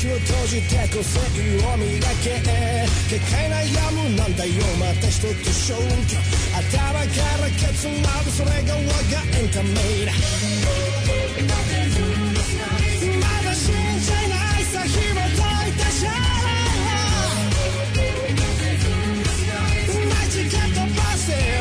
[0.00, 1.92] 想と現実に一石を投じて個性を磨
[2.24, 2.40] け
[3.10, 3.60] 結界悩
[3.92, 5.76] むなんだよまた一つ消
[6.06, 6.16] 去
[6.56, 9.74] 頭からケツまでそれが我がエンタメ
[10.06, 10.12] だ。
[13.20, 16.14] まだ信じないさ紐解いたシャラ
[20.00, 21.59] 間違ったバスで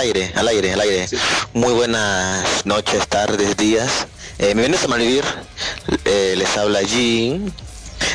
[0.00, 1.06] aire, al aire, al aire.
[1.52, 4.06] Muy buenas noches, tardes, días.
[4.38, 5.24] Eh, me vienes a malvivir.
[6.04, 7.52] Eh, les habla Jean.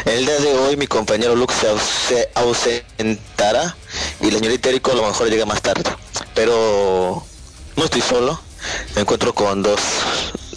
[0.05, 3.75] El día de hoy mi compañero Lux se ause- ausentará
[4.19, 5.83] y la señorita Erico a lo mejor llega más tarde.
[6.33, 7.23] Pero
[7.75, 8.39] no estoy solo.
[8.95, 9.80] Me encuentro con dos,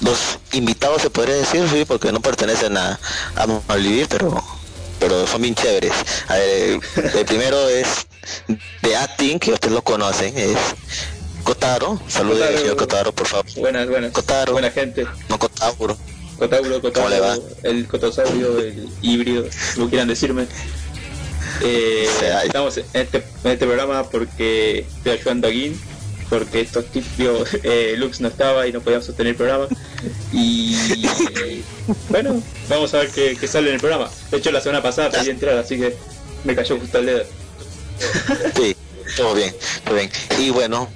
[0.01, 0.19] dos
[0.53, 2.99] invitados, se podría decir, sí, porque no pertenecen a,
[3.37, 4.43] a malvivir, pero
[4.99, 5.93] pero son bien chéveres.
[6.27, 6.81] A ver,
[7.15, 7.87] el primero es
[8.83, 10.57] de Atin, que ustedes lo conocen, es
[11.49, 11.99] Kotaro.
[12.09, 12.59] Saludos, Kotaro.
[12.59, 13.47] señor Kotaro, por favor.
[13.57, 14.13] Buenas, buenas.
[14.13, 14.53] Kotaro.
[14.53, 15.07] Buena gente.
[15.31, 15.97] No Kotauro.
[16.39, 17.37] Cotauro, ¿Cómo le va?
[17.37, 20.47] Cotauro, el cotosaurio, el híbrido, como quieran decirme.
[21.63, 22.07] Eh,
[22.45, 25.81] estamos en este, en este programa porque estoy ayudando a Gin,
[26.29, 29.69] porque estos tipos, eh, Lux no estaba y no podíamos sostener el programa.
[30.35, 30.77] Y
[31.35, 31.63] eh,
[32.11, 34.11] bueno, vamos a ver qué, qué sale en el programa.
[34.31, 35.97] De hecho, la semana pasada pedí entrar, así que
[36.45, 37.25] me cayó justo el dedo.
[38.55, 38.77] Sí,
[39.17, 39.55] todo bien,
[39.85, 40.11] todo bien.
[40.39, 40.89] Y bueno,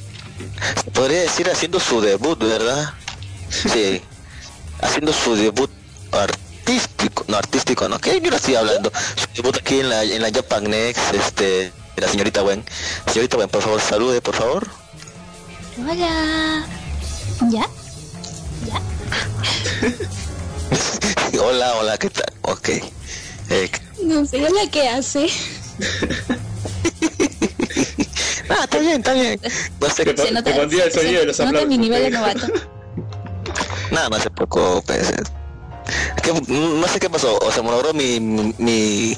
[0.92, 2.92] podría decir haciendo su debut, ¿verdad?
[3.50, 4.00] Sí,
[4.80, 5.70] haciendo su debut
[6.12, 8.92] artístico, no artístico, no, que yo no estoy hablando.
[9.16, 12.64] Su debut aquí en la, en la Japan Next, este, la señorita Wen.
[13.06, 14.68] Señorita Wen, por favor, salude, por favor.
[15.78, 16.66] Hola.
[17.50, 17.66] ¿Ya?
[21.40, 22.32] hola, hola, ¿qué tal?
[22.42, 22.68] Ok.
[23.50, 23.70] Eh,
[24.04, 25.28] No sé la que hace.
[28.52, 29.40] ah, está bien, está bien.
[29.80, 31.68] No sé Te, qué Se nota, te pondría el se- sonido de los se aplausos.
[31.68, 32.46] mi nivel de novato.
[33.90, 34.98] No, no se preocupe.
[35.00, 35.12] Es
[36.22, 39.14] que no sé qué pasó, o se me logró mi, mi,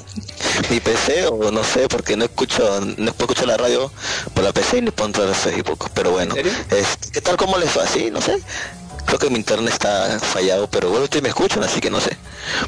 [0.70, 3.92] mi PC o no sé, porque no escucho, no puedo escuchar la radio
[4.34, 6.34] por la PC y ni puedo entrar a Facebook, pero bueno.
[6.34, 6.52] ¿En serio?
[6.70, 8.10] Es- ¿Qué tal cómo les fue así?
[8.10, 8.38] No sé.
[9.06, 12.16] Creo que mi internet está fallado, pero bueno, ustedes me escuchan, así que no sé.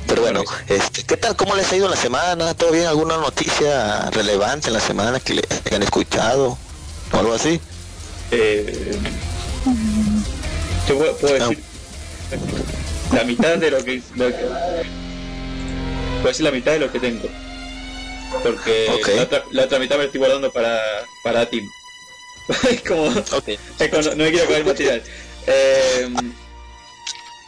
[0.07, 2.55] Pero bueno, este, ¿qué tal cómo les ha ido la semana?
[2.55, 2.87] ¿Todo bien?
[2.87, 6.57] ¿Alguna noticia relevante en la semana que le hayan escuchado?
[7.13, 7.61] ¿O algo así?
[8.31, 8.99] Eh,
[10.89, 11.63] yo puedo, puedo decir
[13.13, 14.37] la mitad de lo que, lo que-
[16.17, 17.29] puedo decir la mitad de lo que tengo
[18.43, 20.81] porque la, otra, la otra mitad me la estoy guardando para
[21.23, 21.65] para Tim
[22.89, 25.03] como, no, no me quiero caer material
[25.47, 26.09] Eh,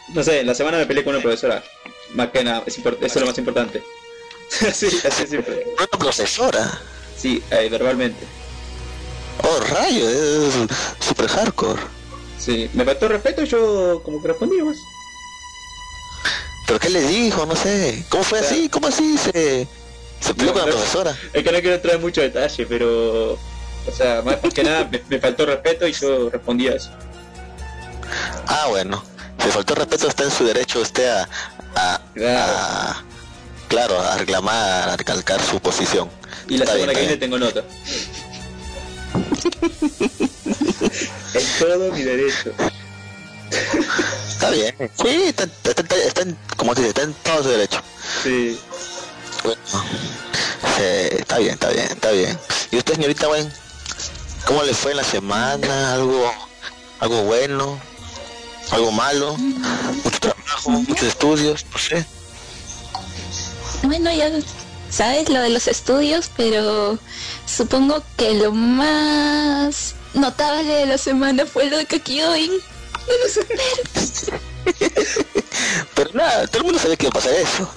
[0.08, 1.62] no sé la semana me peleé con una profesora
[2.14, 3.82] más que nada es eso es lo más importante
[4.72, 6.80] sí así es simple Una profesora.
[7.16, 8.24] sí eh, verbalmente
[9.42, 10.52] Oh, rayo, es
[11.00, 11.80] super hardcore.
[12.38, 14.76] sí me faltó respeto y yo como que respondí más
[16.66, 17.46] ¿Pero qué le dijo?
[17.46, 18.04] No sé.
[18.10, 18.68] ¿Cómo fue así?
[18.68, 19.66] ¿Cómo así se,
[20.20, 21.16] se peleó con la profesora?
[21.32, 23.32] Es que no quiero entrar en mucho detalle, pero.
[23.32, 26.90] O sea, más que nada me, me faltó respeto y yo respondí a eso.
[28.46, 29.02] Ah, bueno.
[29.42, 31.28] Si faltó respeto, está en su derecho usted a,
[31.76, 32.52] a, Claro.
[32.58, 33.04] a-
[33.68, 36.10] claro, a reclamar, a recalcar su posición.
[36.48, 37.62] Y la Está semana bien, que viene tengo nota.
[41.34, 42.52] es todo mi derecho.
[44.30, 44.74] Está bien.
[45.02, 47.80] Sí, está, está, está- en, como dice, está en todo su derecho.
[48.22, 48.58] Sí.
[49.44, 49.60] Bueno,
[50.76, 50.82] sí,
[51.18, 52.38] está bien, está bien, está bien.
[52.70, 53.52] ¿Y usted, señorita, buen?
[54.46, 55.94] ¿Cómo le fue en la semana?
[55.94, 56.32] ¿Algo,
[57.00, 57.80] algo bueno?
[58.70, 59.36] ¿Algo malo?
[59.36, 60.70] ¿Mucho trabajo?
[60.70, 61.64] ¿Muchos estudios?
[61.72, 62.06] No sé.
[63.82, 64.30] Bueno, ya
[64.90, 66.98] sabes lo de los estudios, pero
[67.46, 72.50] supongo que lo más notable de la semana fue lo de Kakioin.
[72.50, 74.40] No lo supero.
[75.94, 77.68] Pero nada, todo el mundo sabe que va a pasar eso.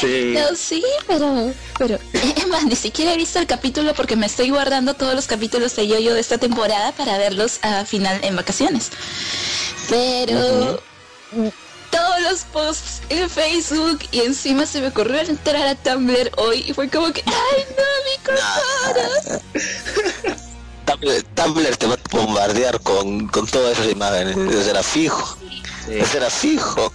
[0.00, 0.34] Sí.
[0.34, 4.50] No, sí, pero, pero, es más, ni siquiera he visto el capítulo porque me estoy
[4.50, 8.90] guardando todos los capítulos de Yoyo de esta temporada para verlos a final en vacaciones.
[9.88, 10.82] Pero todo
[11.90, 16.72] todos los posts en Facebook y encima se me ocurrió entrar a Tumblr hoy y
[16.72, 18.40] fue como que, ¡ay no, mi!
[20.86, 24.36] Tumblr, Tumblr te va a bombardear con, con todas esas imágenes.
[24.36, 25.36] Eso era fijo.
[25.86, 25.98] Sí.
[25.98, 26.92] Eso era fijo.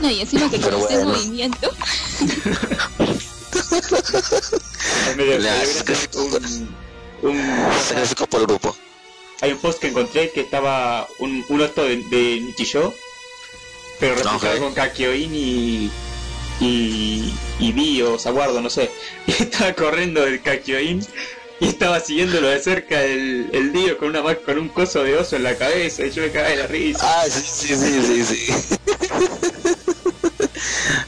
[0.00, 1.10] No, y encima que con este bueno.
[1.12, 1.70] movimiento,
[6.14, 6.68] un,
[7.22, 8.76] un- Se clasificó por grupo.
[9.40, 12.92] hay un post que encontré que estaba un, un otro de, de Nichijou,
[14.00, 14.58] pero Ok.
[14.58, 15.90] con Kakyoin y,
[16.60, 18.90] y, y Vi o Saguardo, no sé.
[19.26, 21.04] Y estaba corriendo el Kakyoin
[21.60, 25.36] y estaba siguiéndolo de cerca el, el Dio con una con un coso de oso
[25.36, 27.00] en la cabeza y yo me cagaba de la risa.
[27.02, 28.52] Ah, sí, sí, sí, sí, sí.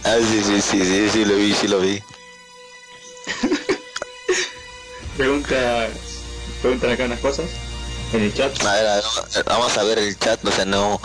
[0.05, 2.03] Ah, sí, sí, sí, sí, sí, lo vi, sí lo vi.
[5.17, 5.89] Pregunta,
[6.63, 7.47] preguntan acá unas cosas
[8.13, 8.51] en el chat.
[8.65, 9.05] A ver, a ver,
[9.47, 11.01] vamos a ver el chat, o sea, no...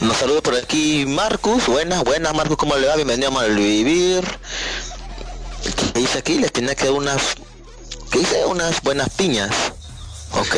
[0.00, 2.96] Nos saluda por aquí Marcus, buenas, buenas Marcus, ¿cómo le va?
[2.96, 4.24] Bienvenido a Malvivir.
[5.94, 6.38] ¿Qué dice aquí?
[6.38, 7.36] Les tenía que dar unas...
[8.12, 8.44] ¿Qué dice?
[8.46, 9.50] Unas buenas piñas.
[10.32, 10.54] Ok.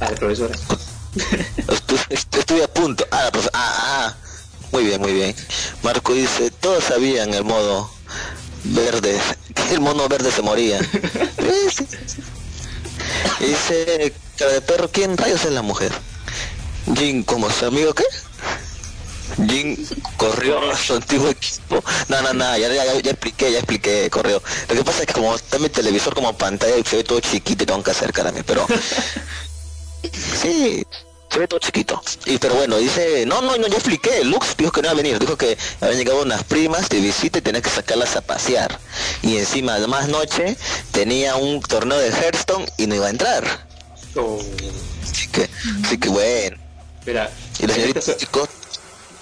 [0.00, 0.54] Ah, la profesora.
[1.68, 3.06] Estu- est- Estuve a punto.
[3.10, 3.74] Ah, la ah,
[4.08, 4.14] ah.
[4.72, 5.34] Muy bien, muy bien.
[5.82, 7.90] Marco dice, todos sabían el modo
[8.64, 9.18] verde,
[9.54, 10.78] que el mono verde se moría.
[13.40, 15.92] Dice, cara de perro, ¿quién rayos es la mujer?
[16.96, 18.04] Jin, como su amigo, ¿qué?
[19.48, 19.76] Jin
[20.16, 21.82] corrió a su antiguo equipo.
[22.08, 24.42] No, no, no, ya, ya, ya, ya expliqué, ya expliqué, corrió.
[24.68, 27.20] Lo que pasa es que como está mi televisor como pantalla y se ve todo
[27.20, 28.66] chiquito y tengo que acercarme, pero...
[30.40, 30.86] Sí,
[31.30, 32.00] se ve todo chiquito.
[32.26, 34.96] Y pero bueno, dice, no, no, no, ya expliqué, Lux dijo que no iba a
[34.96, 38.78] venir, dijo que habían llegado unas primas de visita y tenía que sacarlas a pasear.
[39.22, 40.56] Y encima, además noche,
[40.92, 43.66] tenía un torneo de Hearthstone y no iba a entrar.
[44.14, 44.38] Oh,
[45.02, 45.48] Así que,
[45.84, 46.56] así que bueno.
[47.00, 48.48] espera, Y la en señorita estas, chicos,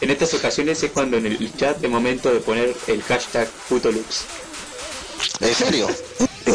[0.00, 4.24] en estas ocasiones es cuando en el chat de momento de poner el hashtag Futolux.
[5.40, 5.88] ¿en serio?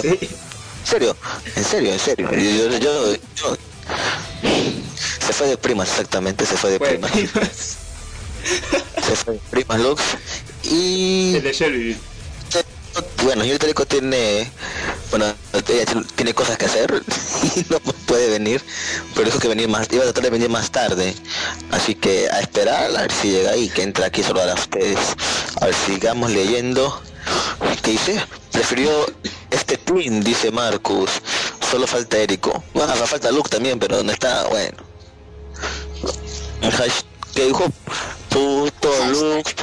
[0.01, 0.07] Sí.
[0.21, 1.15] ¿En serio?
[1.55, 1.93] ¿En serio?
[1.93, 2.31] ¿En serio?
[2.31, 3.57] Yo, yo, yo- yo-
[5.25, 7.77] Se fue de primas, exactamente, se fue de Bueno, primas.
[9.05, 10.01] Se fue de primas Lux.
[10.63, 11.35] Y...
[11.35, 11.97] el de Shelby.
[13.23, 14.51] Bueno, y el Teleco tiene,
[15.11, 15.85] bueno, ella
[16.15, 17.03] tiene- cosas que hacer
[17.55, 18.63] y no puede venir,
[19.13, 21.13] pero dijo que venir más, iba a tratar de venir más tarde,
[21.71, 24.53] así que a esperar a ver si llega ahí, que entra aquí a saludar a
[24.53, 24.99] ustedes.
[25.59, 27.01] A ver, sigamos leyendo.
[27.81, 28.23] ¿Qué dice?
[28.51, 28.91] Prefirió
[29.51, 31.09] este twin, dice Marcus.
[31.69, 32.63] Solo falta Érico.
[32.73, 34.77] Bueno, falta Luke también, pero no está, bueno.
[37.35, 37.65] Que dijo,
[38.29, 39.55] puto Luke,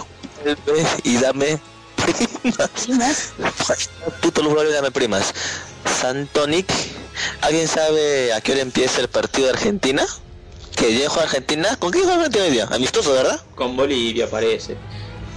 [0.43, 1.58] vuelve y dame
[2.12, 3.32] primas.
[4.23, 5.35] Puto Luz Gloria, dame primas.
[6.00, 6.67] Santonic,
[7.41, 10.06] ¿alguien sabe a qué hora empieza el partido de Argentina?
[10.76, 11.76] ¿Que juega Argentina?
[11.76, 12.69] ¿Con quién juega Argentina hoy día?
[12.70, 13.41] Amistoso, ¿verdad?
[13.55, 14.76] Con Bolivia parece.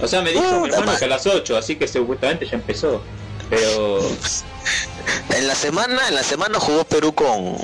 [0.00, 3.02] O sea, me dijo mi hermano que a las 8, así que supuestamente ya empezó.
[3.48, 4.00] Pero
[5.30, 7.56] En la semana, en la semana jugó Perú con,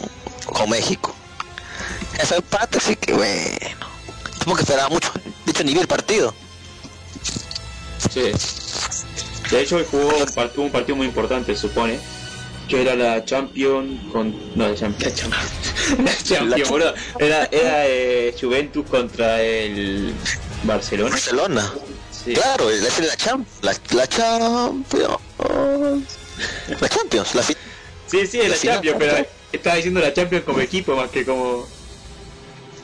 [0.46, 1.14] con México.
[2.18, 3.86] Esa empate, así que bueno.
[4.38, 5.12] Tengo que esperar mucho.
[5.44, 6.34] De hecho, ni vi el partido.
[8.10, 8.32] Sí.
[9.50, 11.98] De hecho, hoy jugó un, part- un partido muy importante, se supone.
[12.68, 14.34] Que era la Champion con.
[14.56, 15.08] No, la Champion.
[15.08, 16.94] La Champion, la Champion, boludo.
[17.20, 20.12] Era, era eh, Juventus contra el
[20.64, 21.10] Barcelona.
[21.10, 21.72] Barcelona.
[22.10, 22.32] Sí.
[22.34, 23.58] Claro, la es la Champions.
[23.62, 25.22] La, la Champions.
[26.80, 27.34] La Champions.
[27.36, 27.56] La Sí,
[28.26, 31.66] sí, es la Champions, pero estaba diciendo la Champions como equipo más que como.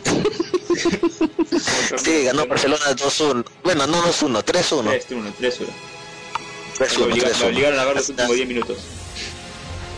[2.03, 3.45] Sí, ganó Barcelona 2-1.
[3.63, 4.83] Bueno, no 2-1, 3-1.
[4.85, 5.67] 3-1, 3-1.
[6.79, 7.47] 3-1, Me obliga- me 3-1.
[7.47, 8.79] obligaron a ver los últimos 10 minutos.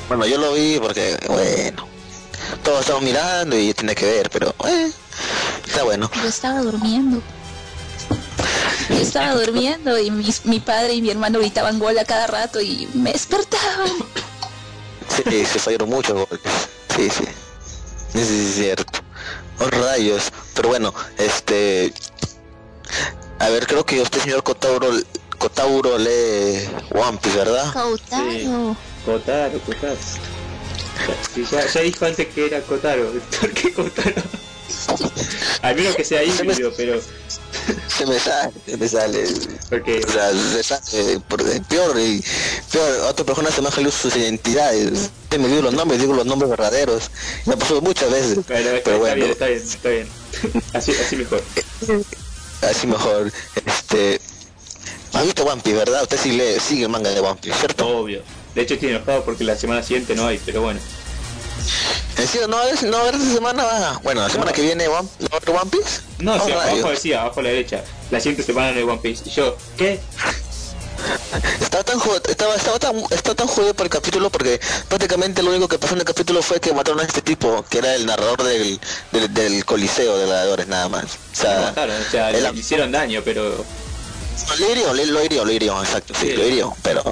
[0.09, 1.89] Bueno, yo lo vi porque, bueno,
[2.63, 4.91] todos estamos mirando y tiene que ver, pero, eh,
[5.67, 6.11] está bueno.
[6.15, 7.23] Yo estaba durmiendo.
[8.91, 12.61] Yo estaba durmiendo y mis- mi padre y mi hermano gritaban gol a cada rato
[12.61, 13.91] y me despertaban.
[15.09, 16.41] Sí, se fallaron muchos goles.
[16.95, 17.25] Sí, sí.
[18.13, 18.99] Sí, sí, sí, es cierto.
[19.61, 20.33] Oh, rayos.
[20.55, 21.93] Pero bueno, este...
[23.39, 24.89] A ver, creo que usted, señor Cotauro,
[25.39, 27.73] Cotauro lee One Piece, ¿verdad?
[27.73, 28.77] Cautaro.
[29.05, 29.97] Kotaro, Kotaro.
[31.35, 33.13] Sí, ya, ya dijo antes que era Kotaro.
[33.41, 34.23] ¿Por qué Kotaro?
[35.63, 37.01] Al menos que sea híbrido, pero.
[37.89, 39.25] Se me sale, se me sale.
[39.71, 40.01] Porque.
[40.07, 41.21] O sea, se sale
[41.69, 42.23] peor y
[42.71, 43.01] peor.
[43.09, 45.11] Otra persona se salido sus identidades.
[45.29, 47.11] Te me digo los nombres, digo los nombres verdaderos.
[47.47, 48.35] Me ha pasado muchas veces.
[48.47, 49.15] Bueno, está, Pero bueno.
[49.15, 50.09] bien, está bien, está bien.
[50.73, 51.43] Así, así mejor.
[52.63, 53.33] así mejor.
[53.65, 54.21] Este.
[55.13, 56.03] ¿Ha visto One Piece, verdad?
[56.03, 57.87] Usted sí lee, sigue el manga de One Piece, ¿cierto?
[57.87, 58.23] Obvio.
[58.55, 60.81] De hecho, estoy enojado porque la semana siguiente no hay, pero bueno.
[62.17, 62.49] ¿En serio?
[62.49, 64.01] ¿No no esta semana?
[64.03, 64.55] Bueno, la semana No.
[64.57, 66.01] que viene One, ¿no One Piece?
[66.19, 67.83] No, sí, abajo decía, abajo a la derecha.
[68.11, 69.23] La siguiente semana en el One Piece.
[69.27, 70.01] Y yo, ¿qué?
[71.61, 75.51] Estaba tan, jod- estaba, estaba tan, estaba tan jodido por el capítulo porque prácticamente lo
[75.51, 78.07] único que pasó en el capítulo fue que mataron a este tipo, que era el
[78.07, 78.81] narrador del,
[79.13, 81.05] del, del coliseo de gladiadores nada más.
[81.05, 83.65] O Lo sea, mataron, o sea, el- le hicieron daño, pero...
[84.59, 86.33] lo hirió, lo hirió, lo hirió, exacto, sí, Sí.
[86.37, 87.03] lo hirió, pero...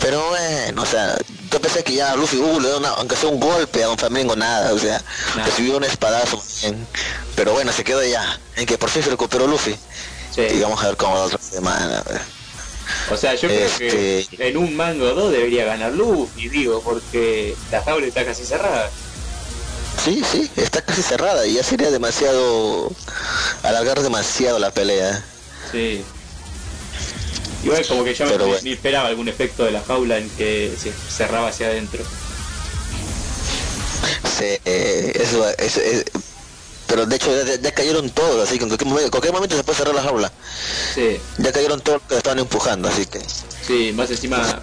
[0.00, 1.16] Pero bueno, o sea,
[1.50, 3.98] yo pensé que ya Luffy, uh, le dio una, aunque sea un golpe a Don
[3.98, 5.00] Flamingo, nada, o sea,
[5.44, 6.86] recibió un espadazo, bien.
[7.36, 9.76] pero bueno, se quedó ya, en que por fin se recuperó Luffy,
[10.34, 10.40] Sí.
[10.40, 12.02] y vamos a ver cómo la otra semana.
[13.10, 16.82] O sea, yo creo Este- que en un mango o dos debería ganar Luffy, digo,
[16.82, 18.90] porque la jaula está casi cerrada.
[20.04, 22.90] Sí, sí, está casi cerrada y ya sería demasiado
[23.62, 25.22] alargar demasiado la pelea.
[25.70, 26.02] Sí.
[27.62, 28.60] Igual como que yo me, Pero bueno.
[28.62, 32.02] me esperaba algún efecto de la jaula en que se cerraba hacia adentro.
[34.38, 36.04] Sí, eh, eso, eso, eh,
[36.88, 39.56] pero de hecho ya, ya cayeron todos, así que en cualquier momento, en cualquier momento
[39.56, 40.32] se puede cerrar la jaula.
[40.94, 43.20] Sí, Ya cayeron todos los que estaban empujando, así que
[43.66, 44.60] sí, más encima...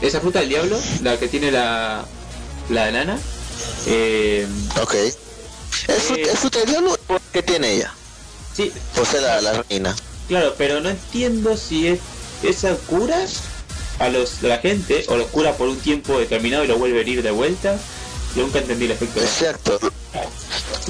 [0.00, 2.06] Esa fruta del diablo, la que tiene la,
[2.70, 3.18] la enana,
[3.86, 4.46] eh,
[4.80, 4.94] ok.
[4.94, 5.16] ¿Es,
[6.06, 6.30] fruta, Eh.
[6.32, 7.92] ¿Es fruta del diablo o qué tiene ella?
[8.56, 9.94] sí, Posee la, la reina.
[10.26, 11.98] claro, pero no entiendo si es
[12.42, 13.16] esa cura
[13.98, 16.98] a los a la gente o los cura por un tiempo determinado y lo vuelve
[16.98, 17.76] a herir de vuelta.
[18.36, 19.20] Yo nunca entendí el efecto.
[19.20, 19.78] Exacto.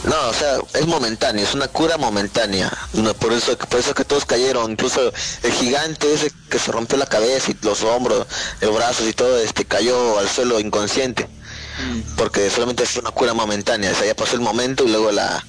[0.04, 2.70] No, o sea, es momentáneo, es una cura momentánea.
[2.92, 6.70] No, por eso por eso es que todos cayeron, incluso el gigante ese que se
[6.72, 8.26] rompió la cabeza y los hombros,
[8.60, 11.28] los brazos y todo, este cayó al suelo inconsciente,
[11.80, 12.00] Mm.
[12.16, 15.42] porque solamente fue una cura momentánea, o sea, ya pasó el momento y luego la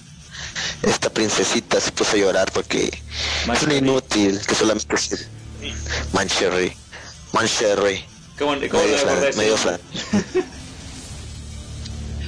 [0.84, 2.93] esta princesita se puso a llorar porque es
[3.43, 3.77] un Mancherry.
[3.77, 5.27] inútil que solamente es
[6.13, 6.75] Mancherry.
[7.33, 8.05] Mancherry.
[8.37, 9.79] ¿Cómo, cómo Medio no flan, medio flan.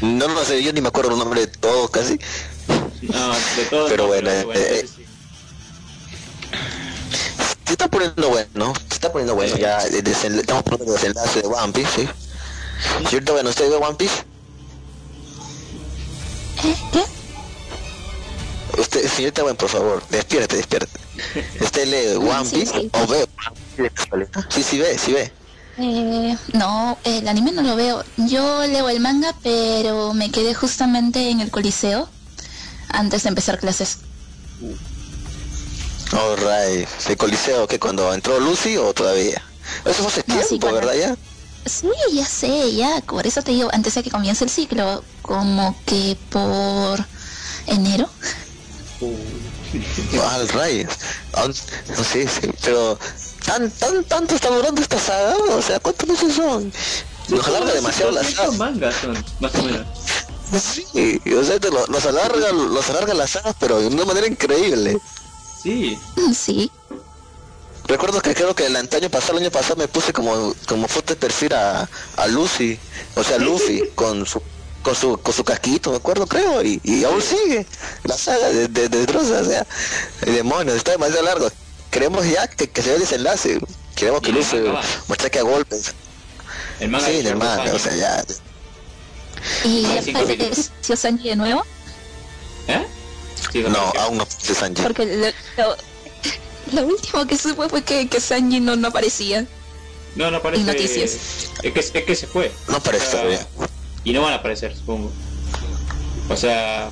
[0.01, 2.19] No lo sé, yo ni me acuerdo el nombre de todo casi.
[3.01, 3.87] No, de todo.
[3.87, 5.05] Pero no, bueno, pero eh, ese sí.
[7.65, 11.41] Se está poniendo bueno, se está poniendo bueno, ya el desenla- estamos poniendo el desenlace
[11.41, 12.09] de One Piece, ¿sí?
[13.09, 13.33] ¿Cierto?
[13.33, 14.23] Bueno, ¿usted ve One Piece?
[16.63, 16.75] ¿Eh?
[16.91, 17.03] ¿Qué?
[18.77, 21.00] Usted, por favor, despierte, despierte.
[21.62, 22.89] ¿Usted lee One Sí, Piece sí.
[22.94, 23.27] o ve?
[24.50, 25.32] Sí, sí ve, sí ve.
[25.77, 28.03] Eh, no, el anime no lo veo.
[28.18, 32.08] Yo leo el manga, pero me quedé justamente en el coliseo
[32.89, 33.98] antes de empezar clases.
[36.12, 39.42] Alright, ¿el coliseo que cuando entró Lucy o todavía?
[39.86, 41.15] Eso fue hace No, sí, tiempo, cuando- ¿verdad ya?
[41.65, 43.01] Sí, ya sé, ya.
[43.08, 47.03] Por eso te digo, antes de que comience el ciclo, como que por
[47.68, 48.10] enero.
[51.33, 51.53] Aún-
[51.98, 52.98] No sé, sí, pero
[53.45, 56.72] tan, tan, tanto está durando esta saga, o sea, ¿cuántos meses son?
[57.29, 58.36] Nos alarga demasiado la saga.
[58.36, 59.88] ¿Cuántos mangas son, más o menos?
[60.53, 64.27] Sí, o sea, te lo- los alarga, los alarga las sagas, pero de una manera
[64.27, 65.00] increíble.
[65.63, 65.98] Sí,
[66.33, 66.72] Sí.
[67.86, 71.13] Recuerdo que creo que el año pasado, el año pasado me puse como, como foto
[71.13, 72.79] de perfil a, a Lucy,
[73.15, 74.41] o sea, Luffy, con su
[74.83, 77.65] con su, con su casquito, me acuerdo, creo, y, y aún sigue
[78.03, 79.65] la saga de, de, de Drosa, o sea,
[80.21, 81.49] el demonio, está demasiado largo.
[81.89, 83.59] Queremos ya que, que se vea el desenlace,
[83.95, 84.31] queremos que
[84.63, 84.81] va.
[85.07, 85.93] muestre que a golpes.
[86.79, 88.23] el manga Sí, el manga, o sea, ya.
[89.63, 91.63] ¿Y ya apareció Sanji de nuevo?
[92.67, 92.85] ¿Eh?
[93.51, 94.81] Sí, No, aún no aparece Sanji.
[94.81, 95.27] Porque lo,
[95.63, 95.77] lo-
[96.71, 99.45] lo último que supe fue que, que Sanji no, no aparecía.
[100.15, 100.61] No, no aparece.
[100.63, 101.11] y noticias.
[101.61, 102.51] Es que, es que se fue.
[102.67, 103.47] No aparece O sea, todavía.
[104.03, 105.12] Y no van a aparecer, supongo.
[106.29, 106.89] O sea,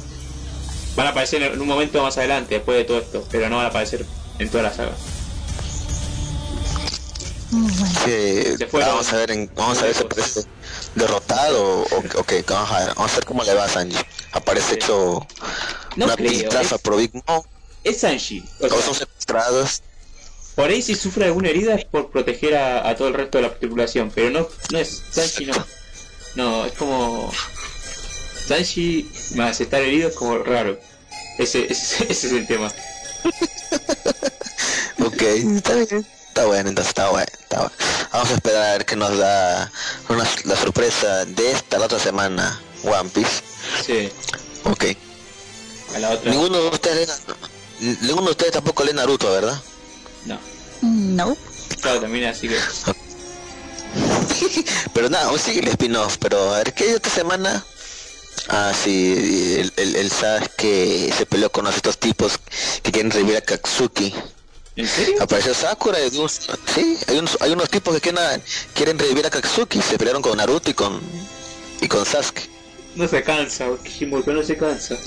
[0.96, 3.66] van a aparecer en un momento más adelante, después de todo esto, pero no van
[3.66, 4.06] a aparecer
[4.40, 4.94] en toda la saga.
[8.06, 8.90] Se fueron.
[8.90, 10.46] vamos a ver en, vamos a ver si aparece
[10.96, 13.98] derrotado o, o vamos a ver, vamos a ver cómo le va a Sanji.
[14.32, 14.76] Aparece Sí.
[14.76, 15.28] hecho
[15.98, 17.44] No una creo, piltrafa es- por Big Mom,
[17.84, 18.44] Es Sanji.
[18.62, 19.82] O sea, son secuestrados.
[20.56, 23.44] por ahí si sufre alguna herida es por proteger a, a todo el resto de
[23.44, 25.54] la tripulación, pero no, no es Sanji, no.
[26.36, 27.32] No, es como.
[28.48, 30.80] Sanji más estar herido es como raro.
[31.38, 32.72] Ese, ese, ese es el tema.
[35.04, 36.06] Ok, está bien.
[36.28, 37.72] Está bueno, entonces está bueno, está bueno.
[38.14, 39.72] Vamos a esperar a ver qué nos da
[40.10, 43.42] una, la sorpresa de esta la otra semana, One Piece.
[43.86, 44.10] Sí,
[44.64, 44.86] Ok.
[45.96, 46.32] a la otra.
[46.32, 47.10] Ninguno de ustedes
[47.80, 49.60] lee- ninguno de ustedes tampoco lee Naruto, ¿verdad?
[50.26, 50.40] No,
[50.82, 51.38] No.
[51.82, 52.58] claro, también así que.
[54.94, 57.64] Pero nada, aún sigue el spin-off, pero a ver, ¿qué hay esta semana?
[58.50, 62.40] Ah, sí, el, el, el Sasuke se peleó con estos tipos
[62.82, 64.14] que quieren revivir a Katsuki.
[64.76, 65.22] ¿En serio?
[65.22, 66.40] Apareció Sakura y unos,
[66.74, 68.42] sí, hay unos, hay unos tipos que quieren,
[68.74, 71.00] quieren revivir a Katsuki, se pelearon con Naruto y con
[71.82, 72.50] y con Sasuke.
[72.96, 74.98] No se cansa, Kishimoto no se cansa.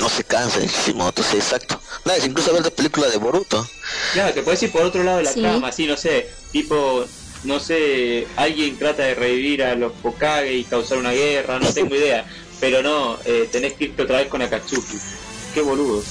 [0.00, 1.80] No se cansa Kishimoto, sí, exacto.
[2.04, 3.66] Nada, incluso ver la película de Boruto.
[4.12, 5.40] Claro, te puedes ir por otro lado de la Sí.
[5.40, 7.06] trama, así, no sé, tipo,
[7.46, 11.94] no sé, alguien trata de revivir a los Hokage y causar una guerra, no tengo
[11.94, 12.26] idea.
[12.60, 14.98] Pero no, eh, tenés que irte otra vez con Akatsuki.
[15.54, 16.02] Qué boludo.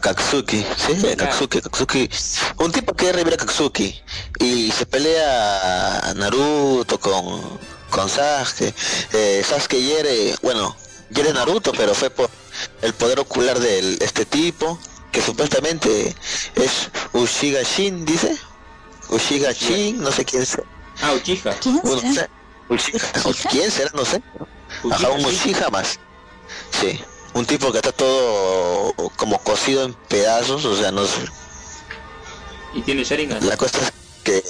[0.00, 1.16] Katsuki, sí, Claro.
[1.16, 2.10] Katsuki, Katsuki.
[2.58, 3.94] Un tipo que revivir a Katsuki
[4.40, 7.58] y se pelea a Naruto con,
[7.90, 8.74] con Sasuke.
[9.12, 10.74] Eh, Sasuke hiere, bueno,
[11.10, 12.30] hiere Naruto, pero fue por
[12.82, 14.78] el poder ocular de este tipo,
[15.12, 16.14] que supuestamente
[16.54, 18.36] es Ushiga Shin, dice.
[19.08, 20.56] Ushiga Shin, no sé quién es.
[21.00, 21.52] Ah, Uchiha.
[21.60, 22.28] ¿Quién Bueno, será?
[22.68, 23.50] Uchiha, ¿Uchiha?
[23.50, 23.90] ¿Quién será?
[23.94, 24.22] No sé.
[24.82, 25.24] Uchiha, Ajá, un.
[25.24, 25.98] Uchiha más.
[26.80, 27.00] Sí,
[27.34, 31.20] un tipo que está todo como cocido en pedazos, o sea, no sé.
[32.74, 33.46] Y tiene Sharingan.
[33.46, 34.42] La cosa es que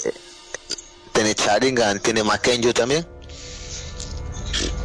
[1.13, 3.07] tiene Sharingan, tiene Makenju también.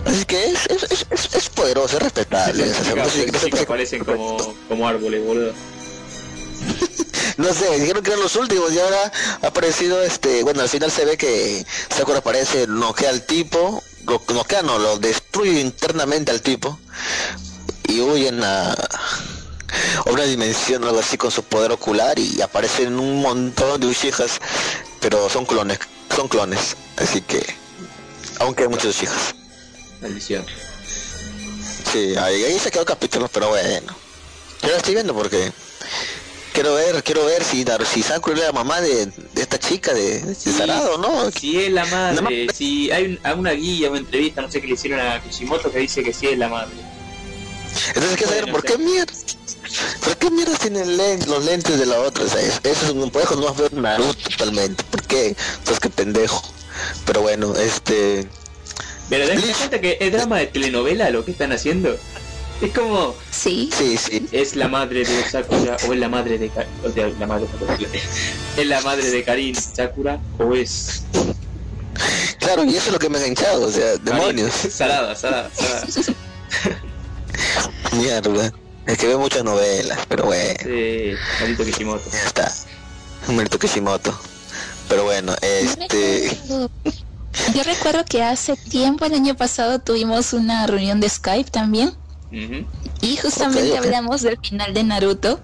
[0.06, 2.68] Así que es, es, es, es, es poderoso, es respetable.
[2.68, 4.38] los parecen como,
[4.68, 5.54] como árboles, boludo.
[7.38, 10.92] no sé, dijeron que eran los últimos y ahora ha aparecido este, bueno, al final
[10.92, 11.66] se ve que
[11.96, 16.80] Sakura aparece, noquea al tipo, lo noquea no, lo destruye internamente al tipo
[17.88, 23.00] y huyen a, a una dimensión o algo así con su poder ocular y aparecen
[23.00, 24.40] un montón de Uchihas,
[25.00, 25.80] pero son clones,
[26.16, 27.44] son clones, así que
[28.40, 29.36] aunque hay muchos Uchihas.
[30.02, 30.46] Maldición.
[31.92, 33.96] Sí, ahí, ahí se quedó capítulo, pero bueno.
[34.62, 35.52] Yo la estoy viendo porque
[36.54, 40.22] quiero ver, quiero ver si, si Sakura es la mamá de, de esta chica de,
[40.22, 40.52] de Sí.
[40.52, 41.30] Sarado, ¿no?
[41.32, 44.74] Si es la madre, si hay un- alguna guía o entrevista, no sé qué le
[44.74, 46.74] hicieron a Kishimoto que dice que sí es la madre.
[47.90, 49.14] Entonces quiero saber Bueno, por qué mierda.
[50.04, 50.96] ¿Por qué mierda tienen
[51.28, 52.24] los lentes de la otra?
[52.26, 54.84] O sea, es- eso es un puedo no ver Naruto totalmente.
[54.84, 55.36] ¿Por qué?
[55.58, 56.44] Entonces qué pendejo.
[57.06, 58.28] Pero bueno, este
[59.10, 59.58] Pero Bleach.
[59.58, 61.98] cuenta que es drama de telenovela lo que están haciendo.
[62.62, 63.70] Es como, Sí.
[63.78, 64.28] sí, sí.
[64.32, 67.46] es la madre de Sakura o es la madre de, Ka- o sea, la madre
[67.48, 68.00] de
[68.62, 71.04] es la madre de Karin Sakura o es
[72.40, 74.06] Claro, y eso es lo que me ha enganchado, o sea, Karin.
[74.06, 74.54] demonios.
[74.72, 75.88] salada, salada, salada.
[77.94, 78.52] Mierda.
[78.86, 80.60] Es que veo muchas novelas, pero bueno.
[80.62, 82.04] Sí, maldito Kishimoto.
[82.12, 82.52] Ya está.
[83.30, 84.18] Mérito Kishimoto.
[84.90, 86.30] Pero bueno, Yo este.
[86.30, 86.72] recuerdo-
[87.56, 91.94] Yo recuerdo que hace tiempo, el año pasado, tuvimos una reunión de Skype también.
[93.02, 95.40] Y justamente hablamos del final de Naruto.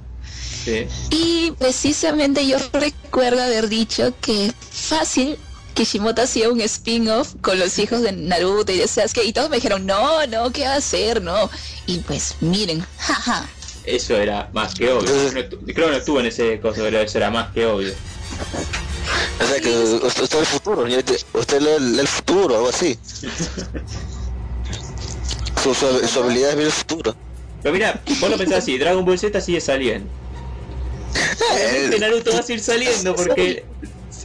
[0.66, 0.88] sí.
[1.12, 5.38] Y precisamente yo recuerdo haber dicho que fácil
[5.74, 9.24] Kishimoto hacía un spin-off con los hijos de Naruto y de Sasuke.
[9.24, 11.22] Y todos me dijeron, no, no, ¿qué va a hacer?
[11.22, 11.50] No.
[11.86, 13.48] Y pues miren, jaja.
[13.86, 15.10] Eso era más que obvio.
[15.10, 17.94] No creo que no estuvo en ese coso, pero eso era más que obvio.
[19.42, 20.86] O sea que usted, es el futuro,
[21.34, 23.00] usted lee el, el futuro, algo así.
[25.64, 27.16] Su, su, su habilidad es ver el futuro.
[27.62, 30.10] Pero mira, vos lo pensás así, Dragon Ball Z sigue saliendo.
[31.54, 33.66] Obviamente Naruto va a seguir saliendo porque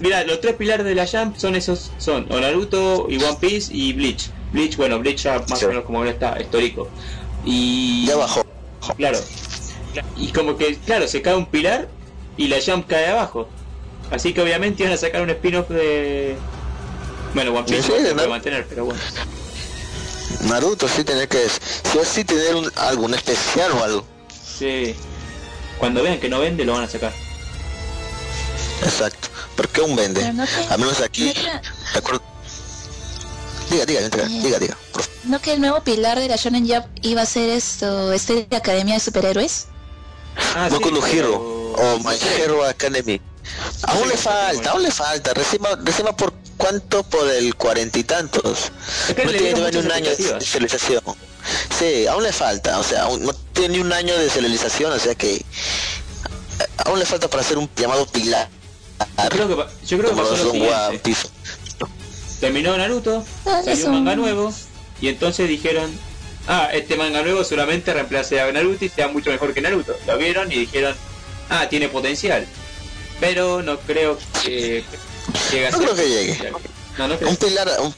[0.01, 3.73] mira, los tres pilares de la Jump son esos, son o Naruto y One Piece
[3.75, 4.31] y Bleach.
[4.53, 5.65] Bleach, bueno, Bleach ya más Sí.
[5.65, 6.89] o menos como no está, histórico.
[7.45, 8.45] Y Ya bajó.
[8.97, 9.19] claro.
[10.17, 11.89] Y como que, claro, se cae un pilar
[12.37, 13.49] y la Jump cae abajo.
[14.11, 16.37] Así que obviamente iban a sacar un spin-off de
[17.35, 19.01] bueno, One Piece Sí, se puede mantener, pero bueno.
[20.41, 24.07] Naruto sí tener que sí o sí tener un, algún especial o algo.
[24.59, 24.95] Sí.
[25.79, 27.13] Cuando vean que no vende lo van a sacar.
[28.83, 29.29] Exacto.
[29.57, 30.33] ¿Por qué un vende?
[30.33, 31.27] No A menos aquí.
[31.29, 31.41] no que-
[31.93, 32.23] de acuerdo.
[33.71, 34.41] Diga, diga, diga, Eh.
[34.43, 34.77] diga, diga.
[35.25, 38.57] ¿no que el nuevo pilar de la Shonen Jump iba a ser esto, este de
[38.57, 39.67] Academia de Superhéroes.
[40.55, 42.15] Ah, Boku no pero- Hero o My.
[42.39, 43.21] Hero Academy.
[43.85, 45.33] Aún le falta, aún le falta.
[45.33, 48.73] Recién va, recién va por cuánto por el cuarenta y tantos.
[49.09, 51.03] Es que No tiene ni un año de serialización.
[51.79, 54.99] Sí, aún le falta, o sea, aún no tiene ni un año de serialización, o
[54.99, 55.45] sea que eh,
[56.87, 58.49] aún le falta para hacer un llamado pilar.
[59.25, 60.99] Yo creo que, pa- yo creo que como pasó lo.
[61.03, 61.29] Piece.
[62.41, 64.53] Terminó Naruto, Ah, salió un manga nuevo
[65.01, 65.91] y entonces dijeron,
[66.49, 69.95] ah, este manga nuevo seguramente reemplace a Naruto y sea mucho mejor que Naruto.
[70.07, 70.95] Lo vieron y dijeron,
[71.51, 72.47] ah, tiene potencial.
[73.21, 74.83] Pero no creo que
[75.73, 76.53] No creo que llegue.
[76.99, 77.31] No, no creo.
[77.31, 77.95] Un pilar, un-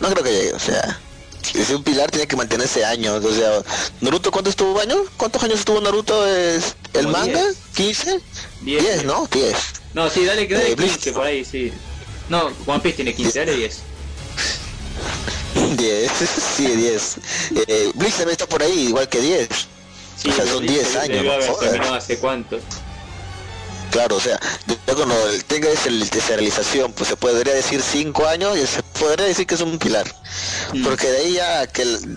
[0.00, 0.98] no creo que llegue, o sea,
[1.42, 3.62] si un pilar tiene que mantenerse años, o sea,
[4.00, 5.00] Naruto ¿cuánto estuvo años?
[5.16, 7.40] ¿Cuántos años estuvo Naruto es el Como manga?
[7.42, 7.56] 10.
[8.06, 8.20] ¿15?
[8.62, 8.82] Diez.
[8.82, 9.28] 10, ¿no?
[9.30, 9.54] 10.
[9.92, 10.92] No, sí, dale, dale Eh, Bleach.
[10.94, 11.72] 15 por ahí, sí.
[12.28, 13.78] No, One Piece tiene 15, dale 10.
[15.76, 16.12] 10,
[16.56, 17.16] sí, 10.
[17.68, 19.48] Eh, Bleach también está por ahí, igual que 10.
[20.16, 22.58] Sí, O sea, son Bleach 10 debió años, haber hace cuánto.
[23.94, 25.14] Claro, o sea, ya cuando
[25.46, 29.54] tenga esa, esa realización, pues se podría decir cinco años y se podría decir que
[29.54, 30.04] es un pilar.
[30.72, 30.82] Mm.
[30.82, 32.16] Porque de ahí a que, el-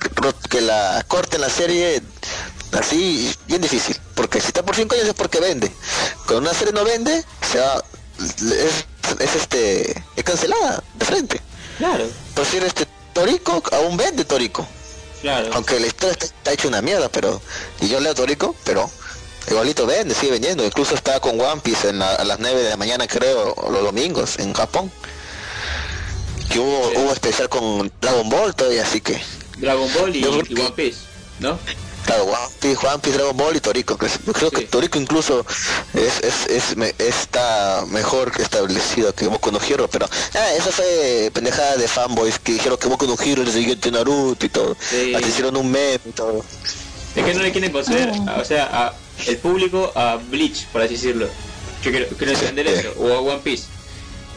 [0.50, 2.02] que la corten la serie,
[2.72, 3.96] así, bien difícil.
[4.16, 5.72] Porque si está por cinco años es porque vende.
[6.26, 7.84] Cuando una serie no vende, se va,
[8.20, 8.86] es,
[9.20, 11.42] es este, es cancelada de frente.
[11.78, 14.68] Claro, Por decir este Torico, aún vende Torico.
[15.22, 15.52] claro.
[15.54, 17.40] Aunque la historia está, está hecha una mierda, pero.
[17.82, 18.90] Y yo leo Torico, pero.
[19.50, 20.66] Igualito vende, sigue vendiendo.
[20.66, 23.84] Incluso está con One Piece en la- a las 9 de la mañana, creo, los
[23.84, 24.92] domingos, en Japón.
[26.50, 26.98] Que hubo, Sí.
[26.98, 29.22] hubo especial con Dragon Ball todavía, así que.
[29.58, 30.98] Dragon Ball y, que- One Piece,
[31.40, 31.60] ¿no?
[32.06, 33.98] Claro, One Piece, One Piece, Dragon Ball y Torico.
[33.98, 34.10] creo
[34.50, 34.56] Sí.
[34.56, 35.46] que Torico incluso
[35.94, 41.30] es, es, es me- está mejor establecido que Boku no Hero, pero ah, eso fue
[41.34, 44.78] pendejada de fanboys que dijeron que Boku no Hero es el siguiente Naruto y todo.
[44.90, 45.14] Sí.
[45.16, 46.46] Hasta hicieron un meme y todo.
[47.14, 48.38] Es que no le quieren poseer, Ah.
[48.40, 48.94] o sea, a
[49.26, 51.28] el público a Bleach, por así decirlo.
[51.84, 53.66] Yo quiero, quiero entender eso, o a One Piece.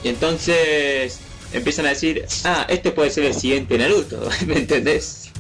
[0.03, 1.19] Y entonces
[1.53, 5.31] empiezan a decir, ah, este puede ser el siguiente Naruto, ¿me entendés?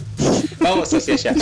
[0.59, 1.35] Vamos hacia allá.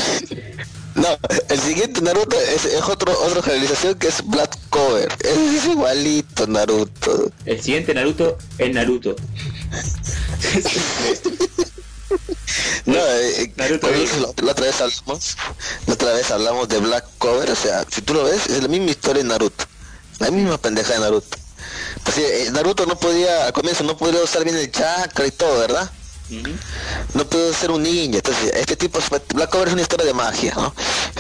[0.95, 1.09] No,
[1.49, 5.09] el siguiente Naruto es, es otro, otra realización que es Black Cover.
[5.21, 7.31] Es igualito Naruto.
[7.45, 9.17] El siguiente Naruto es Naruto.
[12.87, 15.37] No, eh, eh, la, la otra vez hablamos,
[15.87, 18.69] la otra vez hablamos de Black Cover, o sea, si tú lo ves, es la
[18.69, 19.65] misma historia de Naruto.
[20.19, 21.37] La misma pendeja de Naruto.
[22.05, 25.59] Pues eh, Naruto no podía, al comienzo no podía usar bien el chakra y todo,
[25.61, 25.91] ¿verdad?
[27.15, 28.19] No puede ser un ninja.
[28.19, 28.99] Entonces, este tipo,
[29.35, 30.75] Black Cover es una historia de magia, ¿no?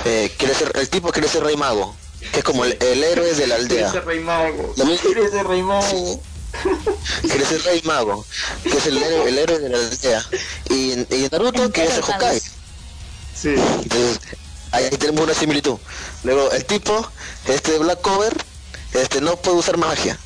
[0.04, 1.94] Eh, quiere ser, el tipo quiere ser rey mago,
[2.32, 3.92] que es como el, el héroe de la aldea.
[3.92, 4.74] rey mago.
[5.00, 6.20] Quiere ser rey mago.
[7.22, 8.24] quiere ser rey mago,
[8.62, 10.26] que es el héroe, el héroe de la aldea.
[10.70, 12.42] Y, y Naruto quiere ser Hokage.
[13.34, 13.54] Sí.
[13.82, 14.20] Entonces,
[14.72, 15.78] ahí tenemos una similitud.
[16.24, 17.08] Luego, el tipo,
[17.46, 18.36] este de Black Cover,
[18.94, 20.18] este no puede usar magia.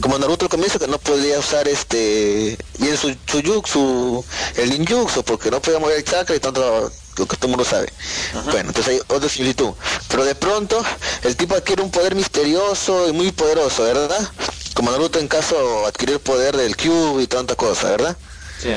[0.00, 4.22] Como Naruto al comienzo que no podía usar este bien su, su jutsu,
[4.56, 7.64] el ninjutsu, porque no podía mover el chakra y tanto lo que todo el mundo
[7.64, 7.90] sabe.
[8.32, 8.50] Ajá.
[8.50, 9.70] Bueno, entonces hay otra similitud.
[10.08, 10.84] Pero de pronto
[11.22, 14.30] el tipo adquiere un poder misterioso y muy poderoso, ¿verdad?
[14.74, 18.16] Como Naruto en caso adquirir poder del Cube y tanta cosa, ¿verdad?
[18.60, 18.70] Sí.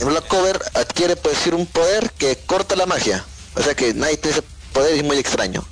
[0.00, 3.24] En Black Cover adquiere pues decir un poder que corta la magia.
[3.54, 5.64] O sea que nadie tiene ese poder y es muy extraño.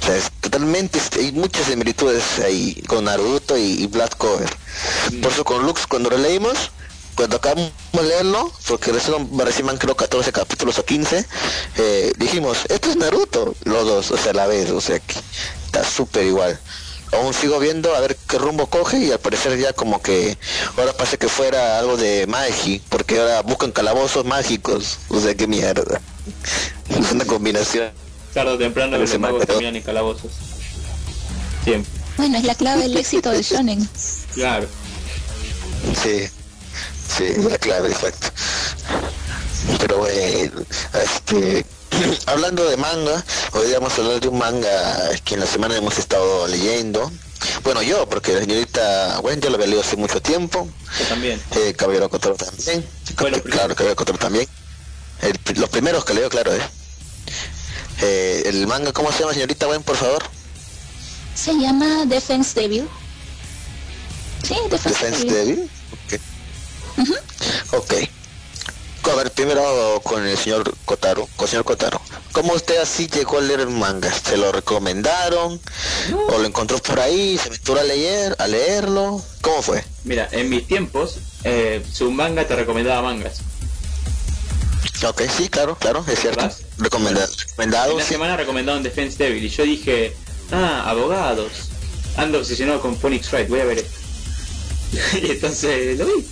[0.00, 4.48] O sea, es totalmente, hay muchas similitudes ahí con Naruto y, y Black Cover.
[5.22, 6.70] Por eso con Lux cuando lo leímos,
[7.14, 11.26] cuando acabamos de leerlo, porque recién, recién creo 14 capítulos o 15,
[11.76, 15.14] eh, dijimos, esto es Naruto, los dos, o sea, a la vez, o sea que
[15.66, 16.58] está súper igual.
[17.12, 20.36] Aún sigo viendo a ver qué rumbo coge y al parecer ya como que
[20.76, 25.46] ahora parece que fuera algo de Magi, porque ahora buscan calabozos mágicos, o sea, qué
[25.46, 26.00] mierda.
[26.88, 27.90] Es una combinación.
[28.34, 30.30] Tarde o temprano los se magos terminan en calabozos.
[31.64, 31.90] Siempre.
[32.18, 33.88] Bueno, es la clave del éxito del shonen.
[34.34, 34.66] Claro.
[36.02, 36.28] Sí,
[37.16, 38.28] sí, es la clave, exacto.
[39.80, 40.62] Pero bueno,
[41.02, 41.64] este,
[42.26, 45.76] hablando de manga, hoy día vamos a hablar de un manga que en la semana
[45.76, 47.10] hemos estado leyendo.
[47.62, 50.68] Bueno, yo, porque la señorita Gwen ya lo había leído hace mucho tiempo,
[50.98, 51.40] Yo también.
[51.52, 52.84] eh, Caballero Cotoro también,
[53.16, 54.48] claro, Caballero Cotoro también.
[55.22, 56.60] El- los primeros que leo, claro, eh.
[58.00, 60.22] Eh, el manga, ¿cómo se llama, señorita Gwen, por favor?
[61.34, 62.88] Se llama Defense Devil.
[64.42, 65.70] Sí, Defense, Defense Devil.
[66.08, 66.20] Devil.
[67.72, 67.82] Ok.
[67.82, 67.94] Ok.
[69.04, 71.26] A ver, primero con el señor Kotaro.
[71.36, 72.00] Con el señor Kotaro.
[72.32, 74.12] ¿Cómo usted así llegó a leer el manga?
[74.12, 75.60] ¿Se lo recomendaron?
[76.28, 77.38] ¿O lo encontró por ahí?
[77.38, 79.22] ¿Se metió a leer, a leerlo?
[79.40, 79.82] ¿Cómo fue?
[80.04, 83.40] Mira, en mis tiempos, eh, su manga te recomendaba mangas.
[85.06, 86.42] Ok, sí, claro, claro, es cierto.
[86.42, 86.56] ¿Verdad?
[86.76, 87.32] Recomendado.
[87.38, 88.10] Recomendado, En la sí.
[88.10, 88.36] semana
[88.82, 90.14] Defense Devil y yo dije,
[90.52, 91.52] ah, abogados.
[92.16, 93.98] Ando obsesionado con Phoenix Wright, voy a ver esto.
[95.22, 96.26] y entonces lo vi.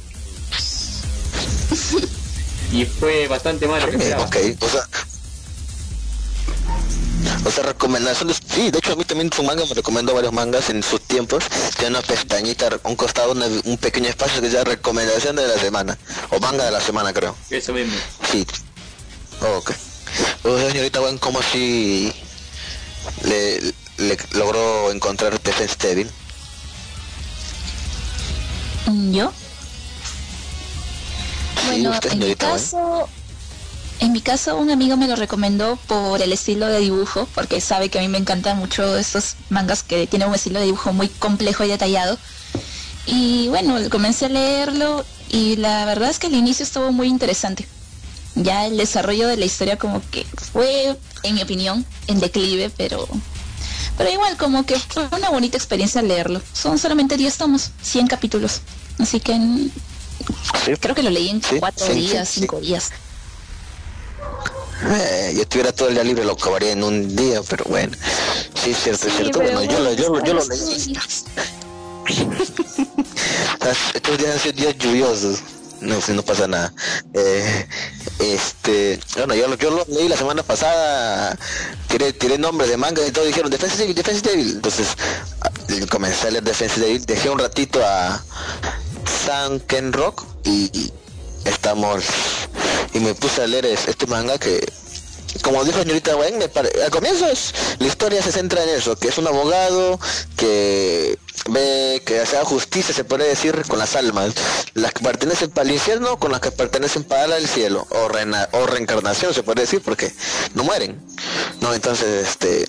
[2.72, 4.24] y fue bastante malo que Eh, esperaba.
[4.24, 4.86] ok, o sea...
[7.44, 10.68] O sea, recomendaciones, sí, de hecho a mí también su manga me recomendó varios mangas
[10.70, 11.44] en sus tiempos,
[11.76, 15.58] tiene una pestañita, un costado, una- un pequeño espacio que se llama recomendación de la
[15.58, 15.96] semana,
[16.30, 17.94] o manga de la semana creo, Eso mismo.
[18.30, 18.44] sí.
[19.40, 19.70] ok.
[20.44, 22.12] O sea, señorita Gwen, ¿cómo si
[23.22, 23.60] le,
[23.98, 26.10] le logró encontrar Defense Devil?
[29.12, 29.32] ¿Yo?
[31.64, 32.36] Bueno, usted, en mi Gwen.
[32.36, 33.08] caso,
[34.00, 37.88] en mi caso un amigo me lo recomendó por el estilo de dibujo, porque sabe
[37.88, 41.08] que a mí me encantan mucho estos mangas que tienen un estilo de dibujo muy
[41.08, 42.18] complejo y detallado.
[43.06, 47.66] Y bueno, comencé a leerlo y la verdad es que el inicio estuvo muy interesante.
[48.34, 53.08] Ya el desarrollo de la historia como que fue, en mi opinión, en declive, pero
[53.96, 56.42] Pero igual, como que fue una bonita experiencia leerlo.
[56.52, 58.60] Son solamente 10 tomos, 100 capítulos.
[58.98, 59.38] Así que
[60.64, 60.72] Sí.
[60.80, 62.28] creo que lo leí en Sí, 4 sí, sí, días.
[62.28, 62.90] 5 días.
[64.88, 67.96] Eh, yo tuviera todo el día libre lo acabaría en un día, pero bueno.
[68.62, 69.40] Sí, es cierto, es cierto.
[69.40, 70.96] Bueno, yo, lo- yo, lo- yo lo leí.
[73.94, 75.38] Estos días han sido días lluviosos.
[75.80, 76.72] No, no pasa nada.
[77.12, 77.66] Eh,
[78.18, 81.36] este, bueno, yo, lo- yo lo leí la semana pasada,
[81.88, 84.50] tiré, tiré nombre de manga y todo, dijeron Defense Devil, Defense Devil.
[84.56, 84.88] Entonces
[85.42, 85.50] ah,
[85.90, 88.22] comencé a leer Defense Devil, dejé un ratito a
[89.06, 90.92] San Ken Rock y,
[91.44, 92.04] estamos,
[92.92, 94.60] y me puse a leer es- este manga que
[95.42, 98.96] como dijo señorita Wen, me pare- al comienzo es, la historia se centra en eso,
[98.96, 100.00] que es un abogado
[100.36, 101.18] que
[101.50, 104.32] ve que hace justicia, se puede decir, con las almas,
[104.74, 108.48] las que pertenecen para el infierno con las que pertenecen para el cielo, o, reena-
[108.52, 110.10] o reencarnación, se puede decir, porque
[110.54, 111.00] no mueren.
[111.60, 112.62] No, entonces, este,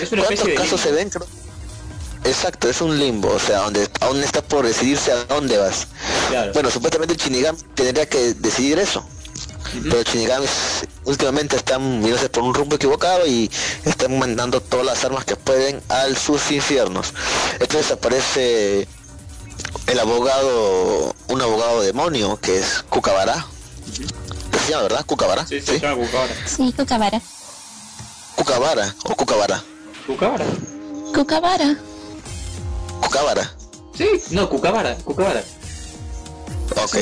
[0.00, 1.10] Es ¿cuántos casos se ven?
[1.10, 1.26] Creo-
[2.26, 5.86] Exacto, es un limbo, o sea, donde aún está por decidirse a dónde vas.
[6.28, 6.52] Claro.
[6.52, 9.06] Bueno, supuestamente Shinigami tendría que decidir eso.
[9.82, 10.46] Pero Shinigami
[11.04, 13.50] últimamente están mirándose por un rumbo equivocado y
[13.84, 17.14] están mandando todas las armas que pueden al sus infiernos.
[17.60, 18.88] Entonces aparece
[19.86, 23.46] el abogado, un abogado demonio que es Kukabara.
[24.64, 25.06] Se llama, ¿verdad?
[25.06, 25.46] Kukabara.
[25.46, 26.34] Sí, se llama Cucabara.
[26.44, 27.20] Sí, Cucabara.
[28.34, 29.62] Kukabara o Kukabara.
[31.12, 31.76] ¿Cucabara?
[33.00, 33.50] Cucabara.
[33.94, 35.42] Sí, no, Cucabara, Cucabara.
[36.82, 36.96] Ok.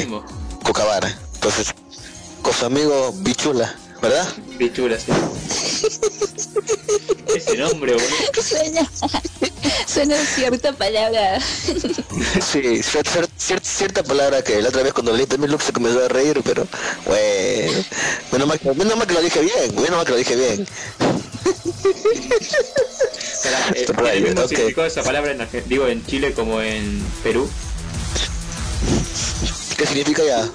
[0.64, 1.16] Kukabara.
[1.34, 1.74] Entonces,
[2.42, 4.26] con su amigo Bichula, ¿verdad?
[4.58, 5.12] Bichura, sí.
[7.34, 8.08] Ese nombre, boludo.
[8.42, 8.90] Suena,
[9.86, 11.40] suena cierta palabra.
[11.40, 15.72] Sí, cier- cier- cier- cierta palabra que la otra vez cuando leí también Lux se
[15.72, 16.66] comenzó a reír, pero
[17.06, 17.84] bueno,
[18.32, 20.66] menos mal, que- menos mal que lo dije bien, menos mal que lo dije bien.
[23.74, 24.48] Eh, ¿tiene Right, el mismo ok.
[24.48, 27.48] significado esa palabra en, Argen- digo, en Chile como en Perú?
[29.76, 30.48] ¿Qué significa ya?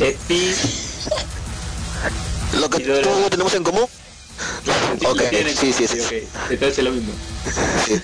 [0.00, 0.54] Epi...
[2.54, 3.86] Lo que todos tenemos en común.
[5.06, 5.20] Ok,
[5.58, 6.00] sí, sí, sí.
[6.00, 6.50] ok.
[6.50, 7.12] Entonces es lo mismo.
[7.86, 8.02] Sí,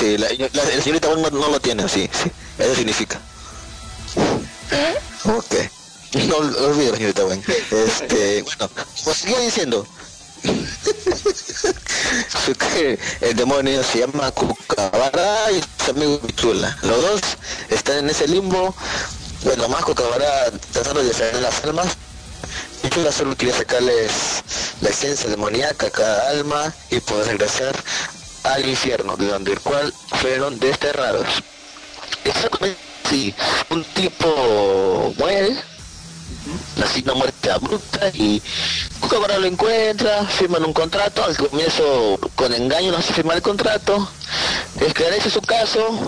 [0.00, 3.20] sí la, la- la señorita Wong no, no lo tiene, sí, sí, eso significa.
[4.70, 4.96] ¿Qué?
[5.30, 5.54] Ok.
[6.28, 7.42] No lo olvido, señorita Wen.
[7.48, 8.70] Este, bueno,
[9.04, 9.86] pues sigue diciendo.
[12.74, 16.76] que el demonio se llama Kukabara y su amigo Bichula.
[16.82, 17.20] Los dos
[17.70, 18.74] están en ese limbo.
[19.42, 21.96] Bueno, más Kukabara tratando de defender las almas.
[22.84, 24.44] Bichula solo quiere sacarles
[24.82, 27.74] la esencia demoníaca a cada alma y poder regresar
[28.42, 31.26] al infierno, de donde el cual fueron desterrados.
[32.24, 33.34] Exactamente, sí.
[33.70, 35.56] Un tipo muere,
[36.84, 38.42] así una muerte abrupta y
[39.00, 44.06] Kukabara lo encuentra, firman un contrato, al comienzo con engaño no hace firmar el contrato,
[44.78, 45.98] esclarece su caso,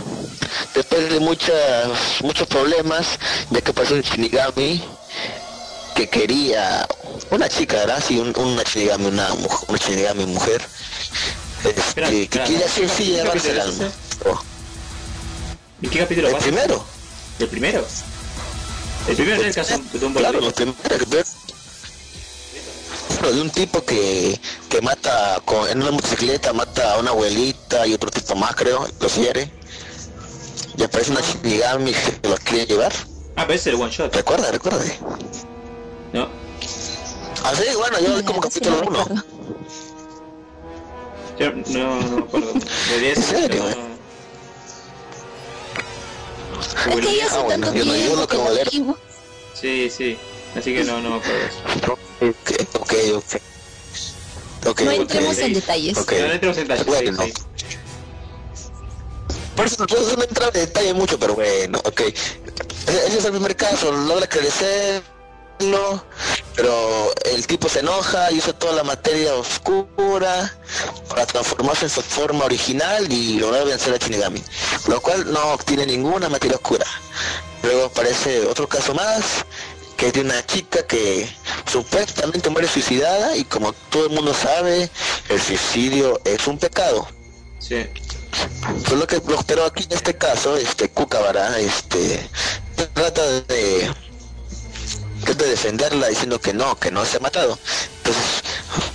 [0.75, 4.85] después de muchas, muchos problemas, ya que pasó un Shinigami
[5.97, 6.87] que quería
[7.31, 8.05] una chica, ¿verdad?
[8.07, 10.61] Sí, un- una Shinigami, una, una mujer,
[11.65, 13.91] este, Espera, que ¿qué sí, capítulo llevarse el alma.
[14.27, 14.41] Oh,
[15.81, 16.47] ¿Y qué capítulo el pasa?
[16.47, 16.85] primero.
[17.39, 17.87] ¿El primero?
[19.09, 21.27] El primero es el caso de un Claro, los primeros
[23.33, 27.95] de un tipo que, que mata con, en una motocicleta, mata a una abuelita y
[27.95, 29.51] otro tipo más creo, los hiere.
[30.77, 32.93] Y aparece una Shinigami que los quiere llevar.
[33.37, 34.15] Ah, pero es el one shot.
[34.15, 34.85] Recuerda, recuerda.
[36.17, 36.29] No.
[37.45, 38.99] Así, bueno, yo como capítulo lo 1.
[38.99, 39.25] recuerdo.
[41.39, 42.53] Yo no, no me acuerdo.
[42.55, 43.65] De ¿En serio?
[43.65, 43.97] no.
[46.91, 48.71] Es que ya hace Ah, bueno, tanto yo no- yo que lo leer.
[48.71, 48.97] vimos.
[49.61, 50.17] Sí, sí.
[50.57, 51.93] Así que no, no me acuerdo eso.
[52.23, 53.37] Ok, ok, ok.
[54.69, 55.99] Ok, No entremos en detalles.
[55.99, 56.07] Ok.
[56.09, 56.87] Pero no entremos en detalles.
[56.87, 57.23] Bueno.
[57.25, 57.77] sí, sí.
[59.55, 62.01] Por eso, no entra en detalle mucho, pero bueno, ok.
[62.01, 64.27] Ese ese es el primer caso, logra
[65.57, 66.05] crecerlo,
[66.55, 70.53] pero el tipo se enoja y usa toda la materia oscura
[71.09, 74.43] para transformarse en su forma original y lograr vencer a Shinigami,
[74.89, 76.87] lo cual no tiene ninguna materia oscura.
[77.63, 79.45] Luego aparece otro caso más,
[79.97, 81.29] que es de una chica que
[81.71, 84.91] supuestamente muere suicidada y como todo el mundo sabe,
[85.29, 87.09] el suicidio es un pecado.
[87.59, 87.87] Sí.
[88.85, 92.29] Pues lo que pero aquí en este caso, este Kukabara, este
[92.93, 93.91] trata de
[95.35, 97.59] de defenderla diciendo que no, que no se ha matado.
[97.99, 98.25] Entonces,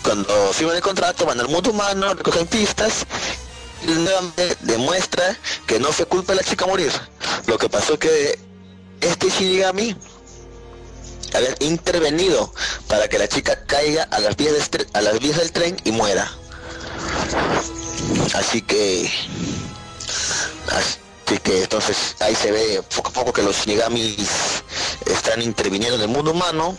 [0.04, 3.06] cuando firman el contrato, van al mundo humano, recogen pistas
[3.84, 6.92] y nuevamente demuestra que no fue culpa de la chica morir.
[7.48, 8.40] Lo que pasó que
[9.02, 9.96] este Shinigami
[11.34, 12.54] había intervenido
[12.88, 15.92] para que la chica caiga a las vías, tre- a las vías del tren y
[15.92, 16.32] muera.
[18.34, 19.12] Así que
[20.72, 24.64] así que entonces ahí se ve poco a poco que los shinigamis
[25.06, 26.78] están interviniendo en el mundo humano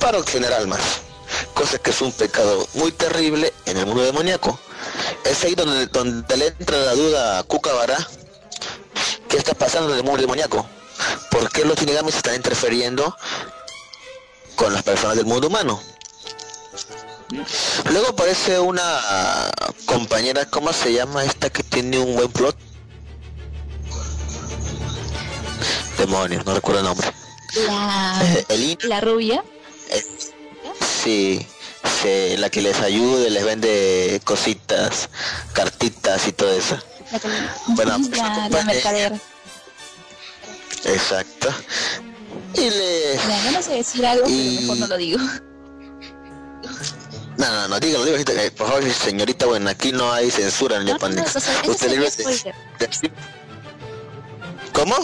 [0.00, 0.80] para obtener almas,
[1.54, 4.58] cosa que es un pecado muy terrible en el mundo demoníaco.
[5.24, 7.96] Es ahí donde, donde le entra la duda a Kukabara,
[9.28, 10.66] ¿qué está pasando en el mundo demoníaco?
[11.30, 13.16] ¿Por qué los shinigamis están interfiriendo
[14.56, 15.80] con las personas del mundo humano?
[17.90, 19.50] Luego aparece una
[19.84, 22.56] compañera, ¿cómo se llama esta que tiene un buen plot?
[25.98, 27.12] Demonios, no recuerdo el nombre.
[27.54, 29.42] La, Eh, la rubia.
[29.90, 30.04] eh,
[31.02, 31.46] sí,
[32.02, 35.08] sí, la que les ayuda, les vende cositas,
[35.54, 36.78] cartitas y todo eso.
[37.10, 37.28] La, que-
[37.68, 39.18] Bueno, pues, la, la mercadera.
[40.84, 41.48] Exacto.
[42.54, 43.18] Y le...
[43.24, 45.18] Mira, yo no sé decir algo, Y- pero mejor no lo digo.
[47.38, 50.82] No, no, no, dígalo, dígalo, eh, por favor, señorita, bueno, aquí no hay censura en
[50.82, 51.14] el No, Japan.
[51.14, 53.12] no, eso, eso Usted sería debe de- de-
[54.72, 54.96] ¿Cómo?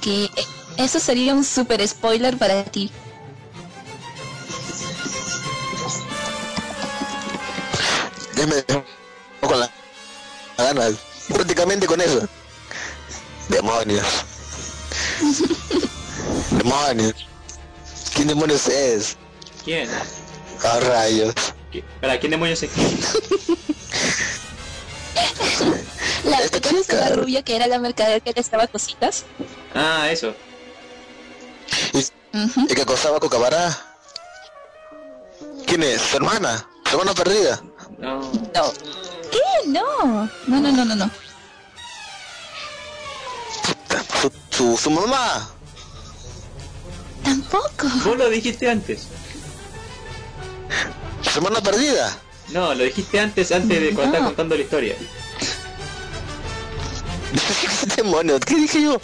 [0.00, 0.30] Que eh,
[0.76, 2.90] eso sería un super spoiler para ti.
[8.34, 8.84] Déjame dejar
[9.40, 9.70] con la
[10.58, 10.94] la ganas.
[11.28, 12.26] Prácticamente con eso.
[13.48, 14.06] Demonios.
[16.50, 17.14] demonios.
[18.14, 19.16] ¿Quién demonios es?
[19.64, 19.88] ¿Quién?
[20.64, 21.34] Ah, rayos.
[21.72, 22.98] ¿Qui- ¿Para quién demonios es quién?
[26.24, 27.08] La ¿te de la chica.
[27.10, 29.24] rubia que era la mercadera que le estaba cositas?
[29.74, 30.34] Ah, eso.
[31.92, 31.98] ¿Y,
[32.70, 33.76] y que acosaba a Cocabara?
[35.66, 36.00] ¿Quién es?
[36.02, 36.66] ¿Su hermana?
[36.84, 37.60] ¿Su hermana perdida?
[37.98, 38.20] No.
[38.20, 38.72] No.
[39.30, 39.68] ¿Qué?
[39.68, 40.28] No.
[40.46, 41.10] No, no, no, no, no.
[44.20, 45.48] ¿Su, su, su mamá?
[47.24, 47.88] Tampoco.
[48.04, 49.06] Vos lo dijiste antes.
[51.22, 52.16] ¿Su hermana perdida?
[52.48, 54.12] No, lo dijiste antes, antes de cuando No.
[54.14, 54.96] estaba contando la historia.
[57.96, 59.00] Demonios, ¿qué dije yo?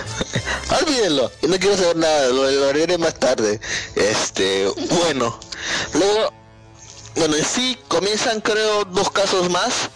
[0.80, 3.60] Olvídenlo, yo no quiero saber nada, lo, haré más tarde.
[3.94, 5.38] Este, bueno,
[5.94, 6.32] luego,
[7.16, 9.90] bueno, en sí comienzan creo dos casos más.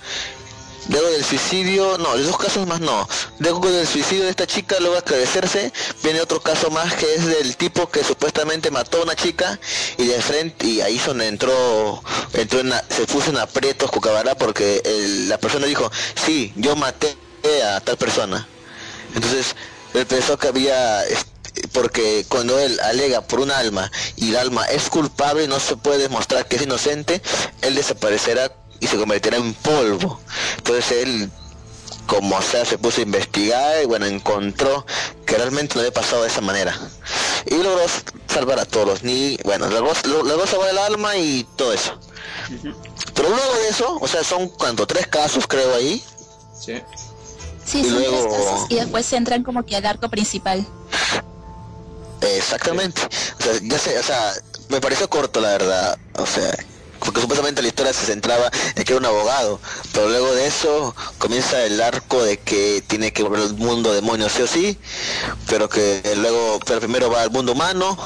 [0.88, 3.08] Luego del suicidio, no, de dos casos más no.
[3.40, 5.72] Luego del suicidio de esta chica, luego de esclarecerse,
[6.04, 9.58] viene otro caso más que es del tipo que supuestamente mató a una chica
[9.98, 12.04] y de frente, y ahí donde entró,
[12.34, 15.90] entró en la- se puso en aprietos Cucabara porque el- la persona dijo,
[16.24, 17.16] sí, yo maté
[17.64, 18.46] a tal persona.
[19.14, 19.56] Entonces,
[19.98, 21.02] él pensó que había,
[21.72, 25.76] porque cuando él alega por un alma y el alma es culpable y no se
[25.76, 27.22] puede demostrar que es inocente,
[27.62, 30.20] él desaparecerá y se convertirá en polvo.
[30.58, 31.30] Entonces él,
[32.06, 34.86] como sea, se puso a investigar y bueno, encontró
[35.24, 36.78] que realmente no había pasado de esa manera.
[37.46, 37.82] Y logró
[38.28, 39.92] salvar a todos, ni, bueno, logró,
[40.24, 41.98] logró salvar el alma y todo eso.
[43.14, 46.02] Pero luego de eso, o sea, son cuanto tres casos creo ahí,
[46.58, 46.82] Sí.
[47.66, 50.64] Sí, Y son luego- tres y después entran como que al arco principal.
[52.20, 53.02] Exactamente.
[53.38, 54.32] O sea, ya sé, o sea,
[54.68, 55.98] me pareció corto la verdad.
[56.14, 56.50] O sea,
[57.00, 59.60] porque supuestamente la historia se centraba en que era un abogado,
[59.92, 64.28] pero luego de eso comienza el arco de que tiene que volver al mundo demonio
[64.28, 64.78] sí o sí,
[65.48, 67.96] pero que luego, pero primero va al mundo humano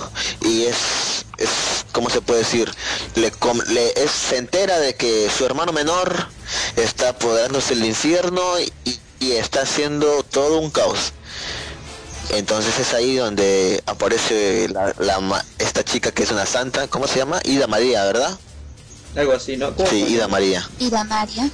[0.43, 1.49] y es, es
[1.93, 2.71] ¿cómo se puede decir?
[3.15, 6.29] Le, com- le es, se entera de que su hermano menor
[6.77, 8.43] está apoderándose del infierno
[8.85, 11.13] y, y está haciendo todo un caos.
[12.31, 17.07] Entonces es ahí donde aparece la, la ma- esta chica que es una santa, ¿cómo
[17.07, 17.41] se llama?
[17.45, 18.39] Ida María, ¿verdad?
[19.17, 19.75] Algo así, ¿no?
[19.75, 20.05] ¿Cómo Sí?
[20.09, 20.69] Ida María.
[20.79, 21.51] La María.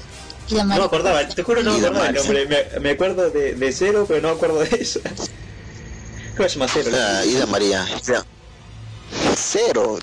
[0.48, 0.80] Y la No María.
[0.82, 2.22] me acordaba, te juro no me acordaba el María.
[2.44, 2.68] nombre.
[2.74, 5.00] Me, me acuerdo de, de cero, pero no me acuerdo de eso.
[6.36, 6.90] ¿Cómo se llama cero?
[6.94, 7.86] Ah, Ida María.
[8.06, 8.24] Ya.
[9.34, 9.98] Cero.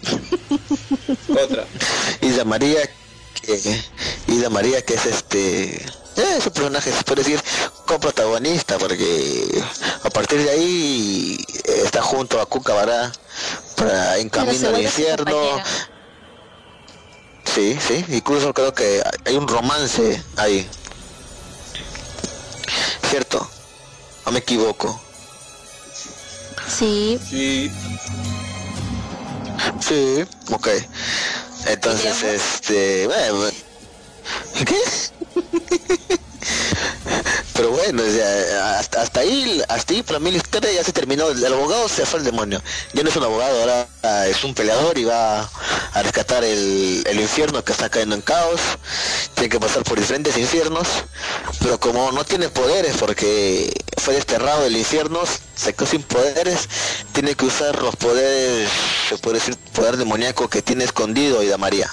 [1.30, 1.66] Otra.
[2.22, 2.90] Ida María
[3.42, 3.82] que
[4.28, 7.42] Ida María que es este es un personaje se puede decir
[7.86, 9.64] coprotagonista porque
[10.04, 13.12] a partir de ahí eh, está junto a Cuca Bará
[13.76, 15.62] para en camino al infierno.
[17.54, 20.68] sí sí incluso creo que hay un romance ahí.
[23.10, 23.48] Cierto
[24.26, 25.00] no me equivoco
[26.68, 27.72] Sí, Sí.
[29.80, 30.68] Sí, ok.
[31.68, 33.50] Entonces, este, bueno,
[34.66, 34.78] ¿qué?
[37.54, 38.02] Pero bueno,
[38.64, 41.30] hasta, hasta ahí, hasta ahí para mí la historia ya se terminó.
[41.30, 42.62] El, abogado se fue al demonio.
[42.94, 47.04] Ya no es un abogado, ahora ah, es un peleador y va a rescatar el,
[47.06, 48.60] el infierno que está cayendo en caos.
[49.36, 50.88] Tiene que pasar por diferentes infiernos,
[51.60, 55.20] pero como no tiene poderes porque fue desterrado del infierno,
[55.56, 56.68] se quedó sin poderes,
[57.14, 58.70] tiene que usar los poderes,
[59.10, 61.90] se puede decir, poder demoníaco que tiene escondido Ida María.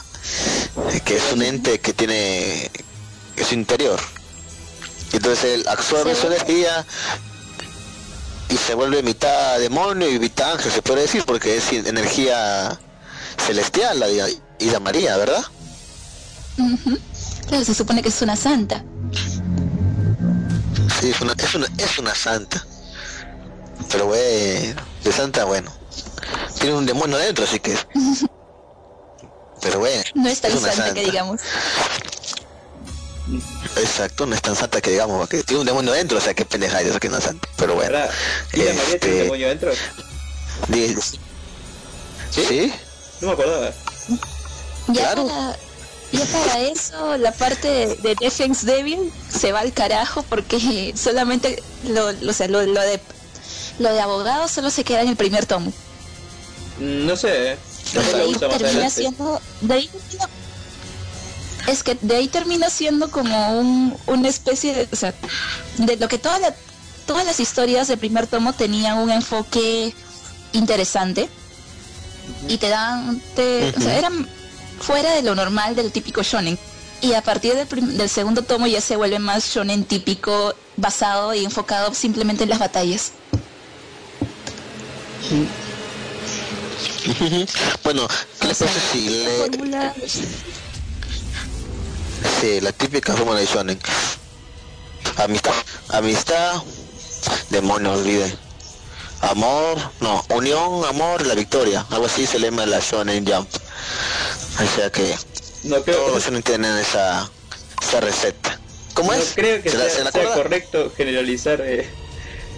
[1.04, 2.70] Que es un ente que tiene
[3.48, 4.00] su interior.
[5.12, 6.84] Entonces él absorbe su energía
[8.48, 12.78] y se vuelve mitad demonio y mitad ángel, se puede decir, porque es energía
[13.38, 14.08] celestial, la
[14.58, 15.42] Ida María, ¿verdad?
[17.48, 18.84] Claro, se supone que es una santa.
[21.00, 22.64] Sí, es una, es una, es una santa.
[23.90, 25.72] Pero bueno, de santa, bueno.
[26.58, 27.76] Tiene un demonio adentro, así que...
[29.60, 31.40] Pero bueno, No es tan una santa, que digamos.
[33.76, 36.44] Exacto, no es tan santa que digamos, que tiene un demonio adentro, o sea, qué
[36.44, 37.48] pendejada eso que no es santa.
[37.56, 37.92] Pero bueno.
[37.92, 38.10] ¿Verdad?
[38.52, 39.72] ¿Y la María tiene un Este, demonio
[42.30, 42.72] ¿Sí?
[43.20, 43.70] No me acordaba.
[44.88, 45.26] Ya, Claro.
[45.26, 45.56] para,
[46.12, 51.62] ya para eso, la parte de, de Defense Devil se va al carajo porque solamente
[51.84, 53.00] lo, lo- o sea, lo, lo de
[53.78, 55.72] lo de abogado solo se queda en el primer tomo.
[56.78, 57.56] Mm, No sé,
[57.94, 59.40] De ahí termina siendo.
[59.60, 60.28] De ahí termina-
[61.68, 64.88] es que de ahí termina siendo como un, una especie de.
[64.92, 65.14] O sea,
[65.78, 66.54] de lo que toda la-
[67.06, 69.94] todas las historias del primer tomo tenían un enfoque
[70.52, 71.28] interesante
[72.48, 73.20] y te dan.
[73.34, 74.28] Te, O sea, eran
[74.80, 76.58] fuera de lo normal del típico shonen.
[77.02, 81.44] Y a partir del, del segundo tomo ya se vuelve más shonen típico, basado y
[81.44, 83.12] enfocado simplemente en las batallas.
[87.84, 88.06] Bueno,
[88.40, 89.36] ¿qué les O sea, parece si la le...
[89.38, 89.94] fórmula-
[92.40, 93.78] Sí, la típica fórmula de Shonen.
[95.16, 95.52] Amistad,
[95.88, 96.62] amistad,
[97.50, 98.32] demonio, olviden.
[99.22, 101.84] Amor, no, unión, amor, la victoria.
[101.90, 103.48] Algo así se lema la Shonen Jump.
[104.58, 105.14] O sea que
[105.64, 107.30] No creo todos los que, shonen tienen esa,
[107.82, 108.58] esa receta.
[108.94, 109.32] ¿Cómo no es?
[109.34, 111.88] creo que ¿Se la- sea, se la sea correcto generalizar eh,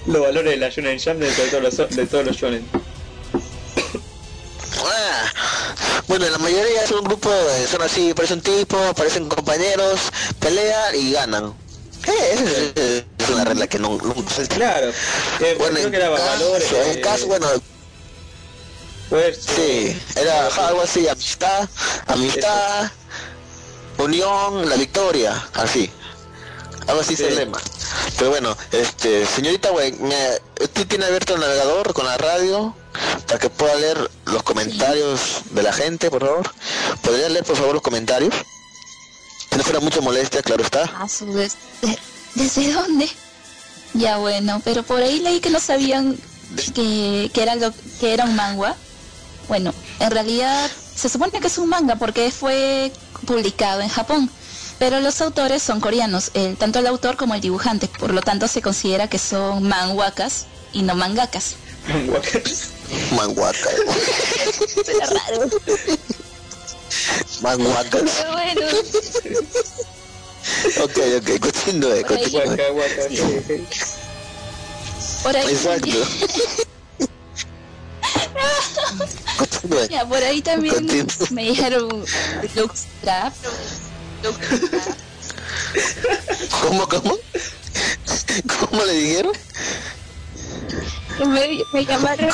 [0.07, 2.65] los valores de la Shonen Jump de todos los, de todos los shonen.
[4.85, 5.33] Ah,
[6.09, 10.01] bueno, la mayoría son un grupo, de- son así, parecen tipo, parecen compañeros,
[10.41, 11.55] pelean y ganan.
[12.07, 14.89] Eh, esa es, es una regla que no, nunca se Claro,
[15.41, 16.73] eh, Bueno, creo en que era caso, valores.
[16.73, 17.47] en eh, caso, bueno,
[19.09, 21.69] fuerza, sí, era algo así, amistad,
[22.07, 22.91] amistad,
[23.99, 25.91] unión, la victoria, así.
[26.89, 27.37] Algo así es el Sí.
[27.37, 27.61] lema.
[28.19, 29.95] Pero bueno, este, señorita, güey,
[30.61, 32.75] ¿usted tiene abierto el navegador con la radio
[33.33, 36.53] para que pueda leer los comentarios de la gente, por favor?
[37.01, 38.35] ¿Podría leer, por favor, los comentarios?
[39.51, 40.83] Si no fuera mucha molestia, claro está.
[41.01, 41.99] A su vez, ¿de-
[42.35, 43.09] ¿desde dónde?
[43.95, 46.19] Ya bueno, pero por ahí leí que no sabían
[46.75, 48.77] que, que era lo que era un manga.
[49.49, 52.93] Bueno, en realidad se supone que es un manga porque fue
[53.27, 54.31] publicado en Japón,
[54.79, 58.47] pero los autores son coreanos, el- tanto el autor como el dibujante, por lo tanto
[58.47, 61.55] se considera que son manguakas y no mangakas.
[63.15, 63.71] Manguaca.
[64.85, 65.49] Suena raro.
[67.41, 67.99] Manguaca.
[67.99, 68.67] Pero bueno,
[70.83, 72.45] Ok, ok, continúe, continúe.
[72.45, 73.65] Guaca, guaca, Sí.
[75.23, 75.99] por ahí Exacto.
[79.39, 79.89] Continúe.
[79.89, 81.29] Ya, por ahí también Continúa.
[81.31, 82.05] me dijeron
[82.57, 83.33] Lux Trap.
[84.23, 84.39] Lux
[84.71, 84.97] Trap.
[86.61, 87.17] ¿Cómo, cómo?
[88.69, 89.33] ¿Cómo le dijeron?
[91.19, 92.31] Me, me llamaron.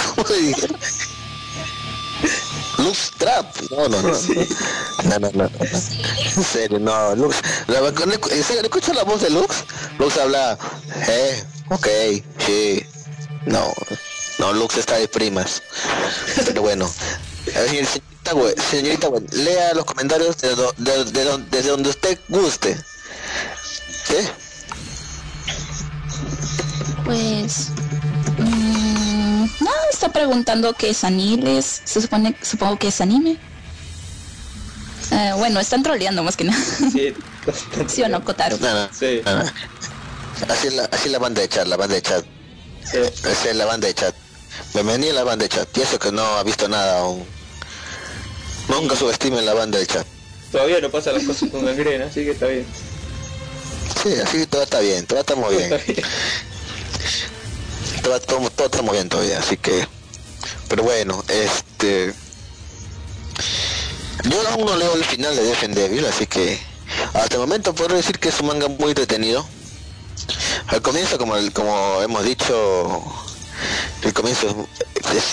[2.78, 3.46] Lux Trap.
[3.70, 4.12] No, no, no.
[5.04, 5.50] No, no, no.
[5.60, 7.14] En serio, no.
[7.16, 7.36] Lux.
[7.68, 8.62] ¿En serio?
[8.62, 9.64] ¿Le escucho la voz de Lux?
[9.98, 10.56] Lux habla.
[11.08, 11.86] Eh, ok,
[12.46, 12.84] sí.
[13.46, 13.72] No,
[14.38, 15.62] no, Lux está de primas.
[16.46, 16.90] Pero bueno.
[17.56, 21.88] A ver, señorita, güey, señorita, güey, lea los comentarios de do- de- de desde donde
[21.90, 22.76] usted guste.
[24.06, 24.16] ¿Sí?
[27.04, 27.68] Pues.
[29.60, 31.82] No, está preguntando qué es Aniles.
[31.84, 33.38] Se supone, supongo que es anime.
[35.10, 36.62] Eh, bueno, están troleando más que nada.
[36.92, 37.14] Sí,
[37.88, 38.56] ¿Sí o no, Kotaro?
[38.58, 39.20] No, no, Sí.
[39.24, 39.44] no, no.
[40.48, 42.24] Así es la, así es la banda de chat, la banda de chat.
[42.84, 42.98] sí.
[42.98, 44.14] Esa es la banda de chat.
[44.74, 45.76] Bienvenida a la banda de chat.
[45.76, 47.24] Y eso que no ha visto nada aún.
[48.68, 50.06] Nunca subestimen la banda de chat.
[50.52, 52.66] Todavía no pasan las cosas con gangrena, así que está bien.
[54.02, 56.02] Sí, así que todo está bien, todo está muy Está bien.
[58.08, 58.20] Bien.
[58.26, 59.86] Todo, está bien todavía, así que...
[60.68, 62.14] Pero bueno, este...
[64.24, 66.60] Yo aún no leo el final de Death and Devil, así que...
[67.14, 69.46] Hasta el momento puedo decir que es un manga muy entretenido.
[70.68, 73.02] Al comienzo, como, el- como hemos dicho,
[74.02, 74.68] el comienzo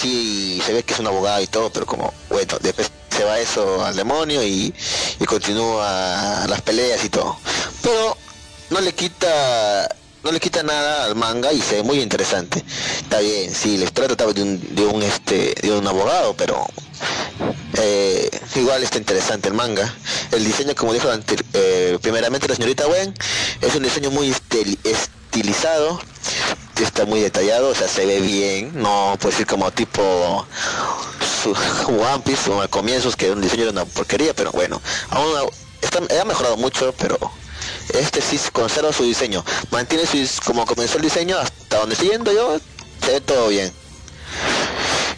[0.01, 3.39] sí se ve que es un abogado y todo, pero como, bueno, después se va
[3.39, 4.73] eso al demonio y,
[5.19, 7.38] y continúa las peleas y todo.
[7.82, 8.17] Pero
[8.69, 9.88] no le quita
[10.26, 12.63] no le quita nada al manga y se ve muy interesante.
[12.97, 16.65] Está bien, sí, les trata de un, de un este de un abogado, pero
[17.78, 19.93] eh, igual está interesante el manga.
[20.32, 23.13] El diseño, como dijo ante- eh, primeramente la señorita Wen,
[23.61, 26.01] es un diseño muy estil- estilizado,
[26.82, 30.47] está muy detallado, o sea, se ve bien, no puede decir como tipo
[31.43, 35.36] su, One Piece o al comienzos que un diseño era una porquería, pero bueno, aún
[36.19, 37.15] ha mejorado mucho, pero
[37.93, 42.32] este sí conserva su diseño, mantiene su como comenzó el diseño hasta donde estoy yendo
[42.32, 42.59] yo,
[43.03, 43.72] se ve todo bien.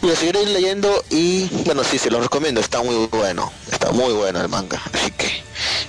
[0.02, 4.12] Y lo seguiré leyendo y bueno sí se lo recomiendo, está muy bueno, está muy
[4.12, 5.42] bueno el manga, así que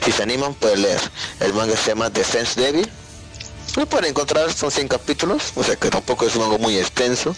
[0.03, 1.01] si se animan pueden leer.
[1.39, 2.89] El manga se llama Defense Devil.
[3.75, 7.35] Lo pueden encontrar, son 100 capítulos, o sea que tampoco es un algo muy extenso.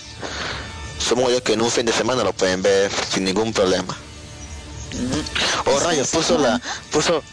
[0.97, 3.97] Supongo yo que en un fin de semana lo pueden ver sin ningún problema.
[5.65, 6.61] Oh rayos, puso la,
[6.91, 7.23] puso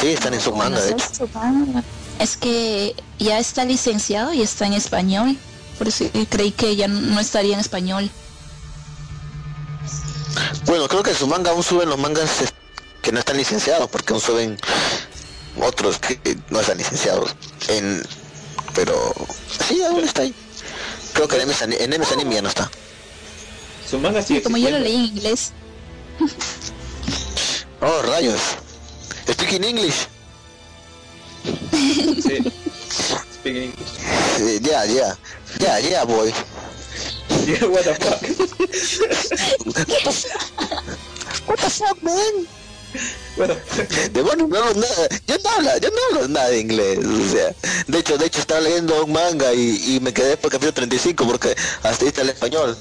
[0.00, 1.28] Sí, están en su manga de hecho.
[2.18, 5.36] Es que ya está licenciado y está en español.
[5.78, 8.10] Por eso creí que ya no estaría en español.
[10.66, 12.30] Bueno, creo que en su manga aún suben los mangas
[13.02, 14.58] que no están licenciados, porque aún suben
[15.62, 16.18] otros que
[16.50, 17.34] no están licenciados.
[17.68, 18.02] En,
[18.74, 19.14] pero
[19.66, 20.34] sí, aún está ahí.
[21.14, 22.70] Creo que en MS, en MS Anime ya no está.
[23.88, 25.52] Su manga sigue Como yo lo leí en inglés.
[27.80, 28.40] Oh, rayos.
[29.26, 30.08] Speaking English.
[32.22, 32.42] Sí.
[33.34, 34.60] Speaking English.
[34.62, 35.16] Ya, ya.
[35.58, 36.32] Ya, ya, boy.
[37.46, 38.20] Yeah, what the fuck.
[41.46, 42.46] What the fuck, man?
[43.36, 44.12] What the fuck.
[44.12, 44.86] De bueno, no, no,
[45.26, 47.54] yo no hablo, yo no hablo nada de inglés, o sea,
[47.86, 50.72] de hecho, de hecho estaba leyendo un manga y, y me quedé por el capítulo
[50.72, 52.76] 35 porque hasta ahí está el español.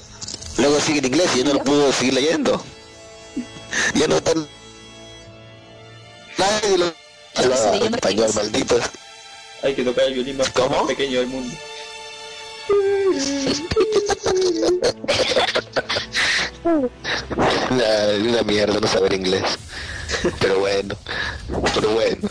[0.58, 2.64] Luego sigue en inglés y yo no lo puedo seguir leyendo.
[3.94, 4.48] Ya no están
[6.38, 8.36] nadie lo español, inglés.
[8.36, 8.80] maldito.
[9.64, 10.52] Hay que tocar el violín más,
[10.88, 11.54] pequeño del mundo.
[17.70, 19.44] Una, una mierda no saber inglés.
[20.40, 20.96] Pero bueno,
[21.74, 22.30] pero bueno.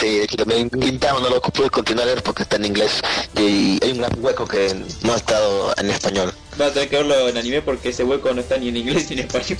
[0.00, 3.00] Sí, hecho también Quintano no lo pude continuar a leer porque está en inglés
[3.36, 6.32] y hay un gran hueco que no ha estado en español.
[6.60, 9.10] Va a tener que verlo en anime porque ese hueco no está ni en inglés
[9.10, 9.58] ni en español.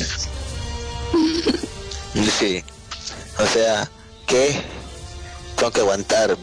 [2.39, 2.65] Sí.
[3.39, 3.91] O sea,
[4.27, 4.61] que
[5.57, 6.37] tengo que aguantar.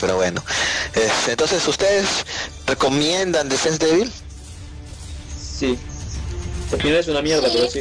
[0.00, 0.42] Pero bueno.
[0.94, 2.06] Es- entonces, ¿ustedes
[2.66, 4.12] recomiendan Defense Devil?
[5.58, 5.78] Sí.
[6.72, 7.80] Al final es una mierda, pero sí.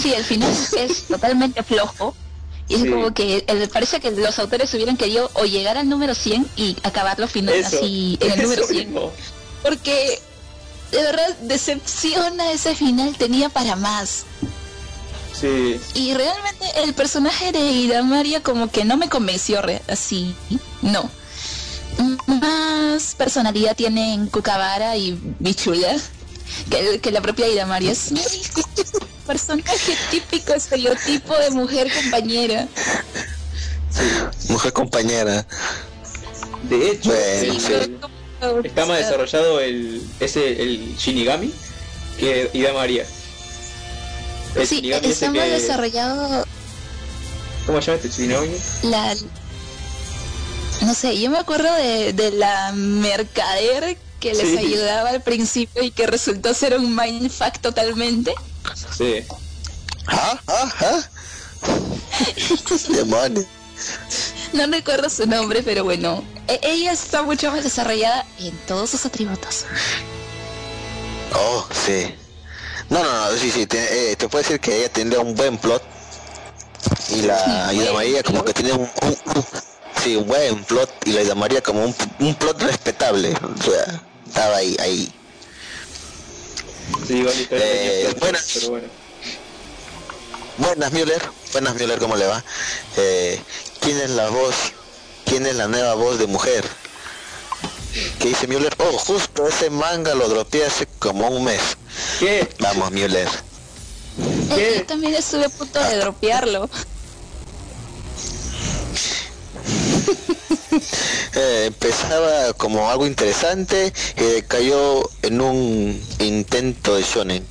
[0.00, 2.14] Sí, el final es totalmente flojo.
[2.68, 2.90] Y es Sí.
[2.90, 6.76] como que eh, parece que los autores hubieran querido o llegar al número 100 y
[6.82, 7.78] acabarlo final Eso.
[7.78, 8.92] así en el número Eso 100.
[8.92, 9.10] mismo.
[9.62, 10.20] Porque
[10.92, 14.24] de verdad decepciona ese final, tenía para más.
[15.40, 15.80] Sí.
[15.94, 20.34] Y realmente el personaje de Ida María como que no me convenció así,
[20.82, 21.10] no.
[22.26, 25.96] Más personalidad tienen Kukabara y Bichula
[26.70, 27.92] que, que la propia Ida María.
[27.92, 28.18] Es un
[29.26, 32.66] personaje típico, estereotipo de mujer compañera.
[34.48, 35.46] Mujer compañera.
[36.68, 37.72] De hecho, Bueno, el- sí.
[37.72, 38.00] el-
[38.64, 41.52] está más desarrollado el ese el Shinigami
[42.18, 43.04] que Ida María.
[44.54, 45.08] El Sí, más que-
[45.50, 46.44] desarrollado
[47.66, 49.14] ¿Cómo se llama este la...
[50.80, 54.56] No sé, yo me acuerdo de, de la mercader que les Sí.
[54.58, 58.32] ayudaba al principio y que resultó ser un mindfuck totalmente.
[58.96, 59.22] Sí.
[60.06, 60.40] ¿Ah?
[60.46, 60.72] ¿Ah?
[60.80, 61.00] ¿Ah?
[62.88, 63.46] Demonios.
[64.54, 69.04] No recuerdo su nombre, pero bueno, e- ella está mucho más desarrollada en todos sus
[69.04, 69.64] atributos.
[71.34, 72.14] Oh, sí.
[72.90, 75.58] No, no, no, sí, sí, te, eh, te puedo decir que ella tendría un buen
[75.58, 75.82] plot.
[77.10, 78.56] Y la buen María como que plot.
[78.66, 79.44] tiene un, un- un-
[80.02, 83.34] sí, un buen plot y la Ida María como un, un plot respetable.
[83.34, 85.12] O sea, estaba ahí, ahí.
[87.06, 88.38] Sí, y está Eh, pero- bueno.
[88.54, 88.88] pero bueno.
[90.56, 91.22] Buenas Müller,
[91.52, 92.44] buenas Müller, ¿cómo le va?
[92.96, 93.40] Eh,
[93.80, 94.54] ¿Quién es la voz?
[95.24, 96.64] ¿Quién es la nueva voz de mujer?
[98.18, 98.74] ¿Qué dice Müller?
[98.78, 101.60] Oh, justo ese manga lo dropeé hace como un mes.
[102.18, 102.48] ¿Qué?
[102.58, 103.28] Vamos, Müller.
[104.54, 104.76] ¿Qué?
[104.78, 106.68] Yo también estuve a punto de dropearlo.
[111.34, 117.46] Eh, empezaba como algo interesante y cayó en un intento de shonen.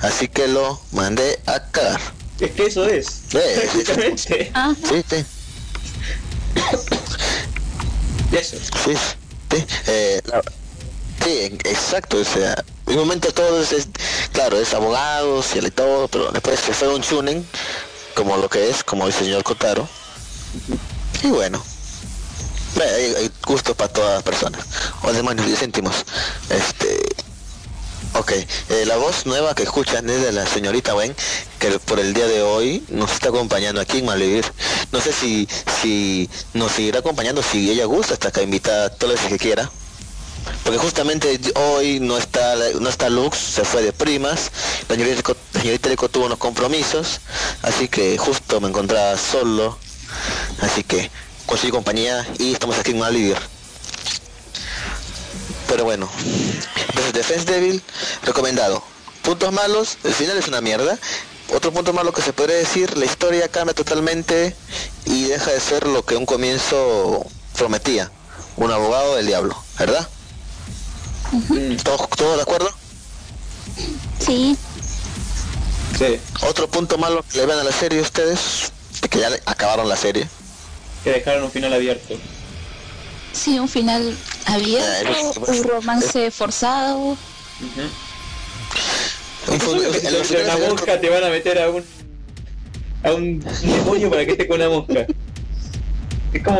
[0.00, 2.00] Así que lo mandé a cagar.
[2.40, 3.34] Es que eso es.
[3.34, 4.50] Eh, Exactamente.
[4.54, 4.74] Ajá.
[4.88, 5.24] Sí, sí,
[8.36, 8.56] Eso.
[8.84, 8.92] sí,
[9.50, 9.66] sí.
[9.86, 10.22] Eh,
[11.24, 12.18] sí, exacto.
[12.18, 13.88] O sea, en un momento todo es,
[14.32, 17.46] claro, es abogados y todo, pero después se fue un shonen,
[18.14, 19.88] como lo que es, como el señor Kotaro.
[21.22, 21.62] Y bueno,
[22.80, 24.64] hay, hay gustos para todas las personas.
[25.02, 26.04] O demonios, 10 céntimos.
[26.50, 27.15] Este,
[28.18, 31.14] Ok, eh, la voz nueva que escuchan es de la señorita Wen,
[31.58, 34.44] que por el día de hoy nos está acompañando aquí en Malvivir.
[34.90, 35.46] No sé si,
[35.82, 39.70] si nos seguirá acompañando, si ella gusta, hasta acá invitada todas las que quiera.
[40.64, 44.50] Porque justamente hoy no está no está Lux, se fue de primas,
[44.88, 47.20] la señorita, la tuvo unos compromisos,
[47.62, 49.76] así que justo me encontraba solo,
[50.62, 51.10] así que
[51.44, 53.55] conseguí compañía y estamos aquí en Malvivir.
[55.68, 56.08] Pero bueno,
[56.94, 57.82] desde Defense Devil,
[58.22, 58.82] recomendado.
[59.22, 60.98] Puntos malos, el final es una mierda.
[61.54, 64.54] Otro punto malo que se podría decir, la historia cambia totalmente
[65.04, 67.24] y deja de ser lo que un comienzo
[67.56, 68.10] prometía.
[68.56, 70.08] Un abogado del diablo, ¿verdad?
[71.82, 72.70] ¿Todos, todos de acuerdo?
[74.24, 74.56] Sí,
[75.98, 79.42] sí, Otro punto malo que le ven a la serie ustedes, de que ya le-
[79.46, 80.28] acabaron la serie.
[81.04, 82.14] que dejaron un final abierto.
[83.36, 84.16] Sí, un final
[84.46, 86.98] abierto, un romance forzado.
[86.98, 87.16] Un
[89.58, 89.92] que una
[90.24, 91.84] finales- mosca te van a meter a un
[93.04, 95.06] a un demonio para que esté con una mosca.
[96.32, 96.58] Es como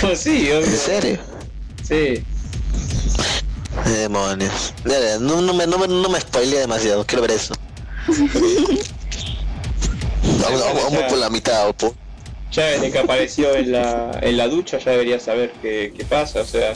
[0.00, 0.64] como sí, obvio.
[0.66, 1.18] ¿En serio?
[1.86, 2.24] Sí.
[3.84, 4.72] Demonios.
[5.20, 7.54] No, no me, no, me, no me spoilea demasiado, quiero ver eso.
[10.40, 11.94] Vamos, vamos- vamos por la mitad, Opo.
[12.52, 16.42] Ya desde que apareció en la, en la ducha ya debería saber qué, qué pasa,
[16.42, 16.74] o sea,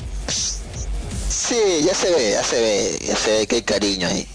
[1.29, 4.27] Sí, ya se ve, ya se ve, ya se ve que hay cariño ahí.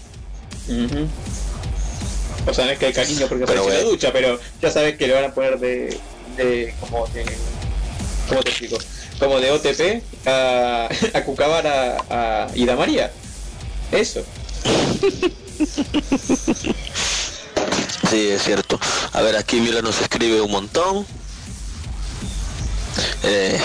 [2.46, 4.96] o sea no es que hay cariño porque apareció en la ducha, pero ya sabes
[4.96, 5.98] que le van a poner de,
[6.36, 7.24] de como de
[8.28, 8.78] ¿cómo te explico?
[9.18, 13.12] Como de OTP a, a Cucabar a, a Ida María.
[13.90, 14.24] Eso.
[18.10, 18.78] Sí, es cierto.
[19.12, 21.06] A ver, aquí Mila nos escribe un montón.
[23.22, 23.60] Eh,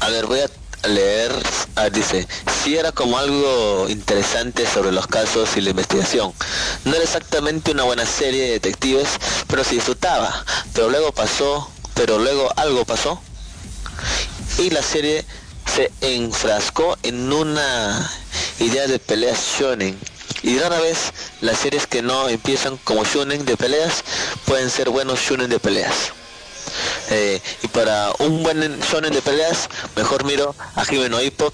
[0.00, 1.32] a ver, voy a leer.
[1.76, 2.26] Ah, dice,
[2.62, 6.32] sí era como algo interesante sobre los casos y la investigación.
[6.84, 9.08] No era exactamente una buena serie de detectives,
[9.48, 10.44] pero se disfrutaba.
[10.74, 13.20] Pero luego pasó, pero luego algo pasó.
[14.58, 15.24] Y la serie
[15.74, 18.10] se enfrascó en una
[18.58, 19.98] idea de peleas shonen.
[20.42, 24.02] Y rara vez las series que no empiezan como shonen de peleas
[24.44, 26.12] pueden ser buenos shonen de peleas.
[27.10, 31.52] Eh, y para un buen shonen de peleas, mejor miro a Hime no Ippo.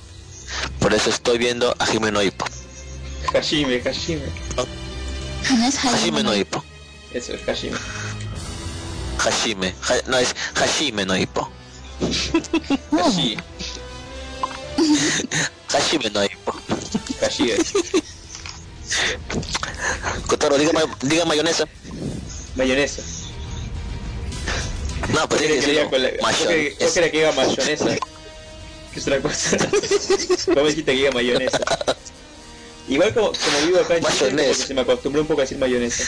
[0.81, 2.47] Por eso estoy viendo a Hime no Ippo.
[3.33, 4.23] Hashime, Hashime.
[5.51, 6.65] No es Hashime no no Ippo.
[7.13, 7.77] Eso es Hashime.
[9.19, 9.75] Hashime.
[9.89, 11.51] Ha- no, es Hashime no Ippo.
[12.93, 13.43] Hashime.
[15.69, 16.55] Hashime no Ippo.
[17.21, 17.57] Hashime.
[20.27, 21.65] Kotaro, diga, ma- diga mayonesa.
[22.57, 23.03] Mayonesa.
[25.15, 27.97] No, pues ¿Vos tiene que ser con la- vos querés que diga mayonesa?
[28.93, 29.57] Que es otra cosa.
[30.55, 31.61] Me dijiste que diga mayonesa.
[32.89, 36.05] Igual como, como vivo acá en Chile, se me acostumbró un poco a decir mayonesa.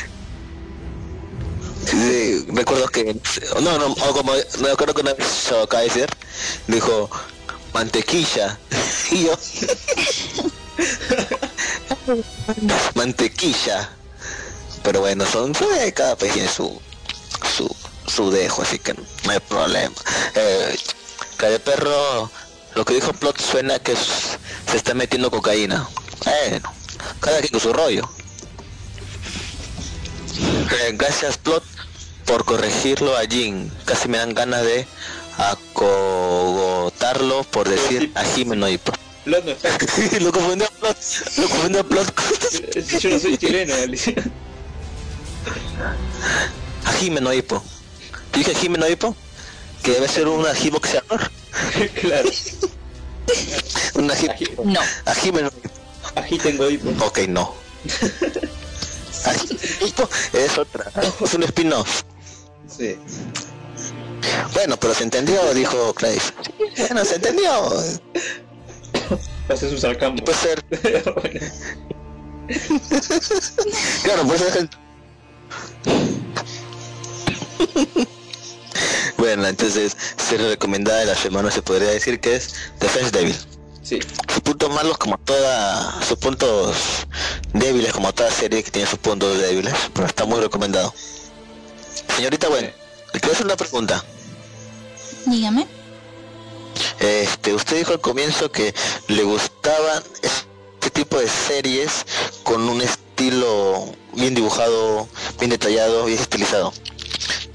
[1.86, 3.16] Sí, recuerdo que
[3.60, 6.06] no no o como no recuerdo que una vez yo acá decir
[6.68, 7.10] dijo
[7.72, 8.58] mantequilla
[9.10, 9.34] y yo
[12.94, 13.90] mantequilla
[14.82, 15.52] pero bueno son
[15.94, 16.80] cada país tiene su
[17.56, 17.74] su
[18.10, 19.94] su dejo así que no hay problema
[20.34, 20.76] eh,
[21.36, 22.30] cara de perro
[22.74, 24.38] lo que dijo plot suena que s-
[24.70, 25.88] se está metiendo cocaína
[26.24, 26.72] bueno
[27.20, 28.08] cada quien con su rollo
[30.38, 31.62] eh, gracias Plot
[32.24, 33.70] por corregirlo a Jin.
[33.84, 34.86] Casi me dan ganas de
[35.36, 38.92] acogotarlo por decir a Jimeno Hippo.
[39.24, 39.76] Plot no está.
[40.20, 40.96] lo confundió a Plot.
[41.38, 42.14] Lo confundió a Plot.
[42.86, 44.14] Si yo no soy chileno, Alicia.
[46.84, 47.62] a Jimeno Hippo.
[48.32, 49.14] Dije Jimeno Hippo
[49.82, 51.30] que debe ser una boxeador.
[52.00, 52.30] claro.
[53.94, 54.28] Una Ají,
[54.64, 54.80] No.
[55.04, 55.70] a Jimeno Hippo.
[56.16, 57.04] ají tengo hipo.
[57.04, 57.54] Ok, no.
[59.86, 60.90] Hippo es otra.
[61.22, 62.02] Es un spin-off.
[62.68, 62.96] Sí.
[64.54, 66.20] Bueno, pero se entendió, dijo Clive.
[66.78, 67.50] Bueno, se entendió.
[69.48, 70.16] Haces un sarcasmo.
[70.24, 70.64] Puede ser
[74.02, 74.68] Claro, pues es el...
[79.20, 83.36] Bueno, entonces, serie recomendada de la semana se podría decir que es Defense Devil.
[83.82, 83.98] sí.
[84.32, 86.74] Sus puntos malos como toda, sus puntos
[87.52, 90.94] débiles como toda serie que tiene sus puntos débiles, pero está muy recomendado.
[92.16, 92.68] Señorita, bueno,
[93.12, 94.02] le quiero hacer una pregunta.
[95.26, 95.66] Dígame.
[96.98, 98.74] Este, usted dijo al comienzo que
[99.08, 102.06] le gustaban este tipo de series
[102.42, 105.06] con un estilo bien dibujado,
[105.38, 106.72] bien detallado, bien estilizado.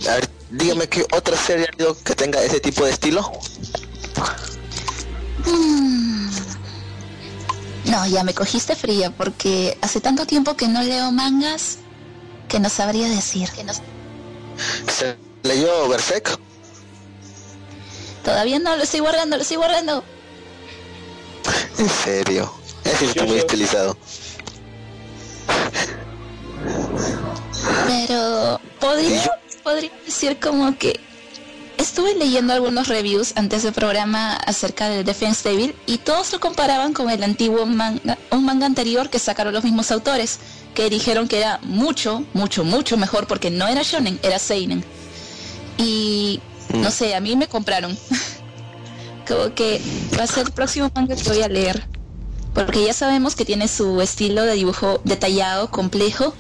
[0.08, 3.32] A ver, dígame qué otra serie ha habido que tenga ese tipo de estilo.
[5.46, 6.30] Mm,
[7.86, 11.78] No, ya me cogiste fría porque hace tanto tiempo que no leo mangas
[12.48, 13.50] que no sabría decir.
[13.52, 13.74] Que no...
[13.74, 16.40] ¿Se leyó Berserk?
[18.24, 20.04] Todavía no, lo estoy guardando, lo estoy guardando.
[21.78, 22.52] En serio.
[22.84, 23.98] Ese está muy estilizado.
[27.88, 29.32] Pero podría,
[29.66, 31.00] podría decir como que
[31.80, 36.94] estuve leyendo algunos reviews antes del programa acerca de Defense Devil y todos lo comparaban
[36.94, 40.38] con el antiguo manga, un manga anterior que sacaron los mismos autores,
[40.76, 44.86] que dijeron que era mucho, mucho, mucho mejor porque no era shonen, era seinen.
[45.80, 46.42] Y
[46.72, 47.98] no sé, a mí me compraron.
[49.28, 49.82] como que
[50.18, 51.88] va a ser el próximo manga que voy a leer.
[52.54, 56.36] Porque ya sabemos que tiene su estilo de dibujo detallado, complejo.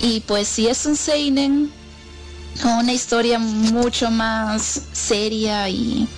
[0.00, 1.77] Y pues si es un seinen
[2.64, 6.08] una historia mucho más seria y,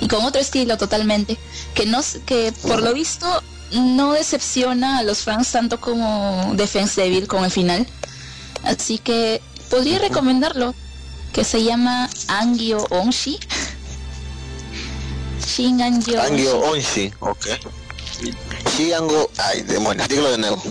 [0.00, 1.38] y con otro estilo totalmente,
[1.74, 3.42] que no que por lo visto
[3.72, 7.86] no decepciona a los fans tanto como Defense Devil con el final.
[8.64, 9.40] Así que
[9.70, 10.74] podría recomendarlo,
[11.32, 13.38] que se llama Angio Onshi.
[15.46, 17.06] Shin Angio Angio Onshi.
[17.06, 17.46] Onshi, ok.
[18.76, 19.30] Sí, Ango...
[19.38, 20.62] Ay, demonios, dígalo de nuevo.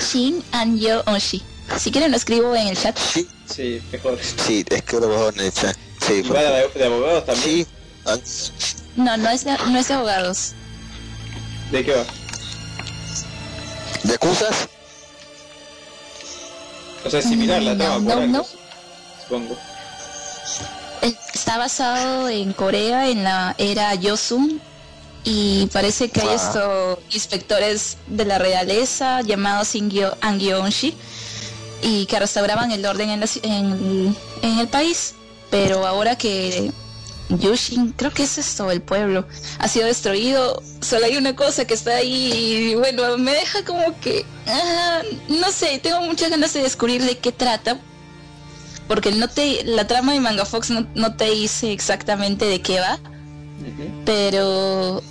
[0.00, 1.42] Shin Angio Onshi.
[1.78, 2.96] Si quieren lo escribo en el chat.
[2.98, 4.18] Sí, Sí, mejor.
[4.22, 5.76] sí, es que lo mejor en el chat.
[6.06, 6.72] Sí, por ¿Va favor.
[6.72, 7.66] de, de abogados también?
[7.66, 7.66] Sí.
[8.96, 10.52] No, no es de, no es de abogados.
[11.70, 12.04] ¿De qué va?
[14.04, 14.68] ¿Yakuzas?
[17.04, 18.46] O sea, es similar la Mm, trama, no, no.
[19.22, 19.56] Supongo.
[21.02, 24.60] Está basado en Corea, en la era Yosun,
[25.22, 26.34] y parece que hay Ah.
[26.34, 29.74] estos inspectores de la realeza llamados
[30.20, 30.94] Angyeonshi
[31.84, 35.14] y que restauraban el orden en, la en- en el país.
[35.50, 36.72] Pero ahora que
[37.28, 39.26] Yushin, creo que es esto, el pueblo,
[39.58, 43.98] ha sido destruido, solo hay una cosa que está ahí y bueno, me deja como
[44.00, 47.78] que, ah, no sé, tengo muchas ganas de descubrir de qué trata,
[48.88, 52.80] porque no te, la trama de Manga Fox no, no te dice exactamente de qué
[52.80, 52.98] va,
[54.04, 55.02] pero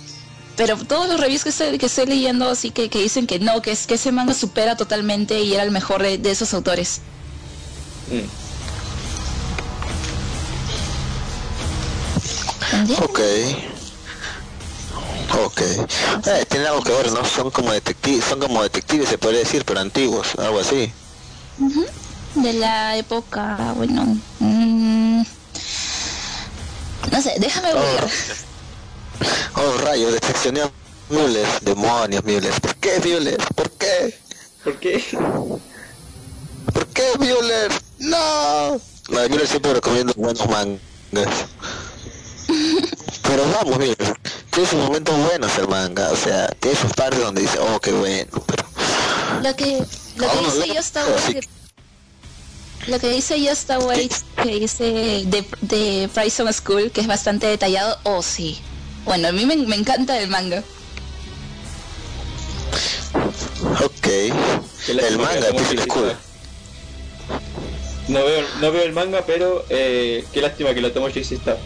[0.56, 3.60] pero todos los reviews que estoy, que estoy leyendo así que, que dicen que no,
[3.62, 7.00] que es que ese manga supera totalmente y era el mejor de, de esos autores.
[8.10, 8.44] Mm.
[13.02, 13.20] Ok.
[15.44, 15.60] Ok.
[15.60, 17.24] Eh, tiene algo que ver, ¿no?
[17.24, 20.92] Son como detectives, son como detectives, se podría decir, pero antiguos, algo así.
[22.34, 24.04] De la época, bueno,
[24.40, 25.22] mm,
[27.12, 28.10] no sé, déjame ver.
[29.56, 30.70] Oh, rayos, decepcioné a
[31.08, 31.48] Mules.
[31.62, 32.60] Demonios, Mules.
[32.60, 33.36] ¿Por qué, Mules?
[33.54, 34.18] ¿Por qué?
[34.64, 35.04] ¿Por qué?
[36.72, 37.68] ¿Por qué, Mules?
[37.98, 38.80] No.
[39.08, 40.80] La de Mules siempre recomiendo buenos mangas.
[43.22, 43.96] Pero vamos, Mules.
[44.50, 46.10] Tiene sus momentos buenos el manga.
[46.10, 48.30] O sea, tiene sus partes donde dice, oh, qué bueno.
[48.46, 48.64] Pero
[49.42, 49.84] Lo que,
[50.16, 51.40] lo que dice yo está sí.
[52.86, 54.12] lo que dice está Wait,
[54.42, 58.60] que dice de, de Prison School, que es bastante detallado, oh sí.
[59.04, 60.62] Bueno, a mí me, me encanta el manga.
[63.82, 64.06] Ok.
[64.88, 65.82] El manga la chiquita.
[65.84, 66.16] School.
[68.08, 71.58] No veo, no veo el manga, pero eh, qué lástima que lo tomó JC Staff.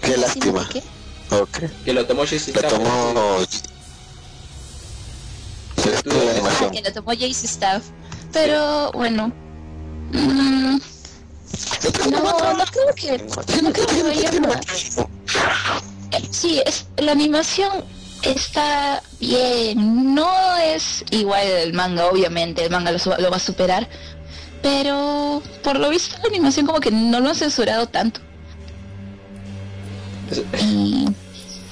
[0.00, 0.68] Qué lástima.
[0.72, 0.82] ¿Qué?
[1.30, 1.58] Ok.
[1.84, 2.70] Que lo tomó JC Lo Staff.
[2.72, 3.12] tomó...
[5.82, 7.82] Ah, que lo tomó Jace Staff.
[8.32, 9.32] Pero bueno.
[10.12, 10.78] mm,
[12.10, 13.18] no, no creo que.
[13.62, 14.30] No creo que vaya.
[16.12, 17.84] Eh, Sí, es, la animación
[18.22, 20.14] está bien.
[20.14, 22.64] No es igual el manga, obviamente.
[22.64, 23.88] El manga lo, va a superar.
[24.62, 28.20] Pero por lo visto la animación como que no lo han censurado tanto.
[30.60, 31.06] Y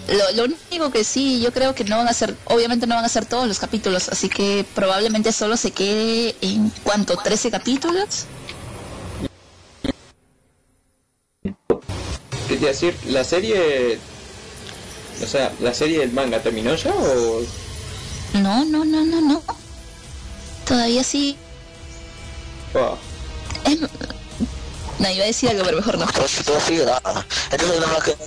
[0.08, 3.04] lo, lo único que sí, yo creo que no van a ser, obviamente no van
[3.04, 8.26] a ser todos los capítulos, así que probablemente solo se quede en cuanto 13 capítulos.
[12.48, 12.96] ¿Qué te iba a decir?
[13.06, 13.98] La serie...
[15.22, 17.42] O sea, ¿la serie del manga terminó ya o...?
[18.34, 19.42] No, no, no, no, no.
[20.66, 21.36] Todavía sí.
[22.74, 22.96] Oh,
[23.64, 23.78] Es...
[24.98, 26.04] No, iba a decir algo, pero mejor no.
[26.06, 26.86] Entonces todo sigue.
[26.90, 28.18] Ah, entonces no va a quedar.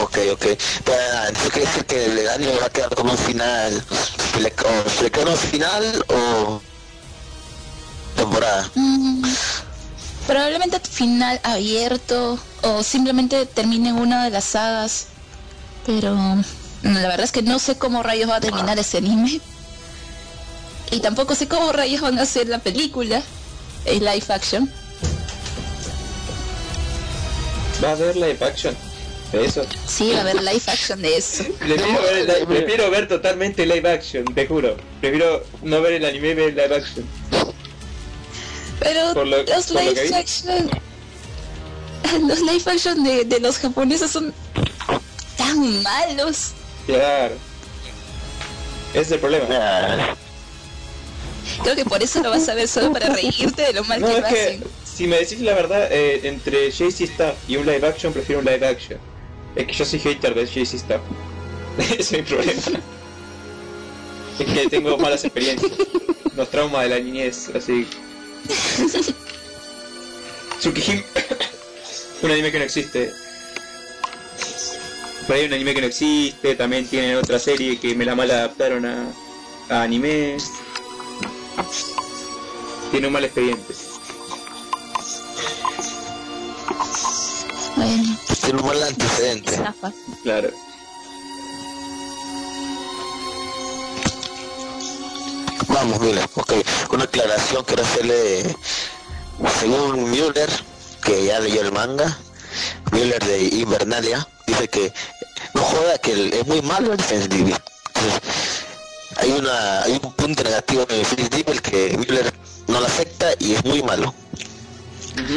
[0.00, 0.46] Ok, ok.
[0.84, 3.84] Pero, entonces quiere decir que el anime va a quedar como un final.
[4.32, 6.60] Se le, o se le queda un final o
[8.16, 8.70] temporada.
[8.74, 9.22] Mm,
[10.26, 15.06] probablemente final abierto o simplemente termine una de las sagas.
[15.86, 16.42] Pero mm,
[16.82, 19.40] la verdad es que no sé cómo rayos va a terminar ese anime.
[20.90, 23.22] Y tampoco sé cómo rayos van a hacer la película
[23.84, 24.70] en live action.
[27.82, 28.76] ¿Va a haber live action?
[29.32, 29.64] De eso.
[29.86, 31.44] Sí, va a haber live action de eso.
[31.58, 34.76] Prefiero ver, el- prefiero ver totalmente live action, te juro.
[35.00, 37.06] Prefiero no ver el anime y ver el live action.
[38.78, 40.70] Pero lo- los live action...
[42.26, 44.32] Los live action de, de los japoneses son
[45.36, 46.50] tan malos.
[46.86, 47.34] Claro.
[48.90, 49.46] Ese es el problema.
[51.62, 54.06] Creo que por eso lo vas a ver solo para reírte de lo mal No,
[54.08, 54.64] que es lo que, hacen.
[54.84, 58.46] si me decís la verdad, eh, entre JC Staff y un live action, prefiero un
[58.46, 58.98] live action.
[59.56, 61.00] Es que yo soy hater de JC Staff.
[61.78, 62.60] Ese es mi problema.
[64.38, 65.72] Es que tengo malas experiencias.
[66.36, 67.86] Los traumas de la niñez, así.
[70.60, 71.04] Tsukihime.
[72.22, 73.12] Un anime que no existe.
[75.26, 78.14] Por ahí hay un anime que no existe, también tienen otra serie que me la
[78.14, 79.06] mal adaptaron a,
[79.68, 80.36] a anime.
[82.90, 83.74] Tiene un mal expediente.
[87.76, 89.60] Bueno, tiene un mal antecedente.
[90.22, 90.50] Claro.
[95.68, 96.52] Vamos, Müller, ok.
[96.90, 98.56] Una aclaración quiero hacerle,
[99.58, 100.50] según Müller,
[101.02, 102.16] que ya leyó el manga,
[102.92, 104.92] Müller de Invernalia, dice que
[105.54, 107.56] no joda que es muy malo el Defense Devil.
[109.16, 112.32] Hay una hay un punto negativo en el Defense Devil que Müller
[112.68, 114.14] no lo acepta y es muy malo.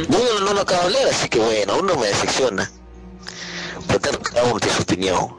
[0.10, 2.72] Yo no lo acabo de leer, así que bueno, uno me decepciona.
[3.88, 5.36] Pero claro, cada uno tiene su opinión.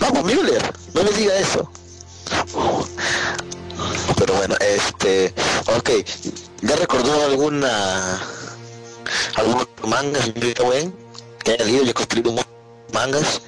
[0.00, 1.70] Vamos, Müller, no me diga eso.
[4.16, 5.34] Pero bueno, este,
[5.76, 5.90] ok,
[6.62, 8.20] ¿ya recordó alguna,
[9.36, 10.94] algún otro manga, señorita Wen?
[11.44, 12.46] Que haya leído y construido muchos
[12.92, 13.42] mangas.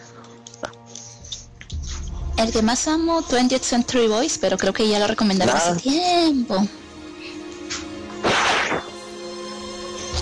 [2.36, 5.58] El que más amo, 20th Century Boys, pero creo que ya lo recomendaron Ah.
[5.70, 6.66] hace tiempo.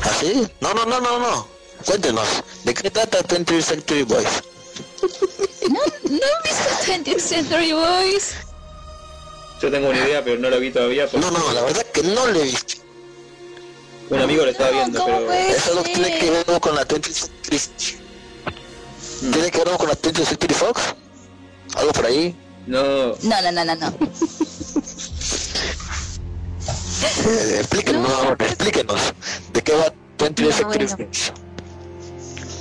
[0.03, 0.47] ¿Así?
[0.61, 1.49] No, no, no, no, no.
[1.87, 2.27] Cuéntenos,
[2.65, 4.29] ¿de qué trata 20th Century Boys?
[5.63, 5.79] No,
[6.11, 8.33] no he visto 20th Century Boys.
[9.63, 12.03] Yo tengo una idea, pero no lo vi todavía porque No, no, la verdad que
[12.03, 12.82] no le he visto.
[14.11, 16.87] Un amigo lo estaba No, viendo, ¿cómo pero Eso no tiene que ver con la
[16.87, 17.61] 20th Century...
[19.33, 20.95] ¿Tiene que ver con la 20th Century Fox?
[21.77, 22.35] ¿Algo por ahí?
[22.67, 23.95] no, No, no, no, no, no.
[27.27, 29.01] Eh, explíquenos, explíquenos.
[29.53, 29.87] ¿De qué va
[30.19, 30.97] 20th No, Century bueno.
[31.09, 31.33] Fox?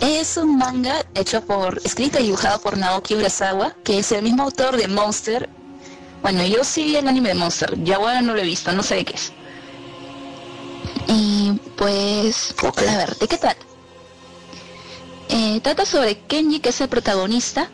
[0.01, 4.43] Es un manga hecho por, escrito y dibujado por Naoki Urasawa, que es el mismo
[4.43, 5.47] autor de Monster.
[6.23, 8.81] Bueno, yo sí vi el anime de Monster, ya ahora no lo he visto, no
[8.81, 9.31] sé de qué es.
[11.07, 13.65] Y pues, a ver, ¿de qué trata?
[15.29, 17.69] Eh, trata sobre Kenji, que es el protagonista,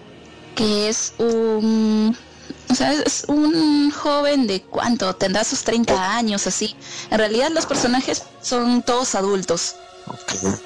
[0.55, 2.17] que es un...
[2.69, 6.75] O sea, es un joven de cuánto, tendrá sus 30 años, así.
[7.09, 9.75] En realidad los personajes son todos adultos.
[10.07, 10.59] Ok.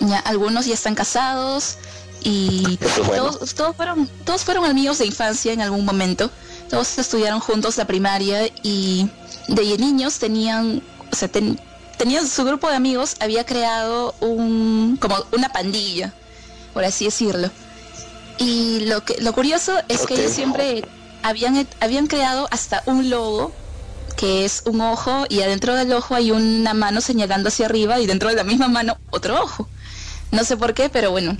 [0.00, 1.76] Ya, algunos ya están casados
[2.22, 3.30] y Eso es bueno.
[3.30, 6.30] todos, todos fueron todos fueron amigos de infancia en algún momento.
[6.68, 9.08] Todos estudiaron juntos la primaria y
[9.48, 10.82] de niños tenían,
[11.14, 11.60] o sea, ten-
[11.96, 16.12] tenían su grupo de amigos había creado un como una pandilla,
[16.72, 17.52] por así decirlo.
[18.36, 20.84] Y lo que lo curioso es que ellos siempre
[21.22, 23.52] habían habían creado hasta un logo
[24.16, 28.06] que es un ojo y adentro del ojo hay una mano señalando hacia arriba y
[28.06, 29.68] dentro de la misma mano otro ojo.
[30.32, 31.36] No sé por qué, pero bueno,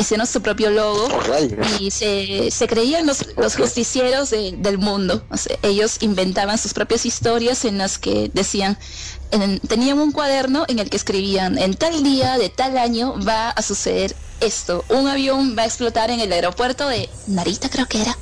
[0.00, 5.22] hicieron su propio logo Oh, y se, se creían los, los justicieros de- del mundo.
[5.30, 8.78] O sea, ellos inventaban sus propias historias en las que decían,
[9.30, 13.50] en- tenían un cuaderno en el que escribían, en tal día de tal año va
[13.50, 18.00] a suceder esto, un avión va a explotar en el aeropuerto de Narita creo que
[18.02, 18.16] era.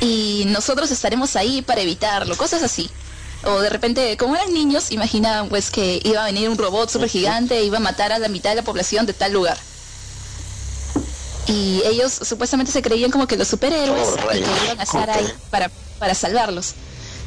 [0.00, 2.90] Y nosotros estaremos ahí para evitarlo, cosas así.
[3.44, 7.08] O de repente, como eran niños, imaginaban pues que iba a venir un robot super
[7.08, 9.56] gigante e iba a matar a la mitad de la población de tal lugar.
[11.46, 15.10] Y ellos supuestamente se creían como que los superhéroes Oh, y que iban a estar
[15.10, 16.74] ahí para, para salvarlos.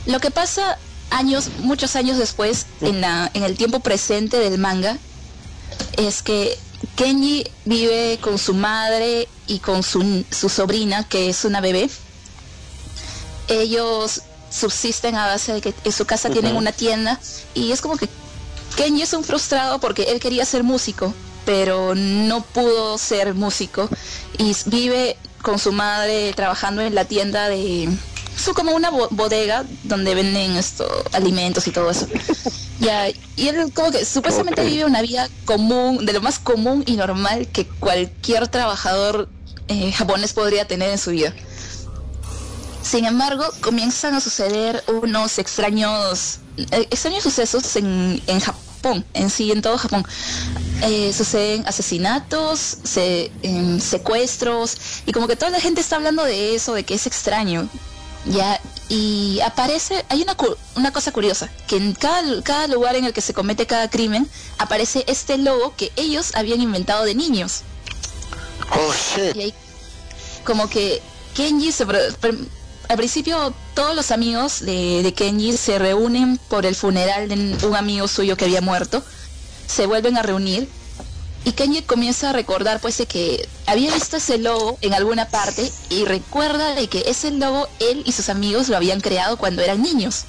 [0.06, 0.78] Lo que pasa
[1.10, 4.98] años, muchos años después, en, la, en el tiempo presente del manga,
[5.98, 6.58] es que
[6.96, 11.90] Kenji vive con su madre y con su, su sobrina, que es una bebé.
[13.48, 17.20] Ellos subsisten a base de que en su casa tienen una tienda
[17.56, 18.08] y es como que
[18.76, 21.14] Kenji es un frustrado porque él quería ser músico,
[21.46, 23.90] pero no pudo ser músico
[24.38, 27.90] y vive con su madre trabajando en la tienda de
[28.38, 32.08] su como una bo- bodega donde venden esto alimentos y todo eso.
[32.80, 36.96] Ya, y él como que supuestamente vive una vida común, de lo más común y
[36.96, 39.30] normal que cualquier trabajador
[39.68, 41.34] eh, japonés podría tener en su vida.
[42.82, 49.52] Sin embargo, comienzan a suceder unos extraños, eh, extraños sucesos en, en Japón, en sí,
[49.52, 50.04] en todo Japón.
[50.84, 56.56] Eh, suceden asesinatos, se, em, secuestros, y como que toda la gente está hablando de
[56.56, 57.68] eso, de que es extraño.
[58.26, 60.38] Ya, y aparece, hay una,
[60.76, 64.30] una cosa curiosa, que en cada, cada lugar en el que se comete cada crimen,
[64.58, 67.62] aparece este logo que ellos habían inventado de niños.
[68.72, 69.36] Oh, shit.
[69.36, 69.54] Y ahí
[70.44, 71.02] como que
[71.34, 71.84] Kenji se...
[71.84, 77.76] al principio todos los amigos de, de Kenji se reúnen por el funeral de un
[77.76, 79.04] amigo suyo que había muerto.
[79.68, 80.70] Se vuelven a reunir.
[81.46, 85.70] Y Kenji comienza a recordar pues de que había visto ese logo en alguna parte
[85.90, 89.82] y recuerda de que ese logo él y sus amigos lo habían creado cuando eran
[89.82, 90.24] niños.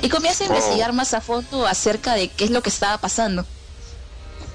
[0.00, 3.44] Y comienza a investigar más a fondo acerca de qué es lo que estaba pasando.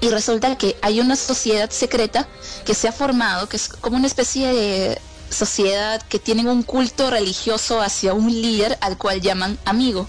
[0.00, 2.26] Y resulta que hay una sociedad secreta
[2.64, 7.10] que se ha formado, que es como una especie de sociedad que tienen un culto
[7.10, 10.06] religioso hacia un líder al cual llaman amigo.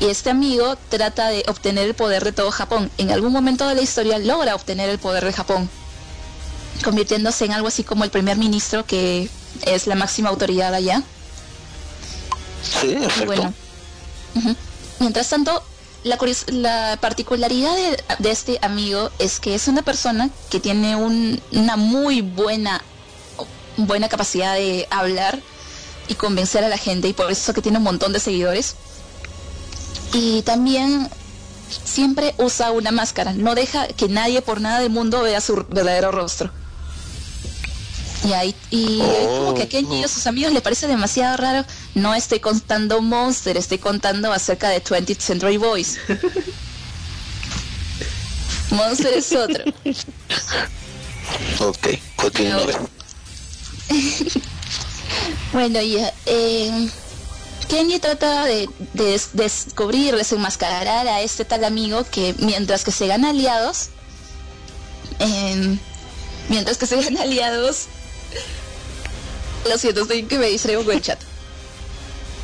[0.00, 2.90] Y este amigo trata de obtener el poder de todo Japón.
[2.98, 5.70] En algún momento de la historia logra obtener el poder de Japón,
[6.84, 9.30] convirtiéndose en algo así como el primer ministro que
[9.62, 11.02] es la máxima autoridad allá.
[12.62, 13.54] Sí, Y bueno,
[14.98, 15.62] mientras tanto,
[16.04, 16.18] la,
[16.48, 21.76] la particularidad de, de este amigo es que es una persona que tiene un- una
[21.76, 22.82] muy buena,
[23.78, 25.40] buena capacidad de hablar
[26.08, 28.74] y convencer a la gente y por eso que tiene un montón de seguidores.
[30.12, 31.08] Y también
[31.84, 36.12] siempre usa una máscara, no deja que nadie por nada del mundo vea su verdadero
[36.12, 36.50] rostro.
[38.24, 41.64] Y ahí, y como que a Kenji y a sus amigos le parece demasiado raro.
[41.94, 45.98] No estoy contando Monster, estoy contando acerca de 20th Century Boys.
[48.70, 49.64] Monster es otro.
[51.60, 52.88] Ok, continúe.
[55.52, 56.12] Bueno, ya.
[56.26, 56.88] Eh,
[57.68, 63.06] Kenji trata de, de des- descubrir, desenmascarar a este tal amigo que mientras que se
[63.08, 63.88] gana aliados,
[65.18, 65.78] em,
[66.48, 67.86] mientras que se gana aliados,
[69.68, 71.18] lo siento, estoy que me distraigo con el chat.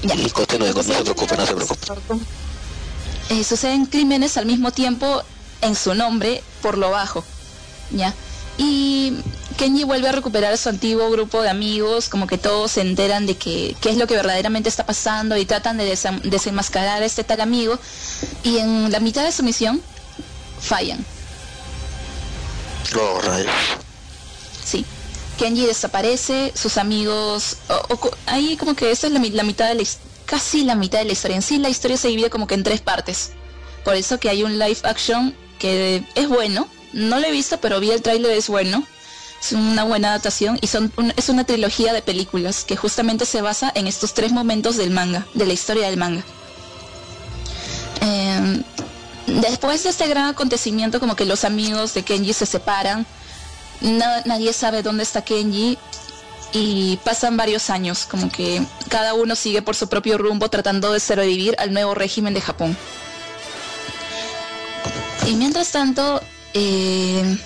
[0.05, 0.17] Ya.
[0.17, 1.87] Y continúe, no se preocupe, no se preocupe.
[3.31, 5.23] Eh, suceden crímenes al mismo tiempo
[5.61, 7.23] en su nombre por lo bajo,
[7.93, 8.13] ¿ya?
[8.65, 9.13] Y
[9.57, 13.27] Kenji vuelve a recuperar a su antiguo grupo de amigos, como que todos se enteran
[13.27, 17.25] de que qué es lo que verdaderamente está pasando y tratan de desenmascarar a este
[17.25, 17.77] tal amigo
[18.45, 19.83] y en la mitad de su misión
[20.61, 21.05] fallan,
[22.97, 23.51] Oh, rayos.
[24.65, 24.85] sí.
[25.39, 29.43] Kenji desaparece, sus amigos, o- o co- ahí como que esta es la, mi- la
[29.43, 29.83] mitad de la
[30.27, 31.37] casi la mitad de la historia.
[31.37, 33.31] En sí la historia se divide como que en tres partes.
[33.85, 36.69] Por eso que hay un live action que es bueno.
[36.93, 38.85] No lo he visto, pero vi el tráiler, es bueno.
[39.41, 43.43] Es una buena adaptación y son un- es una trilogía de películas que justamente se
[43.43, 46.23] basa en estos tres momentos del manga, de la historia del manga.
[48.01, 48.63] Em,
[49.27, 53.07] después de este gran acontecimiento, como que los amigos de Kenji se separan,
[53.81, 55.77] Na- nadie sabe dónde está Kenji
[56.53, 61.01] y pasan varios años, como que cada uno sigue por su propio rumbo tratando de
[61.01, 62.77] sobrevivir al nuevo régimen de Japón.
[65.27, 66.23] Y mientras tanto,
[66.55, 67.39] eh,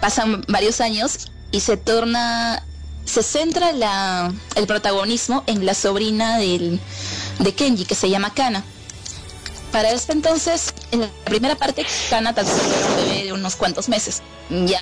[0.00, 2.64] pasan varios años y se torna,
[3.04, 6.80] se centra la, el protagonismo en la sobrina del,
[7.38, 8.64] de Kenji, que se llama Kana.
[9.72, 14.22] Para este entonces, en la primera parte, Kana tan solo de unos cuantos meses.
[14.66, 14.80] Ya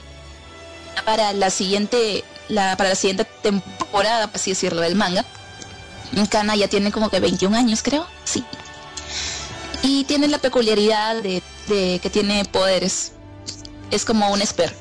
[1.04, 5.24] para la siguiente la para la siguiente temporada, por así decirlo, del manga.
[6.30, 8.06] Kana ya tiene como que 21 años, creo.
[8.24, 8.44] Sí.
[9.82, 13.12] Y tiene la peculiaridad de que tiene poderes.
[13.92, 14.74] Es como un esper.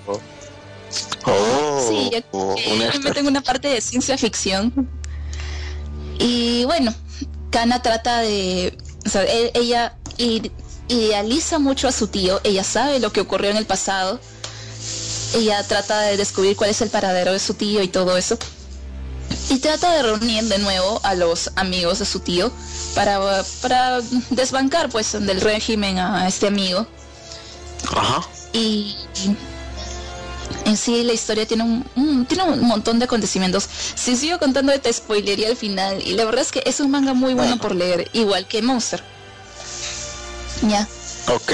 [1.25, 4.89] Oh, Sí, ya oh, un me en una parte de ciencia ficción.
[6.17, 6.93] Y bueno,
[7.51, 8.77] Kana trata de...
[9.05, 9.97] O sea, e- ella
[10.87, 14.19] idealiza mucho a su tío, ella sabe lo que ocurrió en el pasado,
[15.35, 18.37] ella trata de descubrir cuál es el paradero de su tío y todo eso.
[19.49, 22.51] Y trata de reunir de nuevo a los amigos de su tío
[22.95, 26.85] para, para desbancar pues del régimen a este amigo.
[27.95, 28.27] Ajá.
[28.53, 28.95] Y
[30.65, 33.67] en sí la historia tiene un, un- tiene un montón de acontecimientos.
[33.95, 36.01] Si sigo contando te spoilería al final.
[36.05, 39.03] Y la verdad es que es un manga muy bueno por leer, igual que Monster.
[40.67, 40.87] Ya.
[41.27, 41.51] Ok.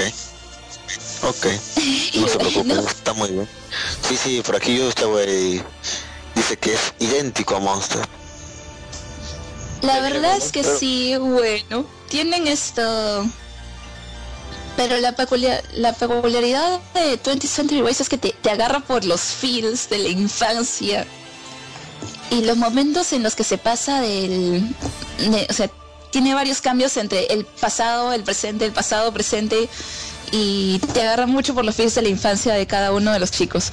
[1.22, 1.46] Ok.
[2.14, 3.48] No se preocupe, está muy bien.
[4.08, 5.62] Sí, sí, por aquí yo este güey
[6.34, 8.00] dice que es idéntico a Monster.
[9.82, 11.86] la verdad es que Pero- sí, bueno.
[12.08, 13.26] Tienen esto.
[14.78, 19.20] Pero la, peculiar, la peculiaridad de 20th Century Boys es que te, agarra por los
[19.20, 21.04] feels de la infancia.
[22.30, 24.68] Y los momentos en los que se pasa del...
[25.18, 25.68] de- o sea,
[26.12, 29.68] tiene varios cambios entre el pasado, el presente, el pasado, presente
[30.30, 33.32] y te agarra mucho por los pies de la infancia de cada uno de los
[33.32, 33.72] chicos.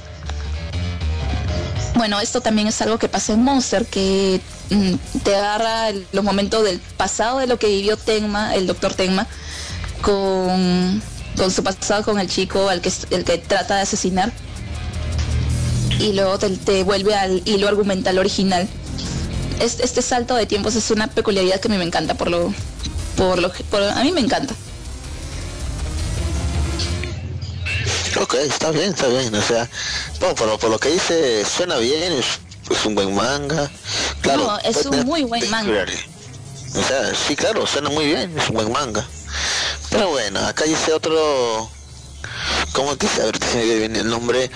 [1.93, 4.41] Bueno, esto también es algo que pasa en Monster, que
[4.71, 4.93] mm,
[5.23, 9.27] te agarra los momentos del pasado de lo que vivió Tenma, el doctor Tenma,
[10.05, 11.01] con,
[11.35, 14.31] con su pasado con el chico al que, el que trata de asesinar.
[15.99, 18.67] Y luego te, te vuelve al hilo argumental original.
[19.59, 22.53] Es- Este, salto de tiempos es una peculiaridad que a mí me encanta, por lo,
[23.17, 24.53] por lo, que- por- a mí me encanta.
[28.21, 29.33] Ok, está bien, está bien.
[29.33, 29.67] O sea,
[30.21, 32.25] no, por, lo- por lo que dice, suena bien, es,
[32.69, 33.69] es un buen manga.
[34.21, 35.85] Claro, No, es un muy buen manga.
[36.75, 39.05] O sea, sí, claro, suena muy bien, es un buen manga.
[39.89, 41.69] Pero bueno, acá dice otro...
[42.73, 43.21] ¿Cómo dice?
[43.21, 44.51] A ver si me viene el nombre.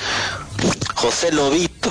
[0.95, 1.89] José Lobito.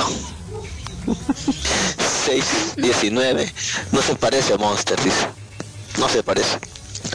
[2.27, 3.53] 619.
[3.93, 5.27] No se parece a Monster, dice.
[5.99, 6.59] No se parece.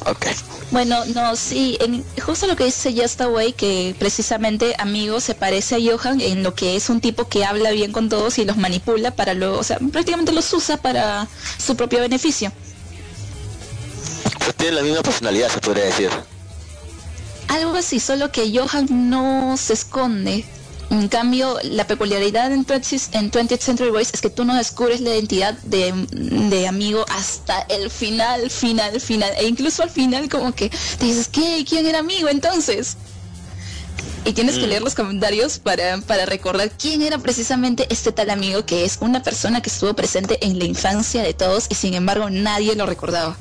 [0.06, 0.26] Ok.
[0.72, 5.76] Bueno, no, sí, en, justo lo que dice Just Away, que precisamente amigo se parece
[5.76, 8.58] a Johan en lo que es un tipo que habla bien con todos y los
[8.58, 11.28] manipula para luego, o sea, prácticamente los usa para
[11.60, 12.52] su propio beneficio.
[14.44, 16.10] Pues tiene la misma personalidad, se podría decir.
[17.48, 20.46] Algo así, solo que Johan no se esconde.
[20.90, 25.02] En cambio, la peculiaridad en 20th, en 20th Century Boys es que tú no descubres
[25.02, 29.32] la identidad de, de amigo hasta el final, final, final.
[29.38, 30.70] E incluso al final como que
[31.00, 31.66] te dices, ¿qué?
[31.68, 32.98] ¿Quién era amigo entonces?
[34.26, 34.70] Y tienes que Mm.
[34.70, 39.22] leer los comentarios para, para recordar quién era precisamente este tal amigo que es una
[39.24, 43.36] persona que estuvo presente en la infancia de todos y sin embargo nadie lo recordaba.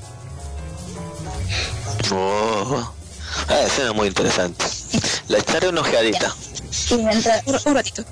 [2.13, 2.93] Oh.
[3.49, 4.65] Ah, suena muy interesante.
[5.29, 6.35] La echaré una ojeadita.
[6.91, 8.05] Y entra un, un ratito.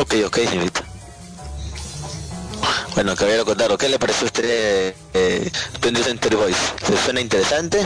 [0.00, 0.84] Ok, ok, señorita.
[2.94, 6.56] Bueno, caballero Cotaro, ¿qué le pareció a usted eh, 20 Century Boys?
[6.86, 7.84] ¿Se suena interesante?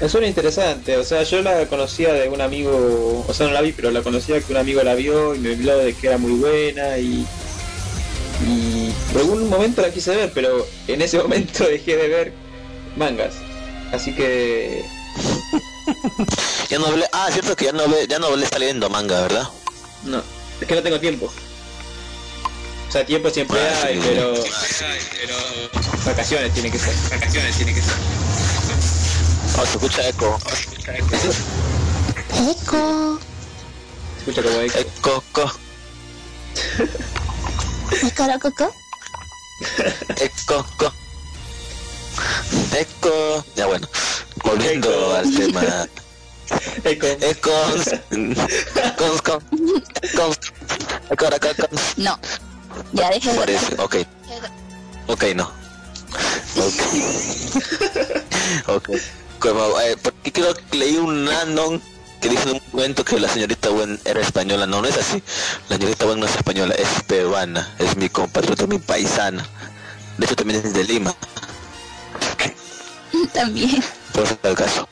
[0.00, 3.60] Me suena interesante, o sea, yo la conocía de un amigo, o sea, no la
[3.60, 6.18] vi, pero la conocía que un amigo la vio y me habló de que era
[6.18, 7.26] muy buena y,
[8.46, 12.32] y por algún momento la quise ver, pero en ese momento dejé de ver
[12.98, 13.34] mangas.
[13.92, 14.84] Así que
[16.68, 19.22] Ya no hablé, ah, cierto que ya no ve, ya no le está leyendo manga,
[19.22, 19.48] ¿verdad?
[20.04, 20.22] no,
[20.60, 21.26] es que no tengo tiempo.
[22.88, 24.02] O sea, tiempo siempre Ah, hay, sí.
[24.08, 24.34] pero,
[25.20, 25.34] pero
[26.04, 27.94] vacaciones tiene que ser, vacaciones tiene que ser.
[29.60, 30.38] Oh, se escucha eco.
[32.50, 33.18] Eco,
[34.14, 34.70] Se escucha como ahí.
[34.74, 35.52] Eco, co,
[38.02, 38.74] eco, coco.
[40.20, 40.92] eco, co.
[42.72, 43.44] Eco.
[43.56, 43.88] Ya bueno,
[44.44, 45.62] volviendo al tema.
[46.84, 47.08] Eco,
[47.40, 47.94] cons.
[51.96, 52.18] No,
[52.92, 53.96] ya deje Por de eso, ok.
[55.08, 55.50] Ok, no.
[56.56, 56.82] Ok.
[58.66, 58.90] Ok.
[59.40, 61.82] Como, eh, porque creo que leí un anon
[62.20, 64.66] que dice en un momento que la señorita Gwen era española.
[64.66, 65.22] No, no es así.
[65.68, 67.68] La señorita Gwen no es española, es peruana.
[67.78, 69.46] Es mi compatriota, mi paisana.
[70.16, 71.14] De hecho también es de Lima.
[73.32, 73.82] también.
[74.12, 74.88] Por eso es el caso.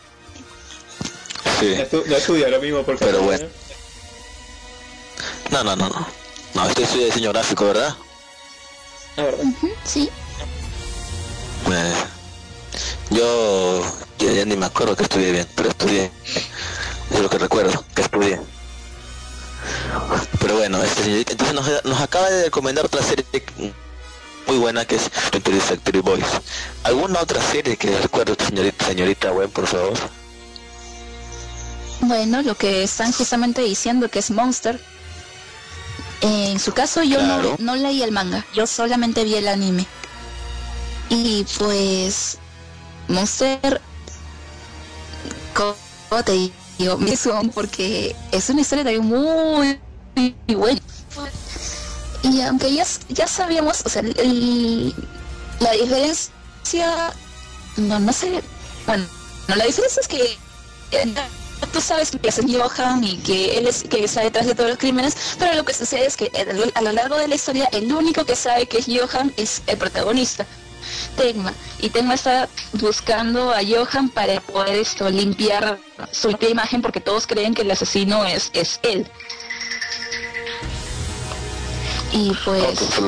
[1.60, 1.74] Sí.
[1.76, 3.14] No, estu- no estudia lo mismo, por favor.
[3.14, 3.46] Pero bueno.
[5.50, 6.06] No, no, no, no.
[6.54, 7.94] No, estoy estudiando diseño gráfico, ¿verdad?
[9.16, 9.40] Verdad.
[9.44, 10.10] Ujú, Sí.
[11.70, 11.94] Eh,
[13.10, 13.82] yo,
[14.18, 16.10] yo ya ni me acuerdo que estudié bien, pero estudié.
[17.10, 18.40] Es lo que recuerdo, que estudié.
[20.40, 23.24] Pero bueno, este, entonces nos, nos acaba de recomendar otra serie
[24.46, 26.24] muy buena que es 20 Factory Boys.
[26.84, 29.94] ¿Alguna otra serie que recuerde señorita, señorita Gwen, por favor?
[32.00, 34.80] Bueno, lo que están justamente diciendo que es Monster.
[36.20, 37.56] En su caso yo Claro.
[37.58, 39.86] no, no leí el manga, yo solamente vi el anime.
[41.08, 42.38] Y pues
[43.08, 43.80] Monster,
[45.54, 46.98] como te digo,
[47.54, 49.78] porque es una historia también muy,
[50.16, 50.80] muy buena.
[52.30, 57.12] Y aunque ya, ya sabíamos, o sea, la diferencia,
[57.76, 58.42] no, no sé,
[58.86, 59.04] bueno,
[59.48, 60.38] no, la diferencia es que
[60.92, 61.14] eh,
[61.72, 64.78] tú sabes que es Johan y que él es que está detrás de todos los
[64.78, 67.68] crímenes, pero lo que sucede es que a lo- a lo largo de la historia
[67.72, 70.46] el único que sabe que es Johan es el protagonista,
[71.16, 75.78] Tegma, y Tegma está buscando a Johan para poder esto limpiar
[76.12, 79.06] su imagen porque todos creen que el asesino es, es él.
[82.16, 82.98] Y pues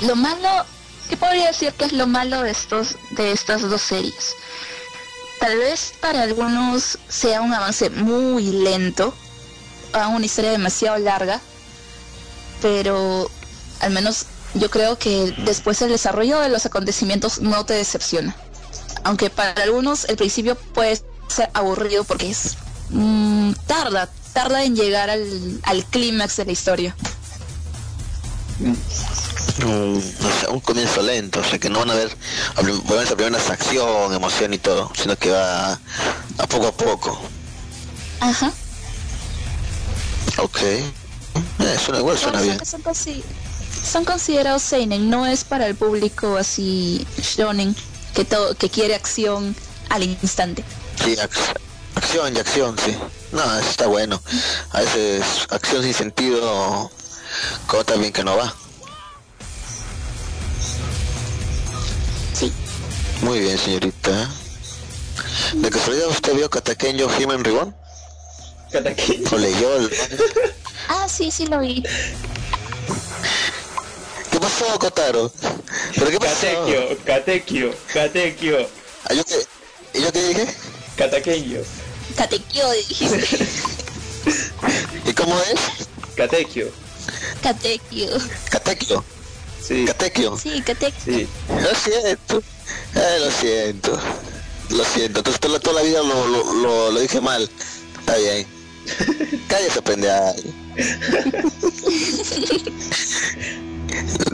[0.00, 0.48] lo malo,
[1.10, 4.34] ¿qué podría decir que es lo malo de estos de estas dos series?
[5.40, 9.12] Tal vez para algunos sea un avance muy lento,
[9.92, 11.38] a una historia demasiado larga,
[12.62, 13.30] pero
[13.80, 14.24] al menos
[14.54, 18.34] yo creo que después el desarrollo de los acontecimientos no te decepciona.
[19.02, 22.56] Aunque para algunos el principio puede ser aburrido porque es
[22.88, 26.96] mm, tarda, tarda en llegar al, al clímax de la historia.
[28.60, 32.14] Un, o sea, un comienzo lento, o sea que no van a ver,
[32.56, 37.20] van a una acción, emoción y todo, sino que va a poco a poco.
[38.20, 38.52] Ajá.
[40.38, 40.58] Ok.
[40.62, 42.64] Eh, suena igual, suena bien.
[42.64, 43.22] son, consi-
[43.90, 47.74] son considerados seinen, no es para el público así shonen
[48.14, 49.54] que todo que quiere acción
[49.88, 50.64] al instante.
[51.04, 51.16] Sí,
[51.94, 52.96] acción y acción, sí.
[53.32, 54.20] No, eso está bueno.
[54.70, 56.90] A veces acción sin sentido,
[57.66, 58.54] como también que no va.
[62.32, 62.52] Sí.
[63.22, 64.30] Muy bien, señorita.
[65.54, 67.74] ¿De casualidad usted vio Katakenyo Human Reborn?
[68.72, 69.24] Kataki.
[69.32, 69.68] ¿O leyó.
[70.86, 71.82] Ah, sí, sí lo vi.
[74.30, 75.32] ¿Qué pasó, Kotaro?
[75.94, 76.46] ¿Pero qué pasó?
[76.46, 78.68] Katekyo, Katekyo, Katekyo,
[79.08, 79.46] ¿Ah, yo qué,
[79.98, 80.54] ¿Y yo qué dije?
[80.96, 81.62] Katakenyo,
[82.16, 83.48] Katekyo dijiste.
[85.10, 85.86] ¿Y cómo es?
[86.16, 86.68] Katekyo.
[87.42, 88.08] Katekyo.
[88.50, 89.04] Katekyo.
[89.62, 90.38] Sí, Katekyo.
[90.38, 90.62] Sí,
[91.04, 91.28] sí.
[91.48, 92.42] Lo siento.
[92.94, 93.98] Eh, lo siento.
[94.70, 95.18] Lo siento.
[95.20, 97.48] Entonces toda, toda la vida lo, lo, lo, lo dije mal.
[98.00, 98.46] Está bien.
[99.48, 100.32] Cállese, pendeja.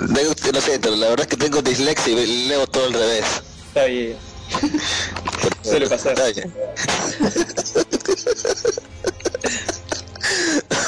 [0.09, 3.25] De- Lo siento, la verdad es que tengo dislexia y leo todo al revés.
[3.69, 4.17] Está bien.
[5.63, 6.13] Suele pasar.
[6.13, 6.55] Está bien.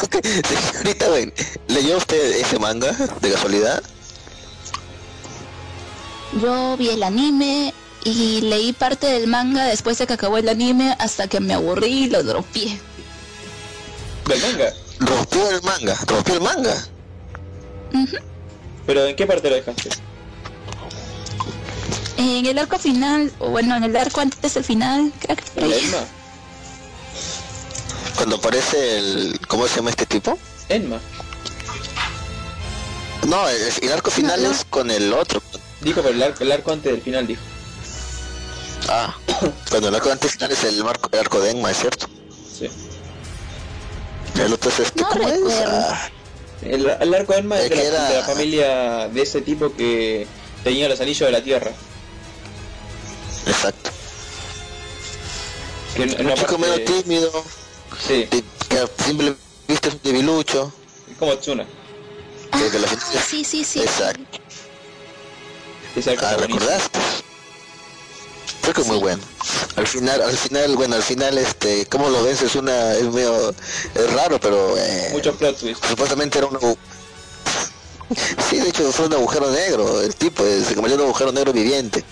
[0.03, 0.17] Ok,
[0.73, 1.33] Señorita, ven,
[1.69, 3.83] ¿leyó usted ese manga de casualidad?
[6.41, 7.75] Yo vi el anime
[8.05, 12.05] y leí parte del manga después de que acabó el anime hasta que me aburrí
[12.05, 12.81] y lo dropié.
[14.27, 14.73] Del manga.
[14.99, 16.87] Rompió el manga, rompió el manga.
[18.87, 19.91] Pero ¿en qué parte lo dejaste?
[22.23, 25.91] En el arco final, o bueno, en el arco antes del final, creo que.
[28.17, 29.41] Cuando aparece el...
[29.49, 30.39] ¿Cómo se llama este tipo?
[30.69, 31.01] Enma.
[33.27, 34.55] No, el, el arco final No, no.
[34.55, 35.43] es con el otro.
[35.81, 37.43] Dijo, pero el arco, el arco antes del final dijo.
[38.89, 39.17] Ah,
[39.71, 42.07] cuando el arco antes final es el, marco, el arco de Enma, ¿es cierto?
[42.57, 42.69] Sí.
[44.41, 45.41] El otro es este, No ¿cómo es?
[45.67, 46.09] Ah,
[46.63, 50.27] El, el arco Enma es de la, era- de la familia de ese tipo que
[50.63, 51.73] tenía los anillos de la tierra.
[53.47, 53.91] Exacto.
[55.95, 57.45] Que Un una chico medio tímido,
[58.07, 58.27] Sí,
[58.69, 59.35] que simple
[59.69, 60.73] vista es un debilucho.
[61.19, 61.39] como
[62.71, 63.81] que la Ah, gente- sí, sí, sí.
[63.81, 64.39] Exacto.
[66.07, 66.37] Arco Ah.
[66.39, 66.99] ¿recordaste?
[68.63, 69.03] Creo que muy Sí.
[69.03, 69.23] bueno.
[69.77, 73.51] Al final, al final, bueno, al final, este, cómo lo ves es una, es medio,
[73.95, 75.87] es raro, pero eh, Muchos plot twists.
[75.89, 76.77] supuestamente era un agu-
[78.51, 81.33] Sí, de hecho fue un agujero negro, el tipo eh, se convirtió en un agujero
[81.33, 82.05] negro viviente.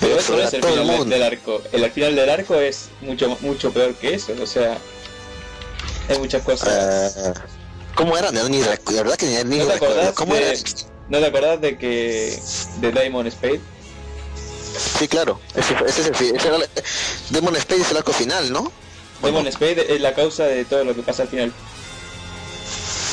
[0.00, 1.62] Pero Pero eso es el final del- arco.
[1.72, 4.32] El final del arco es mucho mucho peor que eso.
[4.42, 4.78] O sea,
[6.08, 7.16] hay muchas cosas.
[7.16, 7.32] Ah,
[7.94, 8.30] ¿Cómo era?
[8.30, 10.58] No, ni la verdad que ni, ni ¿No te acordás ¿Cómo de, era?
[11.08, 12.38] ¿No te acordás de que
[12.80, 13.60] de Diamond Spade?
[14.98, 15.40] Sí, claro.
[15.54, 16.68] Ese, ese es el ese era el-
[17.30, 18.70] Demon Space es el arco final, ¿no?
[19.22, 21.52] Demon Spade es la causa de todo lo que pasa al final.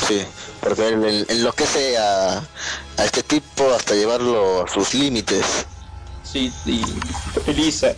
[0.06, 0.22] Sí,
[0.60, 5.66] porque él, enloquece a, a este tipo hasta llevarlo a sus límites.
[6.22, 6.82] Sí, y
[7.46, 7.94] Elisa.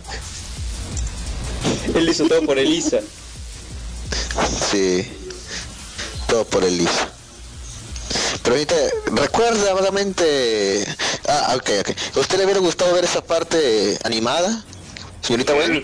[1.93, 2.99] Él hizo todo por Elisa.
[4.71, 5.07] Sí,
[6.27, 7.09] todo por Elisa.
[8.43, 8.75] Pero ahorita,
[9.13, 10.85] recuerda vagamente...
[11.27, 11.89] Ah, ok, ok.
[12.15, 14.63] ¿A usted le hubiera gustado ver esa parte animada?
[15.21, 15.81] Señorita Bueno.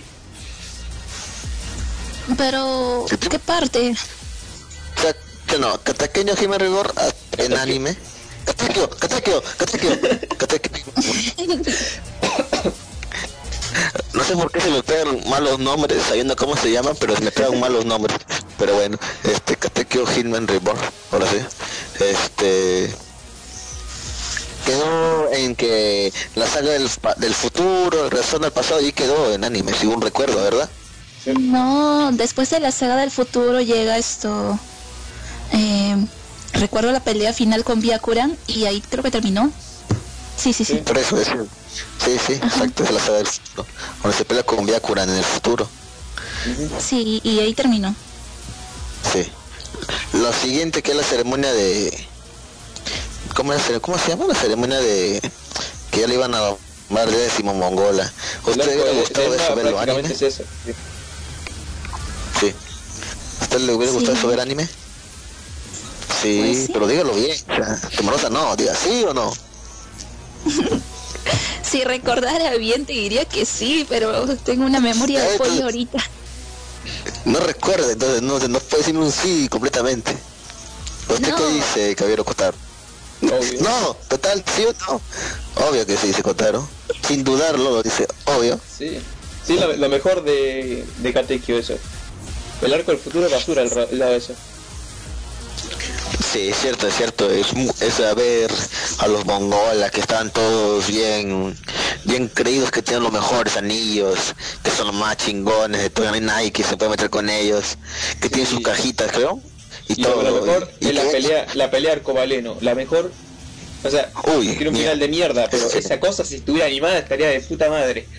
[2.37, 3.95] Pero, ¿qué parte?
[5.59, 7.95] No, Katakeño Hime Rigor ah, en anime.
[8.45, 9.89] Katakyo, Katakyo, Katakyo,
[10.37, 10.83] Katakyo.
[14.13, 17.21] No sé por qué se me pegan malos nombres, sabiendo cómo se llaman, pero se
[17.23, 18.17] me pegan malos nombres.
[18.57, 20.79] Pero bueno, este, Katekyo Hitman Reborn,
[21.11, 21.37] ahora sí.
[22.03, 22.93] Este...
[24.65, 29.31] Quedó en que la saga del, pa- del futuro, el retorno al pasado, y quedó
[29.31, 30.67] en anime, según recuerdo, ¿verdad?
[31.39, 34.57] No, después de la saga del futuro llega esto.
[35.53, 35.95] Eh,
[36.53, 39.51] recuerdo la pelea final con Byakuran y ahí creo que terminó.
[40.37, 40.75] Sí, sí, sí.
[40.77, 41.27] Por eso es...
[42.03, 43.65] Sí, sí, exacto, es la saga del futuro.
[44.03, 45.67] Donde se pelea con Byakuran en el futuro.
[46.79, 47.95] Sí, y ahí terminó.
[49.13, 49.25] Sí.
[50.13, 52.07] Lo siguiente que es la ceremonia de...
[53.35, 54.25] ¿Cómo, es la cere- ¿Cómo se llama?
[54.27, 55.21] La ceremonia de...
[55.91, 56.55] Que ya le iban a
[56.89, 58.03] llamar de décimo mongola.
[58.03, 59.99] ¿A El ¿Usted le hubiera gustado de eso verlo anime?
[60.13, 60.43] es eso.
[60.65, 60.71] sí.
[62.39, 62.53] Sí.
[63.39, 63.97] ¿A usted le hubiera Sí.
[63.97, 64.67] gustado eso ver anime?
[66.25, 66.69] Sí, Pues sí.
[66.73, 67.37] pero dígalo bien.
[67.49, 69.31] O sea, Temorosa no, diga sí o no.
[71.63, 75.63] Si recordara bien te diría que sí, pero tengo una memoria de Eh, pollo tú-
[75.63, 75.97] ahorita.
[77.25, 80.15] No recuerda, entonces no, no puede decirme un sí completamente.
[81.09, 81.35] ¿Usted No.
[81.35, 82.55] qué dice, Caballero Kotaro?
[83.23, 83.61] Obvio.
[83.61, 85.01] No, total, sí o no.
[85.67, 86.65] Obvio que sí, dice Kotaro.
[87.07, 88.59] Sin dudarlo, lo dice, obvio.
[88.77, 88.99] Sí,
[89.45, 91.73] sí lo, lo mejor de, de Katekyo eso.
[92.61, 93.69] El arco del futuro es basura el,
[93.99, 94.33] de eso.
[96.35, 97.31] Sí, es cierto, es cierto.
[97.31, 98.51] Es, es a ver
[98.97, 101.55] a los mongolas que estaban todos bien
[102.03, 106.13] bien creídos que tienen los mejores anillos, que son los más chingones, de todo, no
[106.13, 107.77] hay nadie que se puede meter con ellos,
[108.19, 109.39] que tienen sus cajitas, creo.
[109.87, 110.23] Y, Y todo.
[110.23, 112.57] lo, mejor y es la pelea, la pelea arcobaleno.
[112.59, 113.13] La mejor,
[113.85, 117.29] o sea, Uy, tiene un final de mierda, pero esa cosa si estuviera animada estaría
[117.29, 118.09] de puta madre.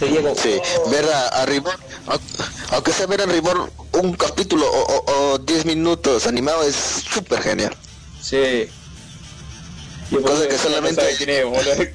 [0.00, 0.34] Sería como...
[0.34, 0.58] Sí,
[0.90, 2.20] ver a, a au-
[2.70, 7.42] aunque sea ver a Reborn un capítulo o, o, o 10 minutos animado es súper
[7.42, 7.76] genial.
[8.22, 8.66] Sí.
[10.10, 11.16] Y por Cosa eso que solamente-.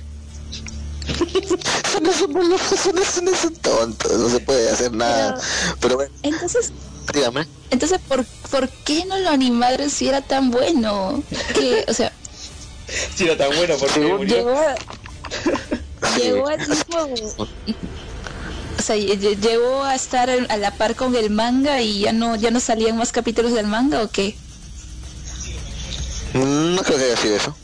[1.91, 5.39] Son esos son esos, tontos, no se puede hacer nada.
[5.79, 6.71] Pero bueno, Entonces,
[7.13, 7.47] dígame.
[7.69, 11.23] entonces ¿por, ¿por qué no lo animaron si era tan bueno?
[11.53, 12.11] Que, o sea,
[13.15, 14.35] Si era tan bueno porque murió.
[14.37, 14.75] llegó a.
[16.17, 17.09] llegó al mismo
[18.77, 22.13] o sea lle- lle- llegó a estar a la par con el manga y ya
[22.13, 24.35] no ya no salían más capítulos del manga o qué
[26.33, 27.55] No creo que haya sido eso.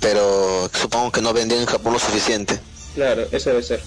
[0.00, 2.60] Pero supongo que no vendían en Japón lo suficiente.
[2.94, 3.80] Claro, eso debe ser.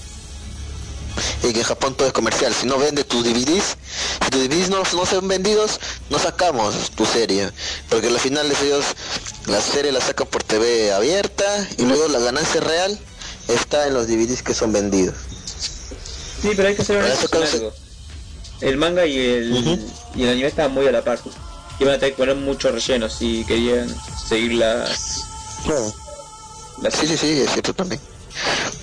[1.44, 2.54] Y que en Japón todo es comercial.
[2.54, 3.78] Si no vende tus DVDs,
[4.24, 7.52] si tus DVDs no, no son vendidos, no sacamos tu serie.
[7.90, 8.86] Porque al final ellos,
[9.46, 11.46] la serie la sacan por TV abierta
[11.78, 12.98] y luego la ganancia real
[13.48, 15.16] está en los DVDs que son vendidos.
[16.42, 17.74] Sí, pero hay que ser honestos causa- algo.
[18.62, 19.80] El manga y el,
[20.16, 21.20] y el anime estaban muy a la par.
[21.80, 23.94] Iban a tener que poner mucho relleno si querían
[24.30, 24.88] seguir la...
[26.82, 28.00] la Sí, sí, sí, es cierto también.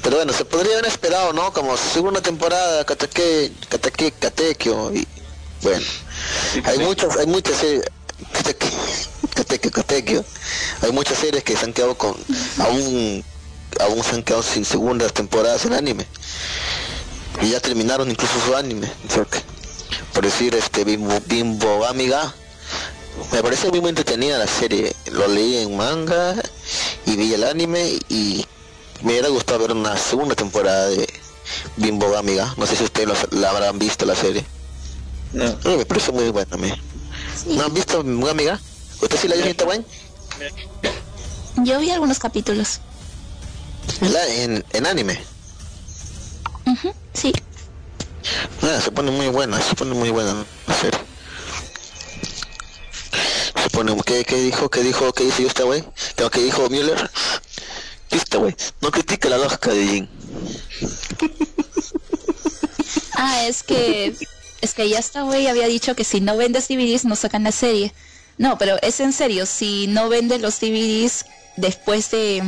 [0.03, 1.53] Pero bueno, se podría haber esperado, ¿no?
[1.53, 5.07] Como segunda temporada, Katake, Katake, Katekyo y
[5.63, 5.87] bueno.
[6.65, 7.85] Hay muchas, hay muchas series,
[8.33, 8.67] Kateke,
[9.35, 10.25] Kateke, Katekyo.
[10.83, 12.15] Hay muchas series que se han quedado con,
[12.59, 13.25] aún,
[13.81, 16.07] aún se han quedado sin segundas temporadas en anime.
[17.41, 18.91] Y ya terminaron incluso su anime.
[20.13, 22.35] Por decir, este Bimbo, Bimbo Amiga.
[23.33, 24.95] Me parece muy, muy entretenida la serie.
[25.11, 26.35] Lo leí en manga
[27.07, 28.45] y vi el anime y
[29.03, 31.09] me hubiera gustado ver una segunda temporada de
[31.77, 32.55] Bimbo Amiga.
[32.57, 34.45] No sé si ustedes lo- la habrán visto la serie.
[35.33, 35.45] No.
[35.65, 36.71] Mí me parece muy buena a mí.
[37.37, 38.61] sí ¿No han visto Bimbo Amiga?
[39.01, 39.85] ¿Usted sí la vio, señorita Wayne?
[41.57, 42.81] yo vi algunos capítulos
[44.01, 45.21] en, en anime.
[47.15, 47.33] Sí
[48.63, 51.01] Ah, se pone muy buena, se pone muy buena la serie.
[53.63, 54.71] Se pone, ¿qué, qué dijo?
[54.71, 55.13] ¿Qué dijo?
[55.13, 55.85] ¿Qué dice usted, güey?
[56.17, 57.11] ¿Qué, qué dijo Müller?
[58.11, 60.09] Viste, güey, no critique la lógica de Jin.
[63.15, 64.15] ah es que
[64.61, 67.53] es que ya está güey había dicho que si no vendes DVDs no sacan la
[67.53, 67.93] serie
[68.39, 72.43] no pero es en serio si no vendes los DVDs después de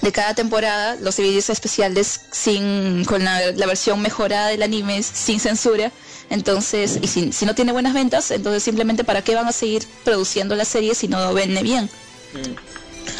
[0.00, 5.92] de cada temporada los DVDs especiales sin con la, versión mejorada del anime sin censura
[6.30, 10.54] entonces y si, no tiene buenas ventas entonces simplemente para qué van a seguir produciendo
[10.54, 11.90] la serie si no vende bien.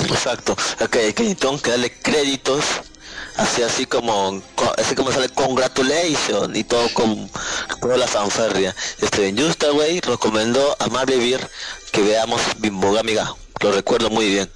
[0.08, 0.56] Exacto.
[0.80, 2.64] Ok, que que darle créditos.
[3.36, 7.30] Así, así como, co- así como sale congratulations y todo con
[7.80, 8.74] toda la fanfarria.
[9.00, 11.40] Este, Justa Way recomendó a Marvel
[11.92, 13.34] que veamos Bimbogamiga.
[13.60, 14.50] Lo recuerdo muy bien.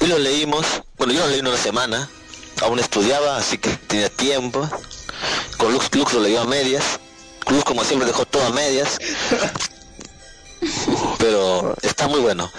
[0.00, 0.66] Y lo leímos,
[0.98, 2.08] bueno, yo lo leí en una semana.
[2.62, 4.68] Aún estudiaba, así que tenía tiempo.
[5.58, 6.84] Con Lux, Lux lo leyó a medias.
[7.48, 8.98] Lux como siempre dejó todo a medias.
[11.18, 12.50] Pero está muy bueno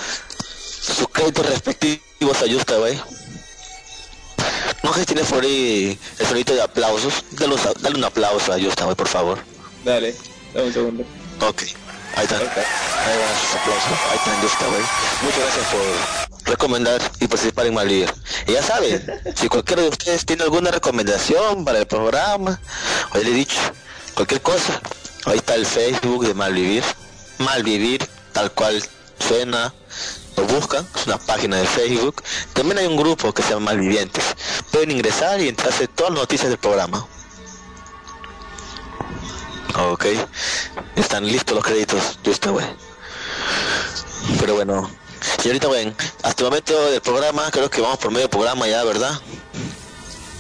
[0.81, 2.99] sus créditos respectivos a Justa, güey.
[4.83, 7.13] No sé si tiene por ahí el sonito de aplausos.
[7.31, 9.39] Dale, un- dale un aplauso a Justa, güey, por favor.
[9.85, 10.13] Dale,
[10.53, 11.05] dame un segundo.
[11.41, 11.63] Ok,
[12.15, 12.37] ahí está.
[12.37, 13.99] Ahí van aplausos.
[14.09, 14.81] Ahí está Justa, güey.
[15.23, 18.13] Muchas gracias por recomendar y participar en Malvivir.
[18.47, 22.59] Y ya saben, si cualquiera de ustedes tiene alguna recomendación para el programa,
[23.11, 23.59] o ya le he dicho,
[24.13, 24.81] cualquier cosa,
[25.25, 26.83] ahí está el Facebook de Malvivir.
[27.39, 28.81] Malvivir, tal cual
[29.19, 29.73] suena,
[30.37, 32.23] lo buscan, es una página de Facebook.
[32.53, 34.23] También hay un grupo que se llama Malvivientes.
[34.71, 37.05] Pueden ingresar y entrarse todas las noticias del programa.
[39.75, 40.05] Ok,
[40.95, 42.65] están listos los créditos, listo, güey.
[44.39, 44.89] Pero bueno,
[45.41, 49.19] señorita Gwen, hasta el momento del programa, creo que vamos por medio programa ya, ¿verdad?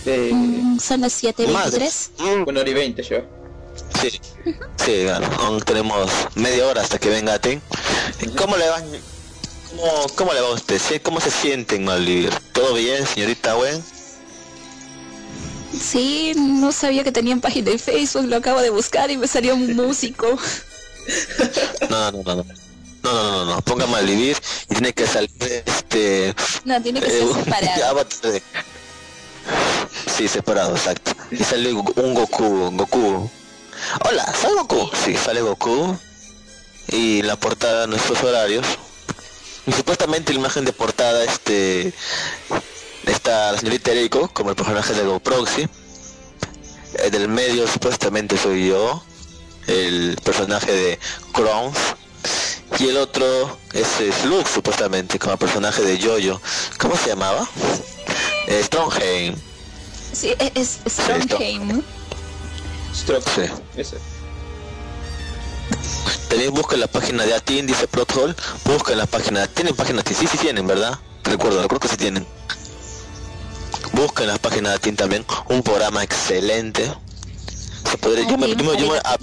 [0.05, 3.17] Eh, Mm, son las 7.23 Mm, una hora y veinte yo.
[3.99, 4.19] Sí,
[4.83, 7.59] sí, bueno, aún tenemos media hora hasta que venga Tim.
[8.37, 8.81] ¿Cómo le va?
[9.69, 11.01] ¿Cómo, cómo le va a usted?
[11.01, 12.31] ¿Cómo se siente en Malvivir?
[12.51, 13.83] ¿Todo bien, señorita Wen?
[15.79, 19.55] Sí, no sabía que tenían página de Facebook, lo acabo de buscar y me salió
[19.55, 20.37] un músico.
[21.89, 22.45] No, no, no, no.
[23.03, 24.37] No, no, no, no, ponga Malvivir
[24.69, 26.33] y tiene que salir este...
[26.63, 28.07] No, tiene que ser eh, un separado.
[30.17, 31.11] Sí, separado, exacto.
[31.31, 33.29] Y sale un Goku, Goku.
[34.05, 34.89] Hola, ¿sale Goku?
[35.03, 35.97] Sí, sale Goku.
[36.87, 38.65] Y la portada, nuestros horarios.
[39.67, 41.93] Y supuestamente la imagen de portada, este...
[43.05, 45.67] Está la señorita Eriko, como el personaje de GoProxy.
[46.99, 49.03] Eh, del medio supuestamente soy yo,
[49.67, 50.99] el personaje de
[51.33, 51.77] Crowns.
[52.79, 56.41] Y el otro es, es Luke, supuestamente, como personaje de Jojo.
[56.79, 57.47] ¿Cómo se llamaba?
[58.47, 59.35] Eh, Strongheim.
[60.13, 61.83] Sí, e-, es, es Strongheim.
[62.95, 63.29] Stroke.
[63.35, 63.41] Sí.
[63.75, 63.97] Ese.
[66.29, 68.35] También busca la página de Atin, dice Plothole.
[68.65, 69.47] Busca la página.
[69.47, 70.03] ¿Tienen páginas?
[70.07, 70.97] Sí, sí tienen, ¿verdad?
[71.23, 72.25] Recuerdo, recuerdo que sí tienen.
[73.93, 75.25] Busca en la página de Atin también.
[75.49, 76.91] Un programa excelente.
[77.89, 79.17] Se podría, yo me, yo me- yo me- ah,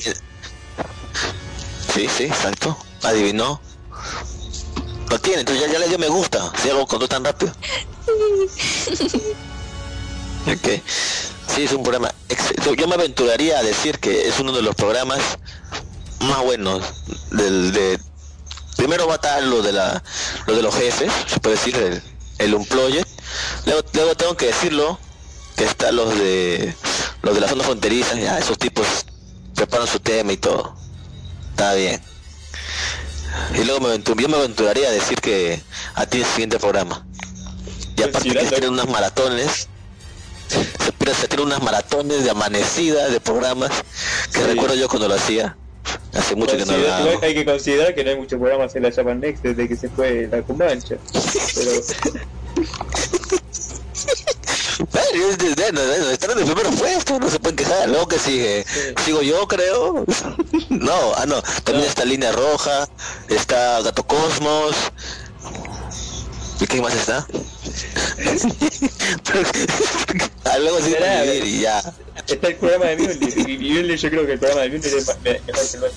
[1.94, 2.76] sí, sí, exacto.
[3.02, 3.60] Adivinó.
[5.08, 6.52] Lo tiene, entonces ya, ya le dio me gusta.
[6.62, 7.52] Si algo contó tan rápido.
[10.46, 10.68] Ok.
[11.54, 12.12] Sí, es un programa.
[12.76, 15.20] Yo me aventuraría a decir que es uno de los programas
[16.20, 16.82] más buenos
[17.30, 17.98] del de
[18.76, 20.02] primero va a estar lo de la
[20.46, 22.02] lo de los jefes se puede decir el,
[22.38, 22.54] el
[23.66, 24.98] luego, luego tengo que decirlo
[25.56, 26.74] que está los de
[27.22, 28.86] los de la zona fronteriza ya esos tipos
[29.54, 30.74] preparan su tema y todo.
[31.50, 32.00] Está bien.
[33.54, 35.62] Y luego me yo me aventuraría a decir que
[35.94, 37.06] a ti el siguiente programa.
[37.96, 39.68] Y aparte que se tienen unas maratones
[40.48, 43.70] se, se tienen unas maratones de amanecida de programas
[44.32, 44.44] que Sí.
[44.46, 45.56] recuerdo yo cuando lo hacía.
[46.14, 47.10] Hace mucho que no lo hago.
[47.22, 49.88] hay que considerar que no hay muchos programas en la Japan Next desde que se
[49.88, 50.96] fue la Comancha.
[51.54, 51.70] Pero
[54.92, 57.88] Pero es de- de- de- están en el primer puesto, no se pueden quejar.
[57.88, 58.64] Luego que sigue,
[59.04, 60.04] sigo yo creo.
[60.68, 61.90] no, ah no, también No.
[61.90, 62.88] está Línea Roja,
[63.28, 64.74] está Gato Cosmos.
[66.60, 67.26] ¿Y quién más está?
[70.44, 71.82] ah, luego sí Espera, vivir y ya.
[72.26, 75.30] está el programa de Mjolnir yo creo que el programa de Mjolnir es mejor que
[75.86, 75.92] el.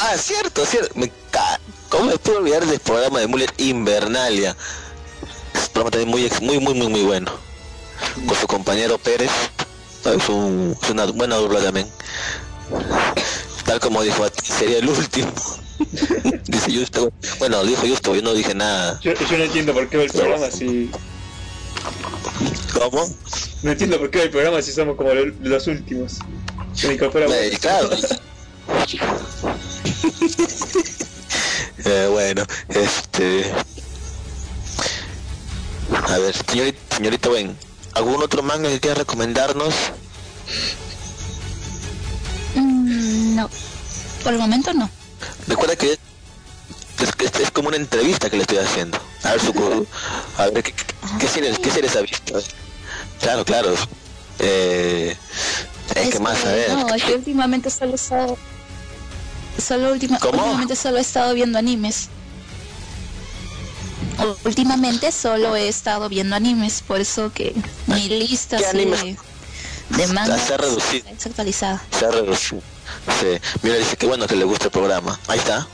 [0.00, 0.90] Ah, cierto, cierto.
[0.94, 4.56] Me ca- ¿Cómo me puedo olvidar del programa de Muller Invernalia?
[5.54, 7.32] Es un programa también muy, muy, muy, muy, muy bueno.
[8.26, 9.30] Con su compañero Pérez.
[10.04, 11.88] Es, un- es una buena dupla también.
[13.64, 15.32] Tal como dijo, sería el último.
[16.46, 17.10] Dice Justo.
[17.38, 18.98] Bueno, dijo Justo, yo no dije nada.
[19.02, 20.90] Yo, yo no entiendo por qué el programa si.
[22.72, 23.08] ¿Cómo?
[23.62, 26.18] No entiendo por qué el programa si somos como lo- los últimos.
[26.74, 27.90] Se me Eh, claro.
[31.84, 33.50] Eh, bueno, este...
[36.08, 37.56] A ver, señorita, señorita Wen,
[37.96, 39.74] ¿algún otro manga que quiera recomendarnos?
[42.54, 43.50] Mm, no,
[44.22, 44.88] por el momento no.
[45.46, 48.98] Recuerda que es, como una entrevista que le estoy haciendo.
[49.22, 49.86] A ver, su,
[50.36, 50.84] a ver ¿qué, qué,
[51.18, 52.38] qué qué series ha visto?
[53.20, 53.74] Claro, claro.
[54.38, 55.16] Eh,
[55.94, 56.72] es que más, a ver.
[56.72, 58.36] No, es que últimamente solo he estado...
[59.58, 60.38] Solo última, ¿Cómo?
[60.42, 62.10] últimamente solo he estado viendo animes.
[64.44, 67.54] Últimamente solo he estado viendo animes, por eso que
[67.86, 69.02] mi lista ¿Qué así animes?
[69.02, 69.16] de,
[69.96, 71.08] de manga Se ha reducido.
[71.08, 71.82] es actualizada.
[71.98, 72.62] Se ha reducido.
[73.20, 73.38] Sí.
[73.62, 75.18] Mira, dice que bueno que le gusta el programa.
[75.28, 75.66] Ahí está.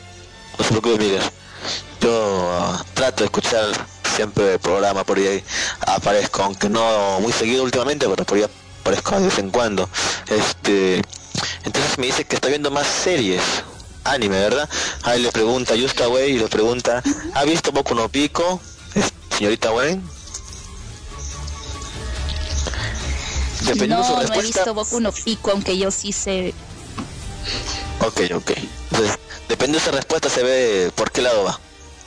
[0.59, 1.23] No se preocupe, Miguel.
[2.01, 3.66] Yo ah, trato de escuchar
[4.16, 5.43] siempre el programa por ahí.
[5.86, 8.44] Aparezco, aunque no muy seguido últimamente, pero por ahí
[8.81, 9.89] aparezco de vez en cuando.
[10.28, 11.01] Este,
[11.64, 13.43] entonces me dice que está viendo más series.
[14.04, 14.68] Anime, ¿verdad?
[15.02, 17.02] Ahí le pregunta Yusta Wey y le pregunta,
[17.34, 18.60] ¿ha visto Boku no Pico?
[19.36, 20.02] Señorita Wen.
[23.60, 26.52] Dependiendo de su No, no he respuesta, visto Boku no Pico, aunque yo sí sé.
[28.00, 28.50] Ok, ok.
[28.90, 29.18] Entonces,
[29.48, 31.60] depende de esa respuesta, se ve por qué lado va.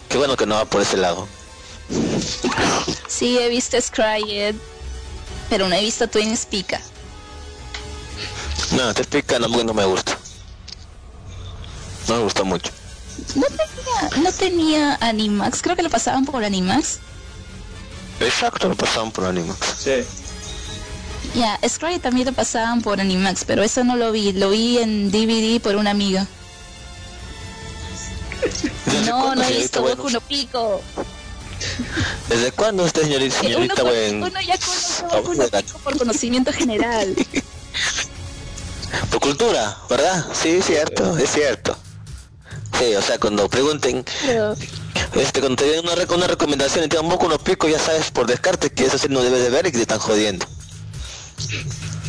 [0.10, 1.28] Qué bueno que no va por ese lado.
[3.08, 4.56] Sí, he visto Scryed,
[5.50, 6.80] pero no he visto Twin Speaker.
[8.72, 10.18] No, te explica, no, no me gusta.
[12.08, 12.72] No me gusta mucho.
[13.36, 17.00] No tenía, no tenía Animax, creo que lo pasaban por Animax.
[18.20, 19.54] Exacto, lo pasaban por anime.
[19.78, 20.04] Sí.
[21.36, 25.12] Ya, Scryed también lo pasaban por Animax, pero eso no lo vi, lo vi en
[25.12, 26.26] DVD por una amiga.
[28.86, 29.82] ¿Desde No, no he visto?
[29.82, 30.82] Boku no Pico.
[32.30, 35.50] ¿Desde cuándo usted, señorita, Eh, Uno, señorita uno ya conoce Boku no bueno.
[35.50, 37.16] Pico por conocimiento general.
[39.12, 40.26] Por cultura, ¿verdad?
[40.34, 41.76] Sí, es cierto, es cierto.
[42.80, 44.04] Sí, o sea, cuando pregunten,
[45.16, 47.80] Este, cuando te den una, rec- una recomendación y te dan poco unos picos, ya
[47.80, 50.46] sabes por descarte que eso sí no debes de ver y que te están jodiendo.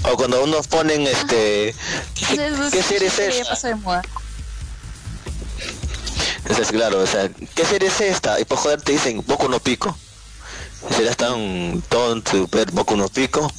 [0.04, 1.74] O cuando uno ponen este...
[2.14, 3.50] ¿Qué, qué serie es Ya esta?
[3.50, 4.02] pasó de moda.
[6.48, 8.38] Eso es claro, o sea, ¿qué serie es esta?
[8.40, 9.96] Y por joder te dicen Boku no Pico.
[10.90, 13.52] Y será tan tonto ver Boku no Pico.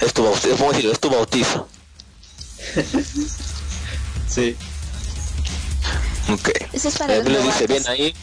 [0.00, 0.92] Es tu bautizo.
[0.92, 1.68] Es tu bautizo.
[4.28, 4.56] Sí.
[6.30, 6.50] Ok.
[6.72, 8.14] Ese es para Eh, los dice bien ahí,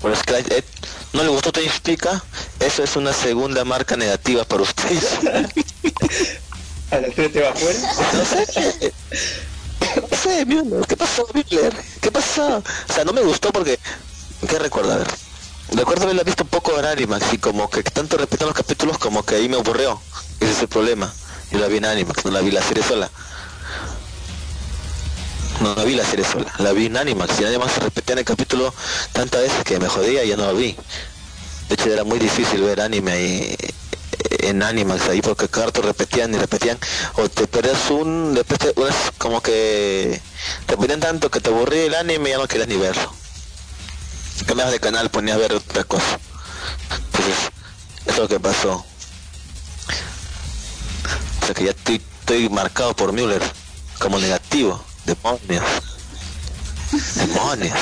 [0.00, 0.64] por Scratch, eh,
[1.12, 2.22] no le gustó te explica,
[2.60, 5.18] eso es una segunda marca negativa para ustedes.
[6.90, 7.78] ¿A la frente va afuera?
[8.12, 8.92] no sé,
[10.10, 11.74] no sé, Müller, ¿qué pasó, Müller?
[12.00, 12.62] ¿Qué pasó?
[12.88, 13.78] O sea, no me gustó porque,
[14.48, 14.92] ¿qué recuerdo?
[14.92, 15.08] A ver,
[15.72, 19.24] recuerdo haberla visto un poco en Animax y como que tanto repito los capítulos como
[19.24, 20.00] que ahí me aburrió,
[20.40, 21.12] ese es el problema.
[21.50, 23.10] Yo la vi en Animax, no la vi la serie sola.
[25.62, 28.74] No, vi la serie sola, la vi en Animax y Animax se repetían el capítulo
[29.12, 30.74] tantas veces que me jodía y ya no lo vi.
[31.68, 33.56] De hecho era muy difícil ver anime ahí
[34.40, 36.78] en Animax ahí porque cada rato repetían y repetían
[37.14, 38.74] o te perdías un después te-
[39.18, 40.20] como que
[40.66, 43.12] te ponían tanto que te aburría el anime y ya no querías ni verlo.
[44.46, 46.18] Cambiabas de canal, ponías a ver otra cosa.
[46.90, 47.34] Entonces,
[48.06, 48.84] eso es lo que pasó.
[51.42, 53.42] O sea que ya estoy, estoy marcado por Müller
[54.00, 54.82] como negativo.
[55.06, 55.64] Demonios.
[57.16, 57.78] Demonios.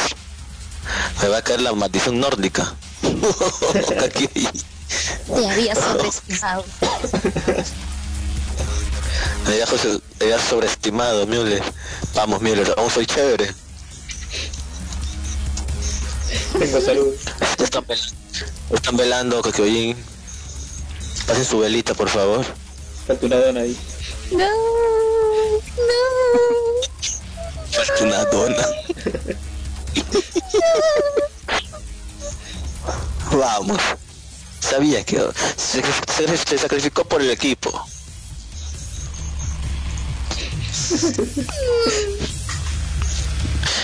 [1.23, 2.75] Me va a caer la maldición nórdica.
[4.05, 4.29] Aquí.
[4.29, 6.65] Te había sobreestimado.
[9.47, 11.63] Me había, jose- me había sobreestimado, Müller.
[12.15, 13.53] Vamos, Müller, aún soy chévere.
[16.59, 17.15] Tengo salud.
[17.59, 18.15] Están velando,
[18.75, 19.97] están velando Kakyoin.
[21.27, 22.45] Pasen su velita, por favor.
[23.23, 23.77] Una dona ahí.
[24.31, 24.49] No,
[25.77, 26.01] no.
[27.73, 28.67] Falta una dona.
[33.33, 33.81] Vamos.
[34.61, 35.21] Sabía que
[35.57, 37.71] se, se- sacrificó por el equipo.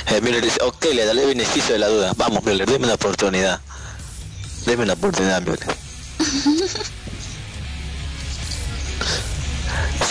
[0.08, 2.12] Eh, Müller dice, ok, le daré beneficio de la duda.
[2.16, 3.60] Vamos, Müller, deme una oportunidad.
[4.64, 5.76] Deme una oportunidad, Müller.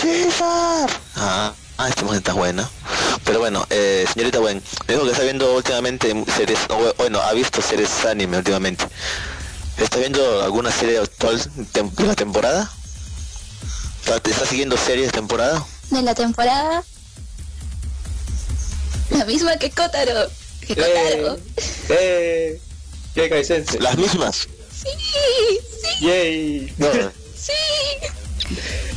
[0.01, 0.89] César.
[1.15, 2.69] Ah, ah, esta mujer está buena.
[3.23, 7.33] Pero bueno, eh, señorita Gwen, me dijo que está viendo últimamente series, o bueno, ha
[7.33, 8.85] visto series anime últimamente.
[9.77, 11.41] ¿Está viendo alguna serie actual
[11.73, 12.71] de la temporada?
[14.05, 15.65] ¿Está está siguiendo series de temporada?
[15.89, 16.83] De la temporada.
[19.09, 20.29] La misma que Kotaro.
[20.61, 21.35] Que Kotaro.
[21.35, 21.39] ¡Eh!
[21.89, 22.61] ¡Eh!
[23.15, 23.79] ¡Qué Kaisense!
[23.79, 24.47] Las mismas.
[24.71, 24.89] Sí,
[25.99, 26.73] sí, ¡Yay!
[26.77, 26.87] No.
[27.35, 27.53] sí.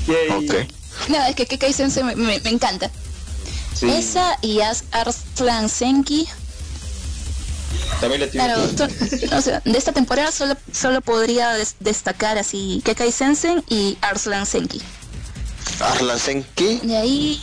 [0.08, 0.28] ¡Yay!
[0.48, 0.54] ok.
[1.08, 2.90] No, es que Kekai Sensei me, me- me encanta.
[3.74, 3.88] Sí.
[3.90, 6.26] Esa y As Arslan Senki.
[8.00, 8.46] También la tiene.
[8.46, 8.88] Claro, to-
[9.36, 14.46] o sea, de esta temporada solo, solo podría des- destacar así Kekai Sensen y Arslan
[14.46, 14.80] Senki.
[15.80, 16.80] Arlan Senki.
[16.82, 17.40] De ahí,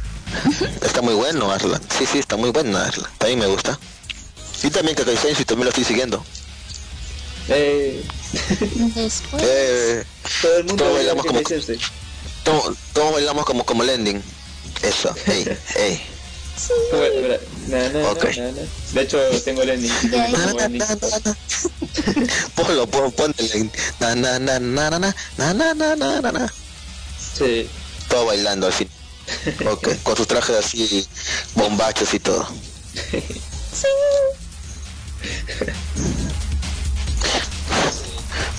[0.82, 1.80] Está muy bueno, Arlan.
[1.96, 3.10] Sí, sí, está muy bueno, Arlan.
[3.18, 3.78] También me gusta.
[4.62, 6.24] Y también Kakai Sensei, también lo estoy siguiendo.
[7.50, 8.02] ¡Eh!
[8.94, 9.42] después...
[9.44, 10.04] Eh,
[10.42, 11.78] Todo el mundo Todos bailamos como- Sensei.
[12.44, 14.22] todos, todos bailamos como, como Lending.
[14.82, 15.44] Eso, ey,
[15.76, 16.00] ey.
[17.68, 18.62] Na, na, na, na.
[18.92, 19.92] De hecho, tengo el ending.
[20.10, 20.46] Ya, ya.
[20.46, 20.82] Tengo ending.
[22.54, 26.32] Ponlo, pon, ponte el na na na na na na na na na na na
[26.32, 26.52] na
[27.38, 27.66] Sí.
[28.08, 28.88] Todo bailando al fin.
[29.70, 31.06] Ok, con sus trajes así
[31.54, 32.46] bombachos y todo.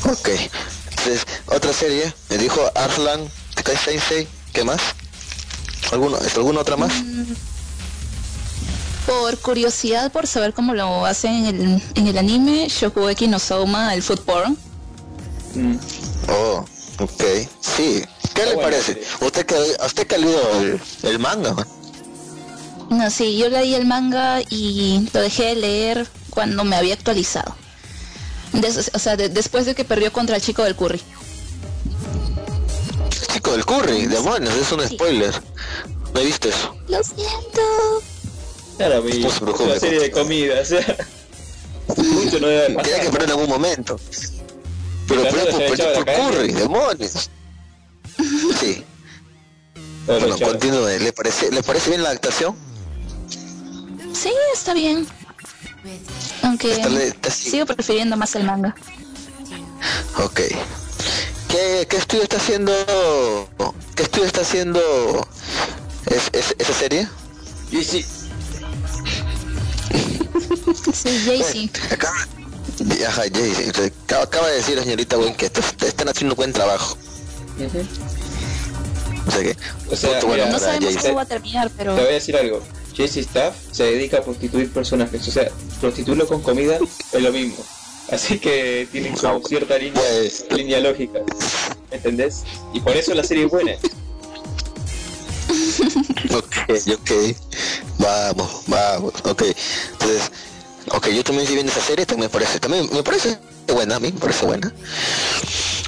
[0.05, 0.29] Ok.
[0.89, 4.81] Entonces, otra serie, me dijo Arslan, Tekai Sensei, ¿qué más?
[5.91, 6.93] ¿Alguno, ¿es ¿Alguna otra más?
[9.05, 13.93] Por curiosidad, por saber cómo lo hacen en el, en el anime, Shokugeki no Soma,
[13.93, 14.57] el food porn.
[15.55, 15.75] Mm.
[16.29, 16.65] Oh,
[16.99, 17.23] ok.
[17.61, 18.03] Sí.
[18.33, 18.93] ¿Qué Está le parece?
[18.93, 19.03] serie.
[19.21, 21.55] ¿Usted que, ¿A usted que ha leído el, el manga?
[22.89, 27.55] No, sí, yo leí el manga y lo dejé de leer cuando me había actualizado.
[28.53, 31.01] Des- o sea, de- después de que perdió contra el chico del curry.
[33.33, 34.95] Chico del curry, demonios, es un Sí.
[34.95, 35.33] spoiler.
[36.13, 36.75] No he visto eso.
[36.87, 37.61] Lo siento.
[38.77, 39.63] Claro, mi, No se preocupe.
[39.65, 40.97] una serie de comida, o sea.
[41.97, 43.99] Mucho no debe Tiene que perder en algún momento.
[45.07, 47.29] Pero se por, curry, demonios.
[48.59, 48.83] Sí,
[50.05, 50.99] Todo bueno, continúe.
[50.99, 52.55] ¿Le parece, ¿Le parece bien la adaptación?
[54.13, 55.07] Sí, está bien.
[56.51, 56.75] Aunque
[57.31, 58.75] sigo prefiriendo más el manga.
[60.17, 60.41] Ok.
[61.47, 62.73] ¿Qué, qué estudio está haciendo?
[63.95, 64.79] ¿Qué estudio está haciendo
[66.07, 67.07] es- es- esa serie?
[67.71, 68.05] Y sí.
[71.91, 72.15] Acaba,
[73.07, 73.53] ajá, Jay,
[74.07, 76.97] acaba, acaba de decir la señorita Gwen que est- están haciendo un buen trabajo.
[79.27, 79.55] O sea que,
[79.91, 81.03] O sea, punto bueno mira, No sabemos Jay.
[81.03, 82.61] cómo va a terminar, pero Te voy a decir algo.
[82.95, 85.27] Jesse Staff se dedica a prostituir personajes.
[85.27, 85.49] O sea,
[85.79, 86.77] prostituirlo con comida
[87.13, 87.63] es lo mismo.
[88.11, 91.19] Así que tienen como cierta línea, Pues- línea lógica.
[91.91, 92.43] ¿Entendés?
[92.73, 93.73] Y por eso la serie es buena.
[96.33, 96.55] Ok,
[96.93, 97.11] ok.
[97.97, 99.13] Vamos, vamos.
[99.25, 99.43] Ok.
[99.93, 100.31] Entonces,
[100.91, 103.37] ok, yo también estoy viendo esa serie, también me parece, también me parece
[103.67, 104.71] buena, a mí me parece buena.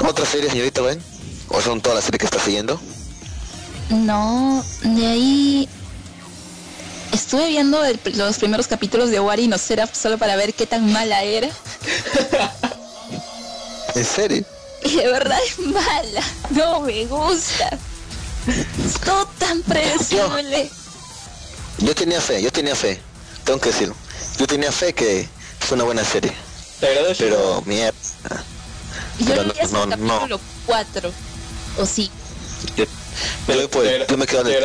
[0.05, 1.01] ¿Otra serie, señorita Gwen?
[1.49, 2.80] ¿O son todas las series que está siguiendo?
[3.89, 5.69] No, de ahí
[7.11, 10.91] estuve viendo el- los primeros capítulos de Wari no será solo para ver qué tan
[10.91, 11.49] mala era.
[13.95, 14.43] ¿En serio?
[14.84, 17.69] Y de verdad es mala, no me gusta.
[18.85, 20.69] Es todo tan predecible.
[21.80, 22.99] Yo tenía fe, yo tenía fe.
[23.45, 23.95] Tengo que decirlo.
[24.38, 26.34] Yo tenía fe que es una buena serie.
[26.80, 27.61] ¿Te agradó Pero Shinoa?
[27.65, 27.93] mierda.
[29.19, 30.07] Yo Pero lo vi hasta no, el no.
[30.07, 31.14] capítulo 4
[31.77, 32.11] o sí.
[32.76, 32.85] Yo,
[33.48, 34.60] yo, voy por- ¿Te agra- yo me quedo en ¿Te el.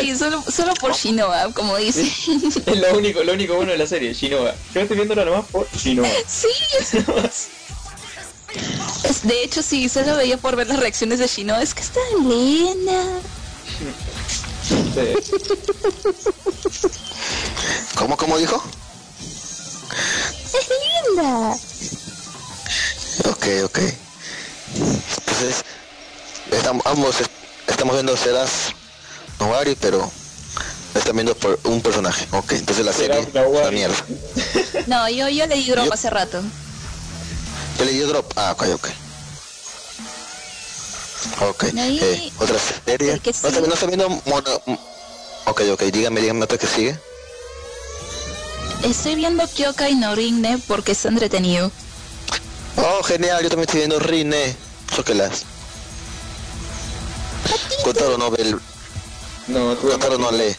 [0.00, 2.02] Sí, solo, solo por Shinoa, como dice.
[2.66, 4.54] Es lo único, lo único bueno de la serie, Shinoa.
[4.72, 6.06] Yo estoy viéndola nomás por Shinoa.
[6.28, 6.46] Sí,
[6.78, 7.48] es, es-
[9.22, 11.62] de hecho sí, solo veía por ver las reacciones de Shinoa.
[11.62, 12.00] Es que está.
[14.68, 15.14] Sí.
[17.96, 18.62] ¿Cómo, cómo dijo?
[20.52, 20.68] Es
[21.16, 21.56] linda.
[23.28, 23.78] Ok, ok.
[24.74, 25.64] Entonces,
[26.50, 27.30] estamos, ambos est-
[27.66, 28.72] estamos viendo Serás
[29.38, 30.10] Nowari, pero
[30.94, 32.26] están viendo por un personaje.
[32.32, 33.96] Ok, entonces la serie es una mierda.
[34.86, 36.42] No, yo, yo le di drop Yo- hace rato.
[37.78, 38.32] Yo le di drop.
[38.36, 38.88] Ah, ok, ok.
[41.42, 43.12] Ok, Ahí- eh, otra serie.
[43.12, 43.66] ¿No está, sigue.
[43.66, 44.62] no está viendo mono...
[45.46, 46.98] Ok, ok, dígame, dígame otra que sigue.
[48.82, 51.70] Estoy viendo Kyokai no Rinne porque está entretenido.
[52.76, 54.54] Oh, genial, yo también estoy viendo Rine.
[54.94, 55.44] Choquelas.
[57.84, 58.60] Kotaro no ve, el-
[59.48, 60.54] No, Kotaro no lee.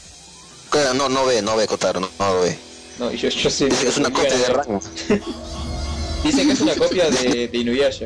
[0.70, 2.58] Claro, No, no ve, no ve Kotaro, no, no lo ve.
[2.98, 3.66] No, yo, yo sí.
[3.66, 4.80] Dice que es una copia de Ranma.
[6.24, 8.06] Dice que es una copia de, de Inuyasha.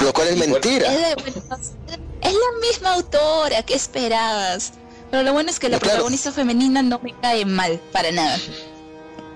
[0.00, 0.86] Lo cual es mentira.
[0.94, 4.72] Es, la misma autora, ¿qué esperabas?
[5.10, 5.94] Pero lo bueno es que la Claro.
[5.94, 8.38] protagonista femenina no me cae mal, para nada.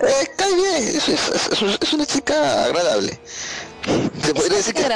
[0.06, 3.18] Eh, cae bien, es, es- es- es una chica agradable.
[4.24, 4.88] Se podría decir que, que-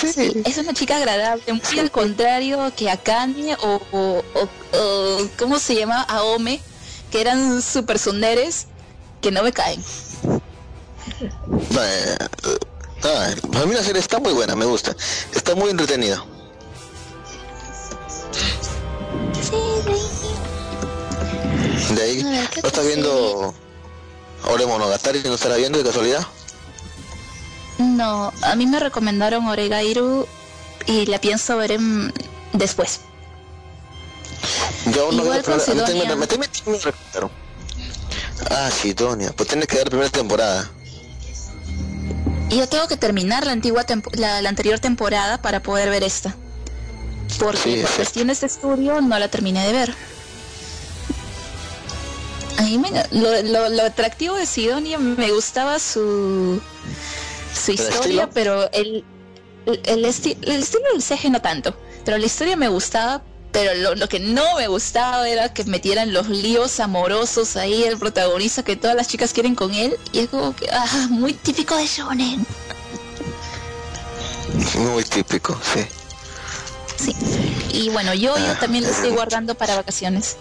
[0.00, 0.42] Sí.
[0.44, 5.74] Es una chica agradable, muy al contrario que Akane o, o, o- o- ¿cómo se
[5.74, 6.02] llama?
[6.02, 6.60] Aome,
[7.10, 8.66] que eran super sonderes
[9.20, 9.82] que no me caen.
[11.78, 12.16] Eh,
[13.04, 14.94] ah, para mí la serie está muy buena, me gusta.
[15.34, 16.24] Está muy entretenida.
[21.94, 23.54] De ahí, A ver, ¿qué ¿no está otra viendo
[24.44, 25.22] Ore Monogatari?
[25.24, 26.26] ¿No estará viendo de casualidad?
[27.78, 30.26] No, a mí me recomendaron Oregairu
[30.86, 32.12] y la pienso ver en-
[32.52, 33.00] después.
[34.94, 36.14] Yo no Igual con Sidonia.
[36.16, 37.30] me me me.
[38.50, 40.70] Ah, Sidonia, pues tienes que ver primera temporada.
[42.48, 46.04] Y yo tengo que terminar la antigua tempo- la, la anterior temporada para poder ver
[46.04, 46.34] esta.
[47.40, 49.94] Porque Sí, por cuestiones de estudio no la terminé de ver.
[52.66, 56.60] Mí me, lo, lo- lo atractivo de Sidonia me gustaba su
[57.54, 59.04] su ¿El historia, pero el,
[59.66, 61.74] el, el esti- el estilo del CG no tanto.
[62.04, 63.22] Pero la historia me gustaba,
[63.52, 67.96] pero lo, lo que no me gustaba era que metieran los líos amorosos ahí, el
[67.98, 69.96] protagonista que todas las chicas quieren con él.
[70.12, 72.46] Y es como que, ah, muy típico de Shonen.
[74.76, 75.84] Muy típico, sí.
[76.96, 77.14] Sí.
[77.72, 80.36] Y bueno, yo, yo Ah, también lo estoy guardando para vacaciones.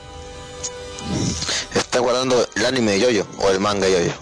[2.00, 4.14] Guardando el anime de Yoyo o el manga Yoyo.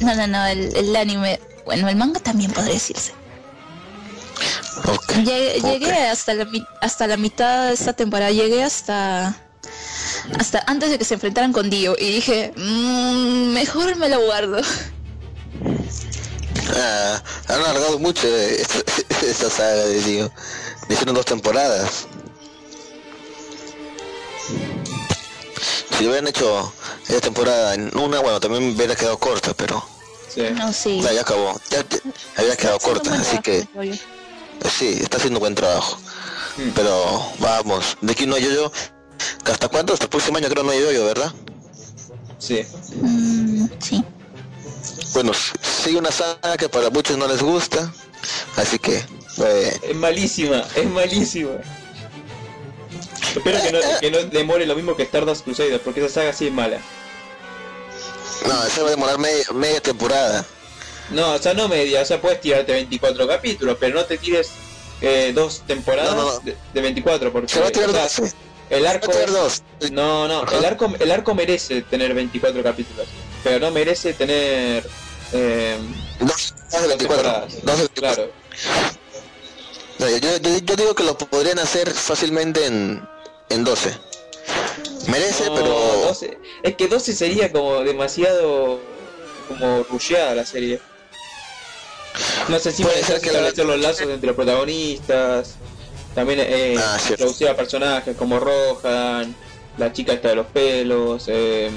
[0.00, 1.40] No, no, no, el, el anime.
[1.64, 3.12] Bueno, el manga también podría decirse.
[5.24, 6.46] Llegué, hasta la,
[6.80, 9.36] hasta la mitad de esta temporada, llegué hasta
[10.38, 14.60] hasta antes de que se enfrentaran con Dio y dije, "Mm, mejor me lo guardo.
[16.76, 18.78] Ah, han alargado mucho esta,
[19.26, 20.32] esta saga de Dio.
[20.88, 22.06] Hicieron dos temporadas.
[25.96, 26.72] Si lo hubieran hecho
[27.08, 29.84] esta temporada en una, bueno, también hubiera quedado corta, pero
[30.34, 30.42] Sí.
[30.52, 31.00] No, sí.
[31.00, 31.60] ya, ya acabó.
[31.70, 31.98] Ya, ya
[32.36, 33.92] había quedado Está corta, así que yo.
[34.68, 35.96] sí, está haciendo buen trabajo.
[36.56, 36.70] Mm.
[36.74, 38.70] Pero vamos, de aquí no hay yo
[39.44, 39.92] ¿Hasta cuándo?
[39.92, 41.32] Hasta el próximo año creo no hay yo ¿verdad?
[42.38, 42.62] Sí.
[43.00, 44.04] Mm, sí.
[45.12, 45.32] Bueno,
[45.82, 47.92] sigue una saga que para muchos no les gusta,
[48.56, 48.96] así que
[49.38, 51.50] eh, Es malísima, es malísima.
[53.34, 56.46] Espero que no, que no demore lo mismo que Stardust Crusader, porque esa saga sí
[56.48, 56.78] es mala.
[58.46, 60.44] No, eso va a demorar media, media temporada.
[61.10, 64.48] No, o sea, no media, o sea, puedes tirarte 24 capítulos, pero no te tires
[65.00, 66.40] eh, dos temporadas No, no, no.
[66.40, 68.12] De, de 24, porque Se va a tirar o sea, dos.
[68.12, 68.32] Se
[68.70, 69.10] el va a arco...
[69.12, 69.62] tirar dos.
[69.92, 73.06] No, no, el arco, el arco merece tener 24 capítulos,
[73.42, 74.84] pero no merece tener...
[75.32, 75.76] Eh,
[76.20, 76.96] Dos, dos de dos 24.
[77.16, 77.52] temporadas.
[77.62, 77.94] Dos de 24.
[77.94, 78.30] Claro.
[79.98, 83.06] No, yo, yo- yo digo que lo podrían hacer fácilmente en,
[83.48, 83.94] en 12.
[85.08, 85.68] Merece, No, pero
[86.06, 86.38] 12.
[86.62, 88.80] Es que 12 sería como demasiado
[89.48, 90.80] como rusheada la serie.
[92.48, 95.54] No sé si Puede ser que la- los lazos entre los protagonistas.
[96.14, 99.34] También eh, Ah, introducir a personajes como Rohan,
[99.78, 101.70] la chica esta de los pelos, eh,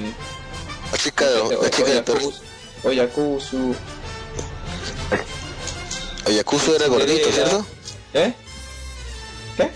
[0.92, 1.90] la chica, de- la chica.
[2.84, 3.76] Oyakuzu,
[6.28, 7.32] Oyakuzu, era gordito.
[7.32, 7.66] ¿cierto?
[8.14, 8.34] ¿Eh?
[9.58, 9.70] ¿Qué?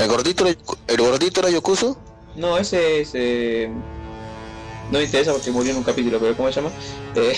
[0.00, 0.58] El gordito, era-
[0.88, 1.96] el gordito era Yakuzo.
[2.34, 3.10] No, ese es...
[3.14, 3.70] eh,
[4.90, 6.72] No me interesa porque murió en un capítulo, pero ¿cómo se llama?
[7.14, 7.36] Eh,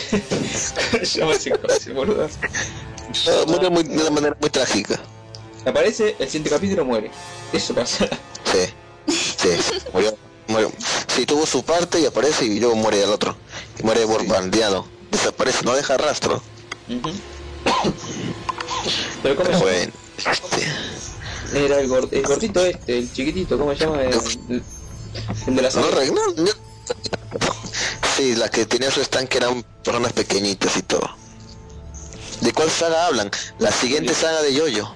[0.91, 2.29] ¿Cómo se llama ese, ese boludo?
[3.47, 4.99] Murió muy- de una manera muy trágica.
[5.67, 7.11] Aparece, el siguiente capítulo muere.
[7.53, 8.09] Eso pasa.
[8.45, 9.49] Sí, sí,
[9.93, 10.17] murió,
[10.49, 10.73] murió.
[11.09, 13.37] Sí, tuvo su parte y aparece y luego muere el otro.
[13.79, 14.87] Y muere bombardeado.
[15.11, 16.43] Desaparece, no deja rastro.
[16.89, 17.11] Ujú.
[19.23, 19.59] Pero ¿cómo?
[19.59, 20.67] Bueno, este,
[21.55, 24.03] Era el, gor- el gordito este, el chiquitito, ¿cómo se llama?
[24.03, 24.13] El,
[25.47, 26.51] de la no, no, no.
[28.17, 31.09] Sí, la que tenía su estanque eran personas pequeñitas y todo.
[32.41, 33.31] ¿De cuál saga hablan?
[33.59, 34.93] La siguiente saga de Yoyo.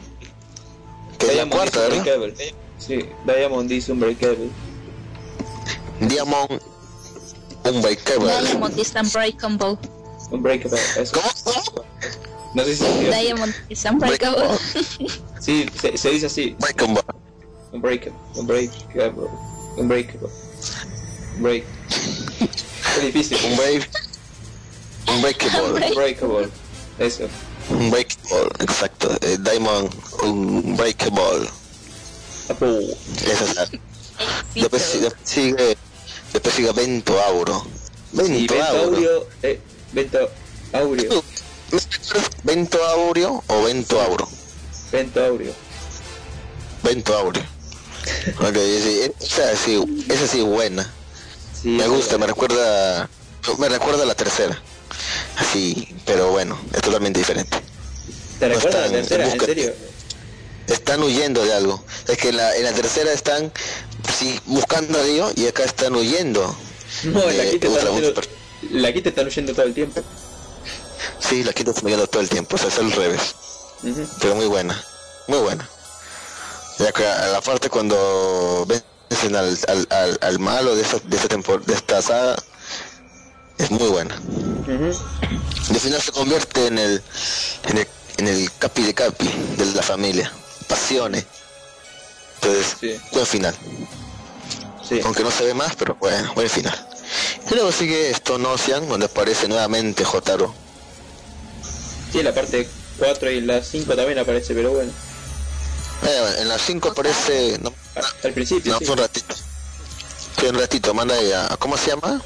[1.19, 1.81] Que es la Diamond cuarta,
[2.19, 2.35] ¿verdad?
[2.79, 4.51] Sí, Diamond is Unbreakable.
[6.01, 6.61] Diamond
[7.65, 8.31] Unbreakable.
[8.43, 9.79] Diamond is unbreakable.
[10.31, 11.13] Unbreakable, eso.
[11.45, 11.85] ¿Cómo?
[12.55, 13.25] No sé si se dice así.
[13.27, 14.49] Diamond is unbreakable.
[15.41, 16.57] Sí, se, se dice así.
[16.59, 17.03] Unbreakable.
[17.73, 18.19] Unbreakable.
[18.37, 19.29] Unbreakable.
[19.77, 20.29] Unbreakable.
[21.39, 21.65] Break.
[22.97, 23.37] Es difícil.
[23.39, 23.89] Unbreak-
[25.09, 25.87] Unbreakable.
[25.91, 26.49] Unbreakable.
[26.99, 27.25] Eso.
[27.69, 29.11] Unbreakable, exacto.
[29.21, 29.91] Eh, Diamond
[30.23, 31.49] Unbreakable.
[32.49, 32.97] Apu.
[33.27, 33.69] Esa es la.
[34.55, 35.77] Después, si- después sigue.
[36.33, 37.67] Después sigue Vento Auro.
[38.13, 38.97] Sí, Vento Vento Auro.
[38.97, 39.27] Aureo.
[39.43, 39.61] Eh,
[39.93, 40.31] Vento
[40.73, 41.25] Aureo.
[42.43, 44.29] Vento Aureo o Vento Auro.
[44.93, 45.53] Vento Aureo.
[46.83, 47.43] Vento Aureo.
[48.39, 50.91] Ok, sí, esa sí, esa sí es buena.
[51.61, 53.09] Sí, Me gusta, me recuerda.
[53.59, 54.61] Me recuerda a la tercera.
[55.37, 57.59] Así, pero bueno, es totalmente diferente.
[58.39, 59.33] ¿Te no la están en tercera?
[59.33, 59.75] ¿En serio?
[60.67, 61.85] Están huyendo de algo.
[62.09, 63.53] Es que en la, en la tercera están
[64.19, 66.57] sí, buscando a Dios y acá están huyendo.
[67.05, 67.85] No, en la de quinta están
[68.71, 70.03] la están huyendo todo el tiempo.
[71.21, 73.35] Sí, la quinta huyendo todo el tiempo, o sea, es al revés.
[74.21, 74.83] Pero muy buena,
[75.29, 75.69] muy buena.
[76.79, 81.17] Ya que a la parte cuando vencen al, al, al, al malo de esta, de
[81.17, 82.37] esta tempor- de esta saga
[83.59, 84.21] es muy buena.
[85.71, 87.03] Y al final se convierte en el,
[87.69, 87.89] en el,
[88.19, 90.33] en el capi de capi de la familia.
[90.67, 91.25] Pasiones.
[92.37, 93.01] Entonces, Sí.
[93.13, 93.55] buen final.
[94.87, 95.01] Sí.
[95.05, 96.89] Aunque no se ve más, pero bueno, buen final.
[97.51, 100.55] Y luego sigue esto Nocian, donde aparece nuevamente Jotaro.
[102.15, 102.69] Sí, la parte
[103.01, 104.93] 4 y la 5 también aparece, pero bueno.
[106.07, 107.59] Eh, en las 5 aparece...
[107.61, 107.73] No,
[108.23, 108.85] Al principio, no sí.
[108.85, 109.35] fue un ratito.
[110.39, 111.57] Sí, un ratito, manda ahí a...
[111.59, 112.23] ¿Cómo se llama?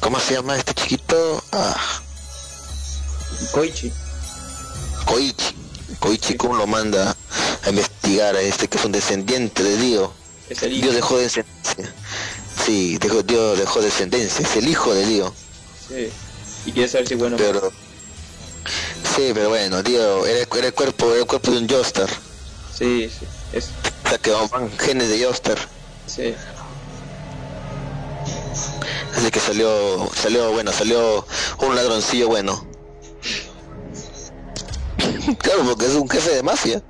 [0.00, 1.42] ¿Cómo se llama este chiquito?
[1.52, 1.74] Ah,
[3.52, 3.90] Koichi.
[5.06, 5.56] Koichi.
[6.00, 7.16] Koichi Kun lo manda
[7.62, 10.12] a investigar a este que es un descendiente de Dio.
[10.50, 10.82] Es el hijo.
[10.82, 11.94] Dios dejó descendencia.
[12.62, 14.46] Sí, dejó, Dios dejó descendencia.
[14.46, 15.32] Es el hijo de Dios.
[15.88, 16.10] Sí.
[16.66, 17.38] Y quiere saber si bueno.
[17.38, 17.72] Pero...
[19.16, 22.08] Sí, pero bueno, Dios era, era el cuerpo, era el cuerpo de un Joestar.
[22.72, 23.26] Sí, sí.
[23.52, 23.70] Es,
[24.04, 25.58] O sea que van genes de Joestar.
[26.06, 26.34] sí.
[29.16, 31.24] Así que salió, salió, bueno, salió
[31.60, 32.66] un ladroncillo bueno.
[35.38, 36.82] claro, porque es un jefe de mafia.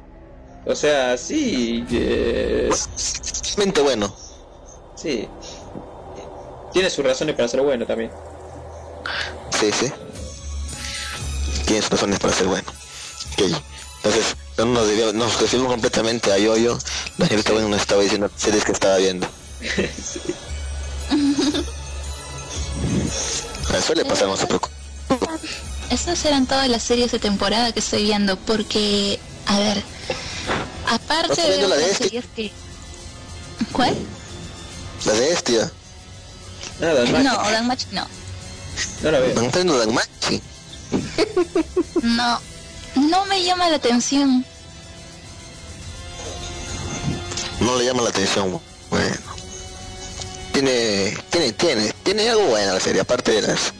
[0.64, 1.84] O sea, sí.
[1.92, 2.70] eh,
[3.58, 4.14] Mente bueno.
[4.96, 5.28] sí.
[6.72, 8.10] Tiene sus razones para ser bueno también.
[9.50, 9.92] Sí, sí.
[11.66, 12.68] Tiene sus razones para ser bueno.
[13.32, 13.42] Ok.
[14.02, 16.78] Entonces, no nos, debió- nos referimos completamente a Yoyo.
[17.18, 19.26] La señorita bueno nos estaba diciendo series que estaba viendo.
[23.72, 24.72] Ah, Suele pasar, no se preocupe.
[25.90, 29.82] Estas eran todas las series de temporada que estoy viendo porque, a ver,
[30.88, 32.04] aparte ¿Estás de viendo la de este?
[32.04, 32.52] series que...
[33.72, 33.94] ¿Cuál?
[35.06, 35.72] La de Estia.
[36.80, 38.06] No, Dan Match no.
[39.02, 39.34] No la veo.
[39.34, 40.40] ¿No está viendo Danmachi?
[42.02, 42.40] No,
[42.96, 44.44] no me llama la atención.
[47.60, 48.60] No le llama la atención.
[48.90, 49.16] Bueno.
[50.52, 53.72] Tiene, tiene, tiene, tiene algo bueno la serie, aparte de las,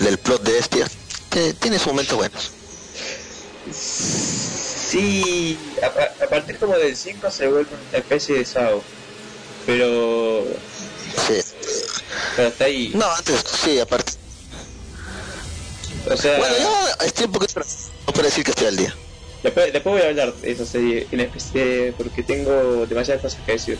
[0.00, 0.86] del plot de Estia.
[1.30, 2.50] Tiene, tiene sus momentos buenos.
[3.72, 8.82] Sí, a, a- a partir como del 5 se vuelve una especie de SAO.
[9.66, 10.44] Pero,
[11.26, 11.40] Sí.
[12.36, 12.92] pero hasta ahí.
[12.94, 14.12] No, antes, sí, aparte.
[16.10, 17.60] O sea, Bueno, yo estoy un poquito...
[17.60, 18.94] No puedo decir que estoy al día.
[19.42, 23.52] después, después voy a hablar de esa serie en especie porque tengo demasiadas cosas que
[23.52, 23.78] decir.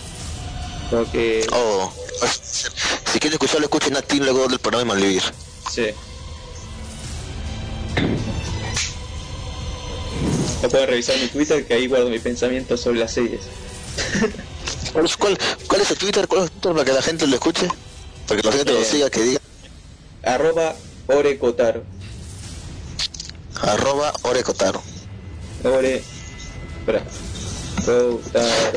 [0.91, 1.93] Como que, Oh,
[2.45, 5.23] si quieren escucharlo, escuchen a ti luego del programa de Malvivir.
[5.71, 5.87] sí.
[10.65, 13.41] O pueden revisar mi Twitter que ahí guardo mi pensamiento sobre las series.
[14.93, 16.29] ¿Cuál, es- cuál, cuál es tu Twitter?
[16.29, 17.69] ¿Cuál es tu Twitter para que la gente lo escuche?
[18.29, 18.85] Para que la gente lo Eh.
[18.85, 19.41] siga, que diga.
[20.23, 20.77] Arroba
[21.09, 21.83] Orecotaro.
[23.63, 24.83] Arroba Orecotaro.
[25.65, 26.03] Ore.
[26.81, 27.03] Espera.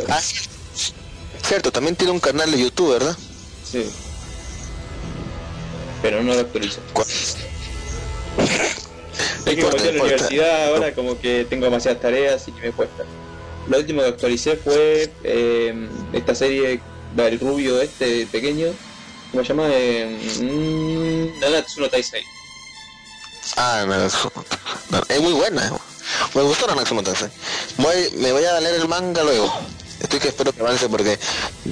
[0.09, 0.47] Ah, sí.
[1.43, 3.15] Cierto, también tiene un canal de YouTube, ¿verdad?
[3.63, 3.85] Sí.
[6.01, 6.81] Pero no lo actualizo.
[6.93, 7.07] ¿Cuál?
[7.07, 7.35] Es
[9.43, 13.03] que como estoy en la universidad ahora como que tengo demasiadas tareas y me cuesta.
[13.67, 16.81] Lo último que actualicé fue eh, esta serie
[17.15, 18.67] del rubio este pequeño.
[19.31, 19.67] ¿Cómo se llama?
[19.71, 22.23] Eh, mm, Nanatsu no Taisei.
[23.57, 23.85] Ah,
[25.09, 25.71] Es muy buena.
[26.33, 27.29] Me gustó Nanatsu no Taisei.
[27.77, 29.53] Voy, me voy a leer el manga luego.
[29.99, 31.17] Estoy que espero que avance porque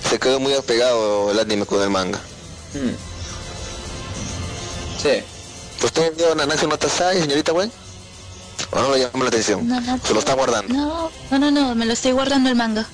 [0.09, 2.19] se quedó muy apegado el anime con el manga.
[2.73, 2.95] Mm.
[5.01, 5.23] Sí.
[5.83, 7.69] ¿Usted vio Nanatsu no Taisei, señorita güey?
[8.71, 9.67] ¿O no le llama la atención?
[9.67, 10.73] No, no, Se lo está guardando.
[10.73, 12.87] No, no, no, no, me lo estoy guardando el manga.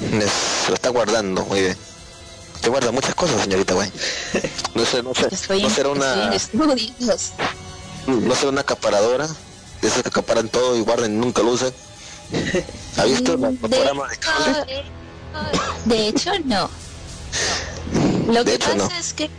[0.00, 1.76] Se lo está guardando, muy bien.
[2.60, 3.90] Te guarda muchas cosas, señorita güey.
[4.74, 5.28] No sé, no sé.
[5.30, 7.32] Estoy, No será estoy en una, estudios.
[8.08, 9.26] No será una acaparadora.
[9.80, 11.72] De esas que acaparan todo y guardan y nunca lo usan.
[12.96, 14.84] ¿Ha visto el Mm, programa de cable?
[15.84, 16.68] De hecho, no.
[18.26, 18.98] Lo De que hecho, pasa no.
[19.00, 19.30] es que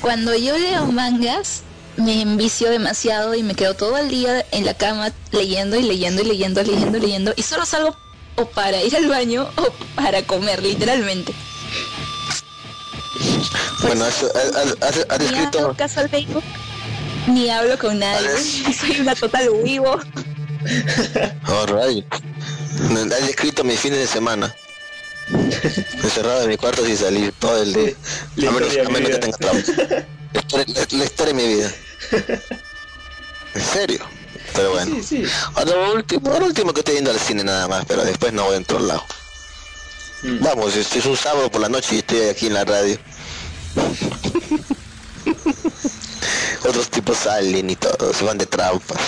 [0.00, 1.62] cuando yo leo mangas,
[1.96, 6.22] me envicio demasiado y me quedo todo el día en la cama leyendo y leyendo
[6.22, 7.32] y leyendo, leyendo, leyendo.
[7.36, 7.96] Y solo salgo
[8.36, 11.32] o para ir al baño o para comer, literalmente.
[13.82, 15.58] Bueno, has, has- has- has escrito...
[15.60, 16.42] hago caso al Facebook,
[17.28, 18.28] ni hablo con nadie.
[18.80, 19.98] Soy una total vivo.
[21.44, 22.04] Alright.
[23.12, 24.54] Has escrito mis fines de semana.
[25.30, 27.92] Encerrado en mi cuarto sin salir todo el día.
[28.36, 29.62] La A menos, a que tenga trabajo.
[30.32, 31.72] La historia, la- la historia de mi vida.
[33.54, 34.00] En serio.
[34.54, 34.96] Pero bueno.
[34.96, 35.22] Sí, sí.
[35.54, 38.44] Ahora lo último, ahora último que estoy yendo al cine nada más, pero después no
[38.44, 39.04] voy en todos lados.
[40.22, 40.42] Mm.
[40.42, 42.98] Vamos, este es un sábado por la noche y estoy aquí en la radio.
[46.64, 48.98] Otros tipos salen y todo, se van de trampas.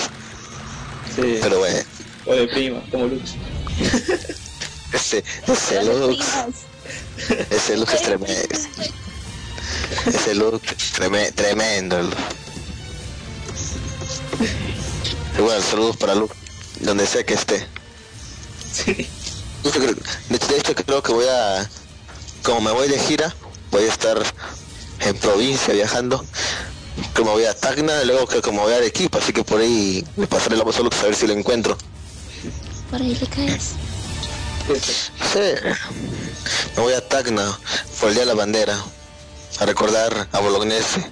[1.17, 1.39] Sí.
[1.43, 1.79] Pero bueno,
[2.27, 3.33] O de prima, como Lux.
[4.93, 6.19] ese, ese look,
[7.51, 8.59] ese look es tremendo.
[10.07, 10.63] Ese look
[10.97, 11.99] treme- tremendo.
[15.39, 16.35] Igual, saludos para Luke,
[16.81, 17.67] donde sea que esté.
[18.73, 18.93] Sí.
[19.63, 19.95] De hecho, creo-
[20.29, 21.69] de hecho- de hecho, creo que voy a,
[22.43, 23.35] como me voy de gira,
[23.71, 24.19] voy a estar
[25.01, 26.25] en provincia viajando.
[27.15, 30.27] Como voy a Tacna, luego que como voy a Arequipa, así que por ahí le
[30.27, 31.77] pasaré la voz a Lux a ver si lo encuentro.
[32.91, 33.73] Por ahí le caes.
[35.33, 35.39] Sí.
[36.77, 37.59] Me voy a Tacna
[37.99, 38.79] por el Día de la Bandera,
[39.59, 41.11] a recordar a Bolognese.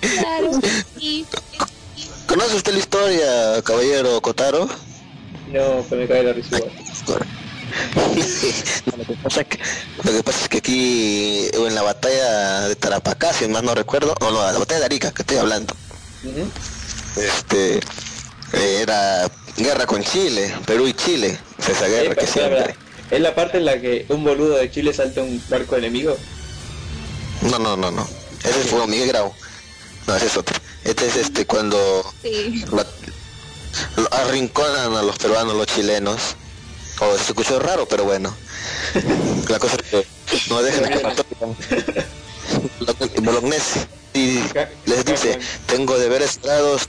[0.00, 0.50] Claro,
[0.98, 1.26] sí.
[2.26, 4.68] ¿Conoce usted la historia, caballero Kotaro?
[5.48, 6.58] No, pero me cae la risa.
[8.86, 9.58] No, lo, que pasa es que,
[10.02, 14.14] lo que pasa es que aquí en la batalla de Tarapacá, si más no recuerdo,
[14.20, 15.74] o no, la batalla de Arica, que estoy hablando,
[17.16, 17.76] este
[18.52, 22.76] eh, era guerra con Chile, Perú y Chile, esa guerra que siempre.
[23.10, 26.16] Es la parte en la que un boludo de Chile salta un barco enemigo.
[27.42, 28.06] No, no, no, no.
[28.44, 29.32] Ese fue Miguel Grau.
[30.06, 30.56] No, ese es otro.
[30.84, 32.64] Este es este cuando Sí.
[32.72, 32.86] la-
[33.96, 36.36] lo arrinconan a los peruanos, los chilenos.
[37.00, 38.34] O se escuchó raro, pero bueno.
[39.48, 40.06] La cosa es que
[40.48, 41.56] no dejan escapatoria.
[42.80, 43.86] Lo- Bolognese.
[44.12, 44.40] Y
[44.86, 46.88] les dice, tengo deberes sagrados.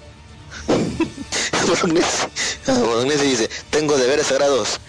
[1.67, 2.27] Bolognese.
[2.67, 4.79] Ah, dice, tengo deberes sagrados.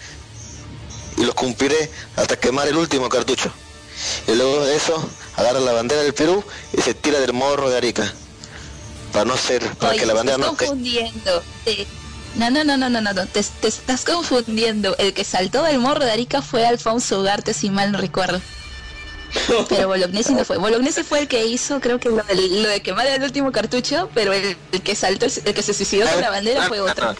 [1.17, 3.51] Y los cumpliré hasta quemar el último cartucho.
[4.27, 6.43] Y luego de eso, agarra la bandera del Perú
[6.77, 8.13] y se tira del morro de Arica.
[9.13, 10.47] Para no ser, para Oye, que la bandera no...
[10.55, 11.43] confundiendo.
[11.63, 11.87] Te-
[12.35, 13.27] No, no, no, no, no, no, no.
[13.27, 14.95] Te, te estás confundiendo.
[14.97, 18.41] El que saltó del morro de Arica fue Alfonso Ugarte, si mal no recuerdo.
[19.69, 20.57] Pero Bolognesi no fue.
[20.57, 24.09] Bolognesi fue el que hizo, creo que lo de, lo de quemar el último cartucho,
[24.13, 27.15] pero el, el que saltó, el que se suicidó con la bandera fue otro.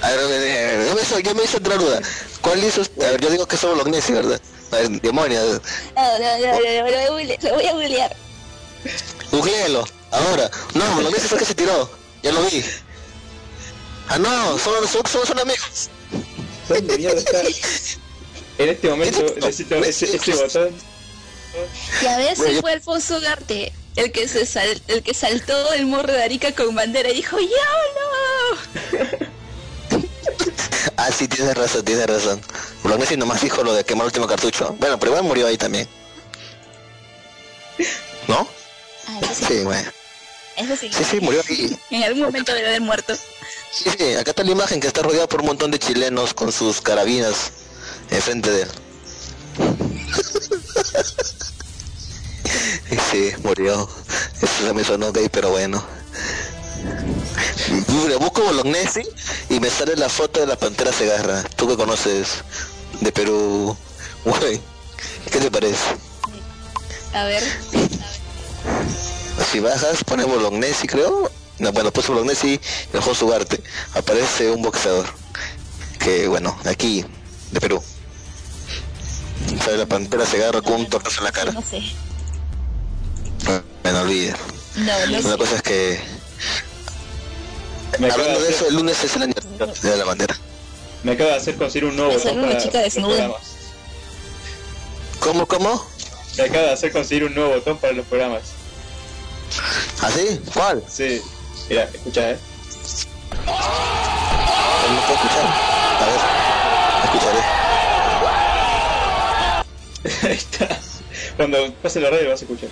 [0.00, 2.00] A ver, a ver, a ver, yo me hizo, yo me hizo otra duda.
[2.40, 2.82] ¿Cuál hizo?
[2.82, 4.40] A ver, yo digo que somos Bolognesi, ¿verdad?
[4.72, 5.60] A ver, demonios.
[5.96, 8.16] No, no, no, no, lo voy a googlear, lo voy a googlear.
[9.30, 10.50] Googleelo, ahora.
[10.74, 11.90] No, Bolognesi fue que se tiró.
[12.22, 12.64] Ya lo vi.
[14.08, 15.88] Ah, no, son, son, son, son amigos.
[16.68, 17.42] ¿Dónde mierda está?
[18.58, 20.74] En este momento necesito ese, ese botón.
[22.02, 25.72] Ya ves, Bueno, si yo- fue Alfonso Ugarte, el que se sal- el que saltó
[25.74, 28.58] el morro de Arica con bandera y dijo ¡YOLO!
[30.96, 32.40] Ah, sí, tienes razón, tienes razón.
[32.82, 34.74] Bolognesi nomás dijo lo de quemar el último cartucho.
[34.80, 35.88] Bueno, pero igual murió ahí también.
[38.26, 38.48] ¿No?
[39.06, 39.88] Ah, eso sí, Sí, bueno.
[40.58, 40.90] Eso sí.
[40.92, 41.78] Sí, sí, murió ahí.
[41.90, 43.14] En algún momento debe haber muerto.
[43.14, 46.52] Sí, sí, acá está la imagen que está rodeado por un montón de chilenos con
[46.52, 47.52] sus carabinas
[48.10, 48.68] enfrente de él.
[53.10, 53.88] Sí, murió.
[54.40, 55.82] Eso se me sonó gay, pero bueno.
[58.18, 59.02] Busco Bolognesi
[59.48, 61.42] y me sale la foto de la pantera Segarra.
[61.56, 62.42] Tú que conoces
[63.00, 63.76] de Perú.
[64.24, 64.60] Güey,
[65.30, 65.96] ¿qué te parece?
[67.14, 67.42] A ver,
[69.44, 71.30] Si bajas, pone Bolognesi, creo.
[71.58, 72.60] No, bueno, puse Bolognesi
[72.92, 73.62] y el juego Ugarte.
[73.94, 75.06] Aparece un boxeador.
[75.98, 77.04] Que, bueno, aquí,
[77.50, 77.82] de Perú.
[79.64, 81.52] Sale la pantera se agarra con un tortazo en la cara.
[81.52, 81.80] no sé.
[83.84, 84.34] Me no olvide.
[84.76, 85.36] No, no La sé.
[85.38, 86.00] cosa es que,
[87.98, 90.36] Me hablando de de eso, el lunes es el aniversario de la bandera.
[91.02, 93.16] me acaba de hacer conseguir un nuevo botón una para chica los desnuda.
[93.16, 93.42] programas.
[95.20, 95.86] ¿Cómo, cómo?
[96.36, 98.42] Me acaba de hacer conseguir un nuevo botón para los programas.
[100.02, 100.40] ¿Así?
[100.54, 100.82] ¿Cuál?
[100.88, 101.20] Sí.
[101.68, 102.38] Mira, escucha, eh.
[103.46, 105.46] No puedo escuchar.
[106.00, 106.20] A ver,
[107.04, 107.40] escucharé.
[110.28, 110.80] Ahí está.
[111.36, 112.70] Cuando pase la radio vas a escuchar.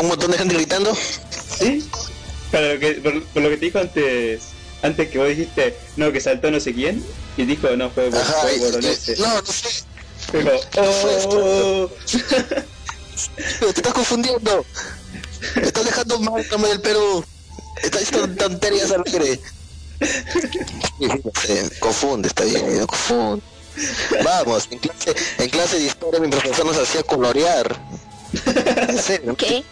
[0.00, 0.94] Un montón de gente gritando.
[1.58, 1.88] ¿Sí?
[2.50, 4.42] Para lo que, por, por lo que te dijo antes,
[4.82, 7.04] antes que vos dijiste, no, que saltó no sé quién,
[7.36, 8.52] y dijo, no, fue, fue Ajá.
[8.52, 9.14] y- Boronese.
[9.16, 9.84] y- no, no sé.
[10.32, 11.90] Dijo, oh,
[13.60, 14.64] Pero te estás confundiendo.
[15.54, 17.24] Te estás dejando mal como del Perú.
[17.82, 19.40] Estás diciendo tonterías al aire.
[21.80, 23.42] Confunde, está bien, no confunde.
[24.24, 27.76] Vamos, en clase, en clase de historia mi profesor nos hacía colorear.
[28.88, 29.36] En serio.
[29.36, 29.64] ¿Qué?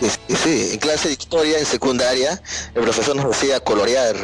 [0.00, 2.40] Sí, sí, en clase de historia en secundaria
[2.74, 4.16] el profesor nos hacía colorear,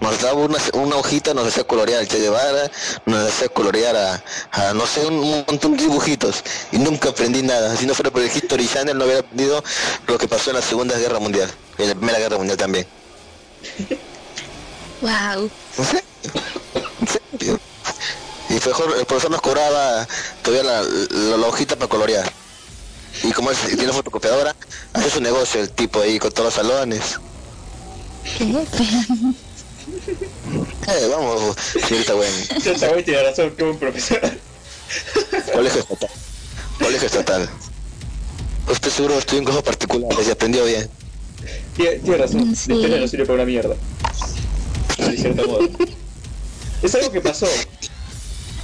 [0.00, 2.68] nos daba una, una hojita, nos hacía colorear Che Guevara,
[3.06, 6.42] nos hacía colorear a, a, no sé, un, un montón de dibujitos
[6.72, 7.76] y nunca aprendí nada.
[7.76, 9.62] Si no fuera por el History Channel no hubiera aprendido
[10.08, 11.48] lo que pasó en la Segunda Guerra Mundial,
[11.78, 12.88] y en la Primera Guerra Mundial también.
[15.00, 15.50] Wow.
[15.78, 16.02] ¿En serio?
[17.00, 17.62] ¿En serio?
[18.50, 20.06] Y profesor, el profesor nos cobraba
[20.42, 22.30] todavía la, la- la hojita para colorear.
[23.22, 24.54] Y como tiene fotocopiadora,
[24.92, 27.18] hace su negocio el tipo ahí con todos los salones.
[28.38, 28.44] ¿Qué?
[30.88, 31.56] Eh, vamos,
[31.86, 32.30] señorita Gwen.
[32.78, 34.20] te voy tiene razón, que un profesor.
[35.52, 36.10] Colegio estatal.
[36.78, 37.50] Colegio estatal.
[38.68, 40.88] Usted seguro estudió en cosas particulares y aprendió bien.
[41.76, 42.68] Tiene, tiene razón, Sí.
[42.70, 43.74] la historia no sirve para una mierda.
[44.98, 45.68] De cierto modo.
[46.82, 47.46] Es algo que pasó.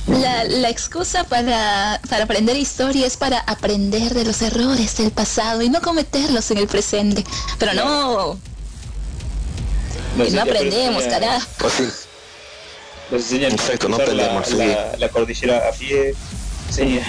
[0.07, 5.63] La, la excusa para, para aprender historia es para aprender de los errores del pasado
[5.63, 7.25] y no cometerlos en el presente.
[7.59, 8.39] Pero no,
[10.17, 11.47] que no aprendemos, enseña- carajo.
[11.77, 11.89] Sí.
[13.11, 14.57] Nos enseñan Exacto, a no la, aprendemos, sí.
[14.57, 16.15] la, la cordillera a pie.
[16.71, 17.01] Sí.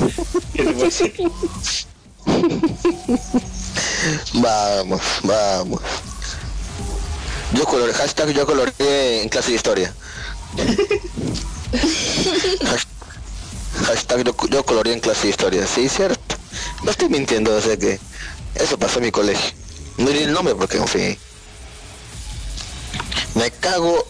[4.34, 5.80] Vamos, vamos.
[7.52, 9.94] Yo coloré, hashtag yo coloreé en clase de historia.
[11.72, 12.86] Hash-
[13.86, 16.36] hashtag yo, yo coloreé en clase de historia, sí, cierto.
[16.82, 17.98] No estoy mintiendo, o sea que
[18.54, 19.52] eso pasó en mi colegio.
[19.98, 21.18] No diré el nombre porque en fin.
[23.34, 24.04] Me cago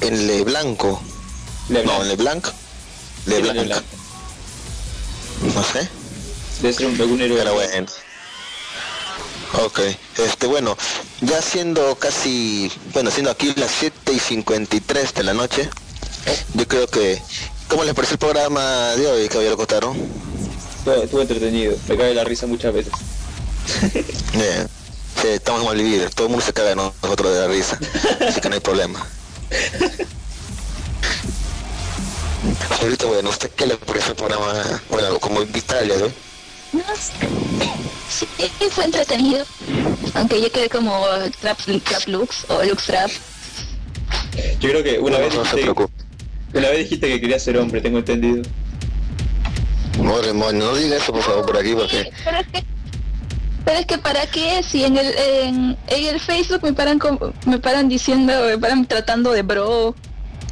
[0.00, 1.00] en Le Blanco.
[1.68, 2.46] Le No, en Le Blanc.
[3.26, 3.82] Le Blanc.
[5.54, 5.88] No sé.
[6.62, 7.38] Debe ser un, algún héroe.
[7.38, 7.86] Pero bueno.
[9.64, 9.80] Ok,
[10.18, 10.76] este bueno,
[11.20, 15.70] ya siendo casi, bueno, siendo aquí las 7 y 53 de la noche,
[16.54, 17.20] yo creo que,
[17.68, 19.94] ¿cómo les pareció el programa de hoy, caballero Cotaro?
[20.78, 21.76] Estuvo, estuvo entretenido.
[21.88, 22.92] Me cae la risa muchas veces.
[24.32, 24.68] Bien,
[25.20, 27.78] sí, estamos mal vividos, todo el mundo se caga de nosotros de la risa,
[28.28, 29.04] así que no hay problema.
[32.80, 35.48] Ahorita, bueno, ¿usted qué le pareció el programa, bueno, como hoy?
[36.72, 36.82] No,
[38.08, 38.26] sí,
[38.70, 39.44] fue entretenido.
[40.14, 41.04] Aunque yo quedé como
[41.40, 43.10] Trap, trap Lux o Lux Trap.
[44.60, 46.05] Yo creo que una No, vez no se preocupe.
[46.58, 48.42] Una vez dijiste que querías ser hombre, tengo entendido.
[50.00, 52.10] No, demonio, no diga eso por favor por aquí porque...
[52.24, 52.64] Pero es que
[53.64, 57.18] Pero es que para qué si en el en, en el Facebook me paran con-
[57.46, 59.94] me paran diciendo, me paran tratando de bro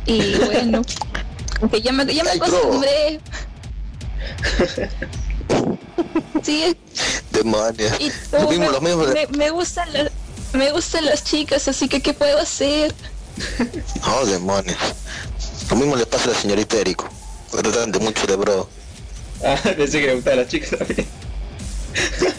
[0.07, 0.83] y bueno,
[1.71, 3.21] que ya me ya me Ay, acostumbré.
[6.43, 6.77] Sí,
[7.33, 7.93] Demonios.
[8.01, 9.05] y Lo tú, mismo, me, lo mismo.
[9.07, 10.11] me, me gustan las
[10.53, 12.93] me gustan las chicas, así que qué puedo hacer?
[14.07, 14.77] Oh, demonios.
[15.71, 17.09] Lo mismo le pasa a la señorita Erico.
[17.53, 18.69] De mucho de bro.
[19.45, 21.07] Ah, pensé que le gustaban las chicas también.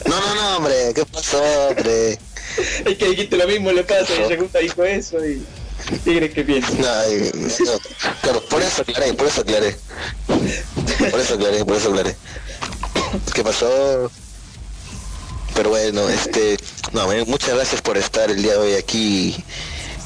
[0.08, 0.92] No, no, no, hombre.
[0.96, 2.18] ¿Qué pasó, hombre?
[2.86, 5.46] Es que dijiste lo mismo le pasa y ella justo dijo eso y...
[6.04, 7.02] ¿Qué crees que piensa?
[7.02, 7.80] Ay, no,
[8.22, 9.76] claro, por eso aclaré, por eso aclaré.
[10.26, 12.16] Por eso aclaré, por eso aclaré.
[13.34, 14.10] ¿Qué pasó?
[15.54, 16.58] Pero bueno, este,
[16.94, 19.36] no, muchas gracias por estar el día de hoy aquí,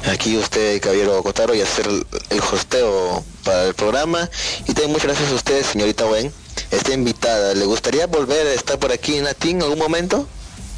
[0.08, 4.30] aquí usted, Caballero Cotaro, y hacer el, el hosteo para el programa.
[4.64, 6.32] Y también muchas gracias a usted, señorita Wen,
[6.72, 7.54] está invitada.
[7.54, 10.28] ¿Le gustaría volver a estar por aquí en Latín en algún momento?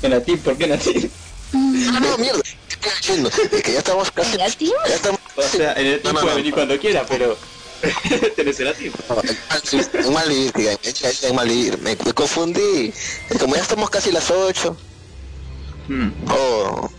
[0.02, 1.10] En la team, ¿por qué en la team?
[1.54, 3.30] No, no, mierda, ¿qué estoy diciendo?
[3.30, 4.72] Es que ya estamos casi, ¿En Latín?
[4.88, 6.36] ya estamos O sea, en el No, team no, puede no.
[6.38, 7.38] venir cuando quiera, pero...
[8.36, 8.94] Tenés en la team.
[9.94, 12.94] En Malvivir, que en Malvivir, me, me confundí.
[13.40, 14.78] Como ya estamos casi las 8.
[15.88, 16.10] Mm.
[16.30, 16.90] Oh.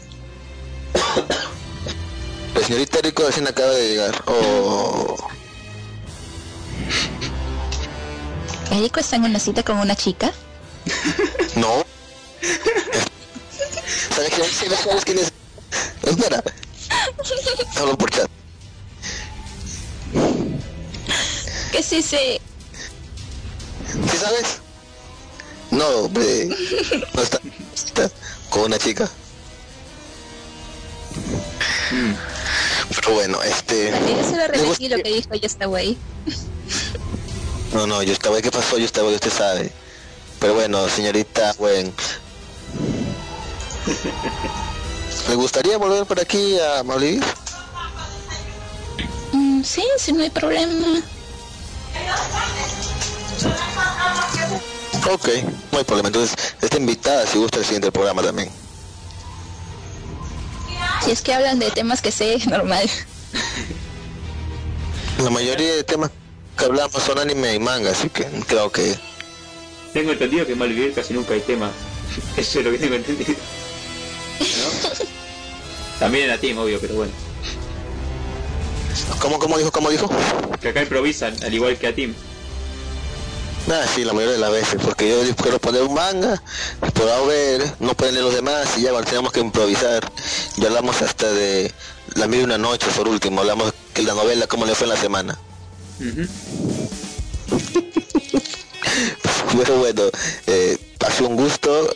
[2.54, 4.24] La señorita Rico recién acaba de llegar.
[4.26, 5.16] Oh.
[8.70, 10.32] Erico está en una cita con una chica.
[11.56, 11.84] No.
[14.14, 14.80] ¿Sabes quién es?
[14.80, 15.32] ¿Sabes quién es?
[16.02, 16.42] Espera.
[17.76, 18.30] Hablo por chat.
[21.70, 22.40] Que sí se
[23.92, 24.60] ¿Sí sabes?
[25.70, 26.48] No, hombre.
[27.14, 27.38] No está.
[27.74, 28.10] está
[28.50, 29.08] con una chica.
[32.94, 33.90] Pero bueno, este.
[33.90, 35.96] Yo se lo que dijo ya está güey.
[37.72, 38.76] No, no, yo estaba, ¿qué pasó?
[38.76, 39.72] Yo estaba, usted sabe.
[40.38, 41.90] Pero bueno, señorita, bueno.
[45.28, 47.24] ¿Le gustaría volver por aquí a Malvivir?
[49.32, 51.02] Mm, sí, sí, no hay problema.
[55.10, 55.28] Ok,
[55.70, 56.08] no hay problema.
[56.08, 58.61] Entonces, está invitada si gusta el siguiente programa también.
[61.04, 62.88] Si es que hablan de temas que sé, normal.
[65.22, 66.10] La mayoría de temas
[66.56, 68.94] que hablamos son anime y manga, así que creo que...
[69.92, 71.70] Tengo entendido que en Malvivir casi nunca hay tema.
[72.36, 73.34] Eso es lo que tengo entendido.
[74.40, 75.06] ¿No?
[75.98, 77.12] También en la team, obvio, pero bueno.
[79.20, 80.10] ¿Cómo, cómo dijo, cómo dijo?
[80.60, 82.14] Que acá improvisan, al igual que a team.
[83.70, 86.42] Ah, sí, la mayoría de las veces, porque yo quiero poner un manga,
[86.94, 90.10] puedo ver, no pueden leer los demás y ya bueno, tenemos que improvisar.
[90.56, 91.72] Ya hablamos hasta de
[92.16, 94.90] La mil y una noche, por último, hablamos que la novela, cómo le fue en
[94.90, 95.38] la semana.
[96.00, 96.26] Ujú.
[99.56, 100.02] Pero bueno,
[100.46, 100.76] eh,
[101.06, 101.94] ha sido un gusto.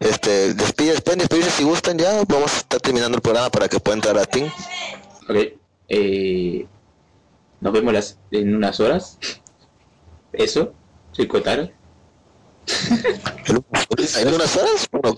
[0.00, 3.80] Este, despides, pueden despedirse si gustan ya, vamos a estar terminando el programa para que
[3.80, 4.50] pueda entrar a Team.
[5.28, 5.36] Ok.
[5.88, 6.66] Eh,
[7.60, 9.18] nos vemos las, en unas horas.
[10.36, 10.72] Eso.
[11.28, 11.70] Kotaro.
[13.48, 15.16] En unas horas, bueno,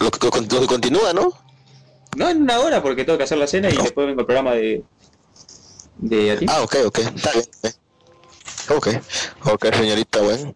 [0.00, 1.32] lo que, lo que continúa, ¿no?
[2.16, 4.52] No, en una hora porque tengo que hacer la cena y después vengo el programa
[4.52, 4.82] de...
[5.98, 6.46] De a ti.
[6.48, 7.46] Ah, ok, ok, está bien.
[8.70, 8.88] Ok,
[9.52, 10.54] ok, señorita, bueno.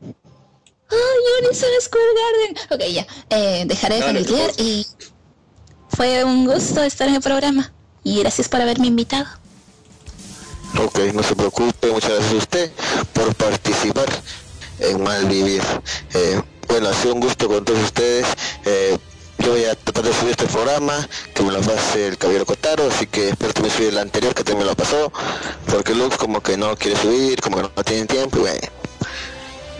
[0.90, 0.98] Ay,
[1.42, 2.56] Yuri Square Garden.
[2.70, 3.06] Ok, ya.
[3.30, 4.64] Eh, dejaré de No, no, familiar no.
[4.64, 4.86] y
[5.88, 7.72] fue un gusto estar en el programa.
[8.04, 9.26] Y gracias por haberme invitado.
[10.76, 12.72] Ok, no se preocupe, muchas gracias a usted
[13.12, 14.06] por participar
[14.80, 15.62] en Malvivir.
[16.14, 18.26] Eh, bueno, ha sido un gusto con todos ustedes.
[18.64, 18.96] Eh,
[19.38, 22.88] yo voy a tratar de subir este programa, que me lo pase el caballero Cotaro,
[22.88, 25.12] así que espero también subir el anterior que también me lo pasó,
[25.66, 28.68] porque Lux como que no quiere subir, como que no tiene tiempo, y bueno.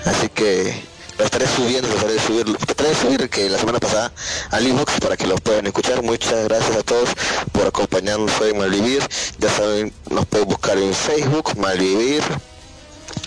[0.07, 0.88] Así que
[1.19, 4.13] lo estaré subiendo, trataré de subir, trataré de subir que la semana pasada
[4.51, 6.03] al inbox para que lo puedan escuchar.
[6.03, 7.11] Muchas gracias a todos
[7.53, 9.03] por acompañarnos hoy en Malvivir.
[9.39, 12.23] Ya saben, nos pueden buscar en Facebook, Malvivir.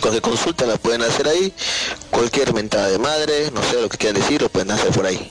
[0.00, 1.52] Cualquier consulta la pueden hacer ahí.
[2.10, 5.30] Cualquier mentada de madre, no sé lo que quieran decir, lo pueden hacer por ahí.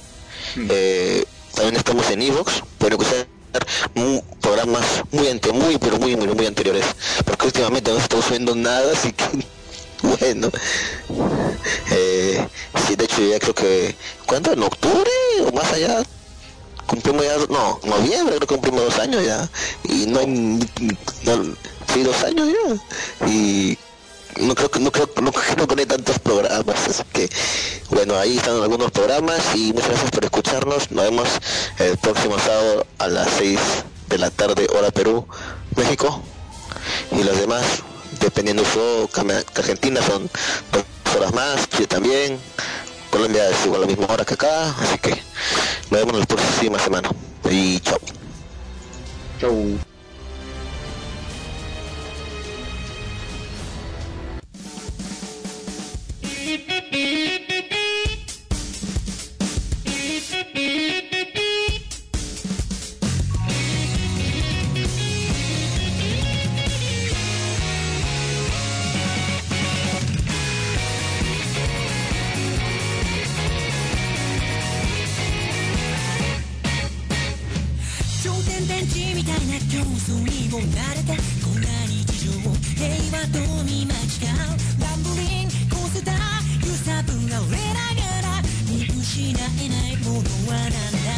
[0.70, 1.26] Eh,
[1.56, 3.28] también estamos en Evox, pueden escuchar
[4.40, 6.86] programas muy ante, muy pero muy muy muy anteriores,
[7.26, 9.26] porque últimamente no estamos subiendo nada, así que
[10.02, 10.50] bueno.
[11.92, 12.48] Eh,
[12.88, 13.96] sí, de hecho ya creo que
[14.26, 14.54] ¿cuándo?
[14.54, 15.12] ¿En octubre
[15.46, 16.04] o más allá?
[16.88, 19.50] Cumplimos ya, no, noviembre creo que cumplimos dos años ya
[19.84, 21.56] y no hay no,
[21.94, 23.78] sí dos años ya y
[24.40, 27.30] no creo que no creo no no pone tantos programas así que
[27.92, 31.30] bueno ahí están algunos programas y muchas gracias por escucharnos nos vemos
[31.80, 33.60] el próximo sábado a las 6
[34.10, 35.28] de la tarde hora Perú
[35.76, 36.22] México
[37.12, 37.64] y los demás
[38.22, 39.10] dependiendo de su
[39.56, 40.30] Argentina son
[40.72, 42.40] dos horas más Chile también
[43.12, 45.12] Colombia es igual a la misma hora que acá, así que
[45.92, 47.10] nos vemos la próxima semana.
[47.50, 48.00] Y chao.
[49.40, 49.91] Chau.
[79.22, 81.14] みたいな競争にも慣れて
[81.46, 83.38] こんな日常平和と
[83.70, 91.14] 見間違うランブリンコースター揺さぶられながら見失えないものはなんだ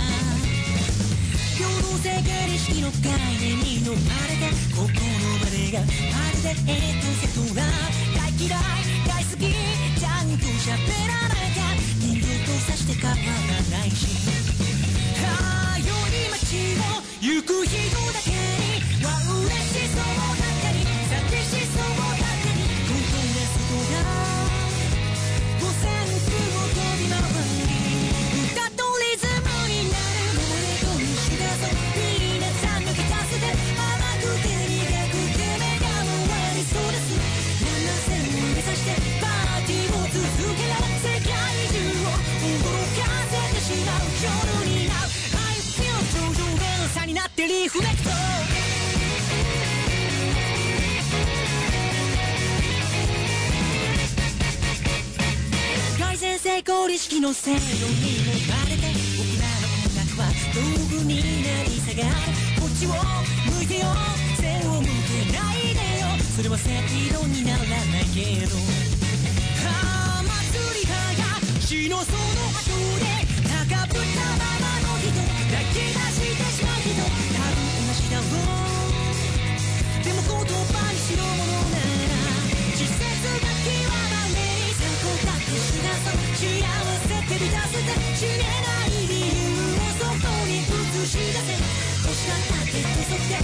[1.56, 4.84] 平等性形式の概念に飲まれて心
[5.40, 7.64] までがまるでエトセトラ
[8.20, 8.60] 大嫌い
[9.08, 10.76] 大好きちゃんと喋
[11.08, 11.72] らなきゃ
[12.04, 13.24] 人形とさして変わら
[13.80, 14.28] ないし
[15.24, 17.93] ああ夜に街を行く人
[56.54, 57.66] 成功意識の制度に
[58.30, 58.86] もまれて
[59.18, 60.62] 僕らの音楽は道
[61.02, 62.14] 具になり下がる
[62.62, 62.94] こっちを
[63.58, 63.90] 向いてよ
[64.38, 66.70] 背を向けないでよそれは正
[67.10, 68.54] 論にならないけど
[69.66, 72.70] ああ祭りはが死のその後
[73.02, 73.10] で
[73.50, 77.02] 高ぶったままの人抱き出してしまう人。
[77.02, 81.83] 多分同じだろうでも言葉にしろものなら
[91.14, 91.54] 知らせ
[92.08, 93.38] 欲しかった鉄則で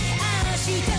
[0.50, 0.99] 明日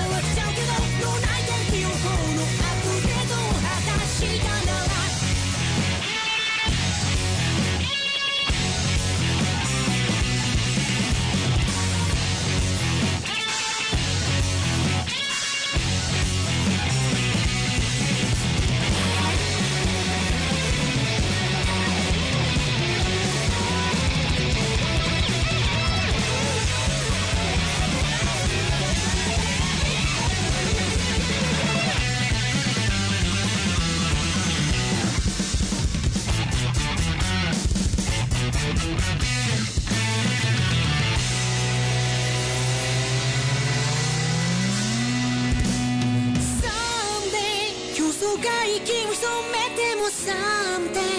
[50.21, 51.10] something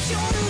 [0.00, 0.40] Reflection.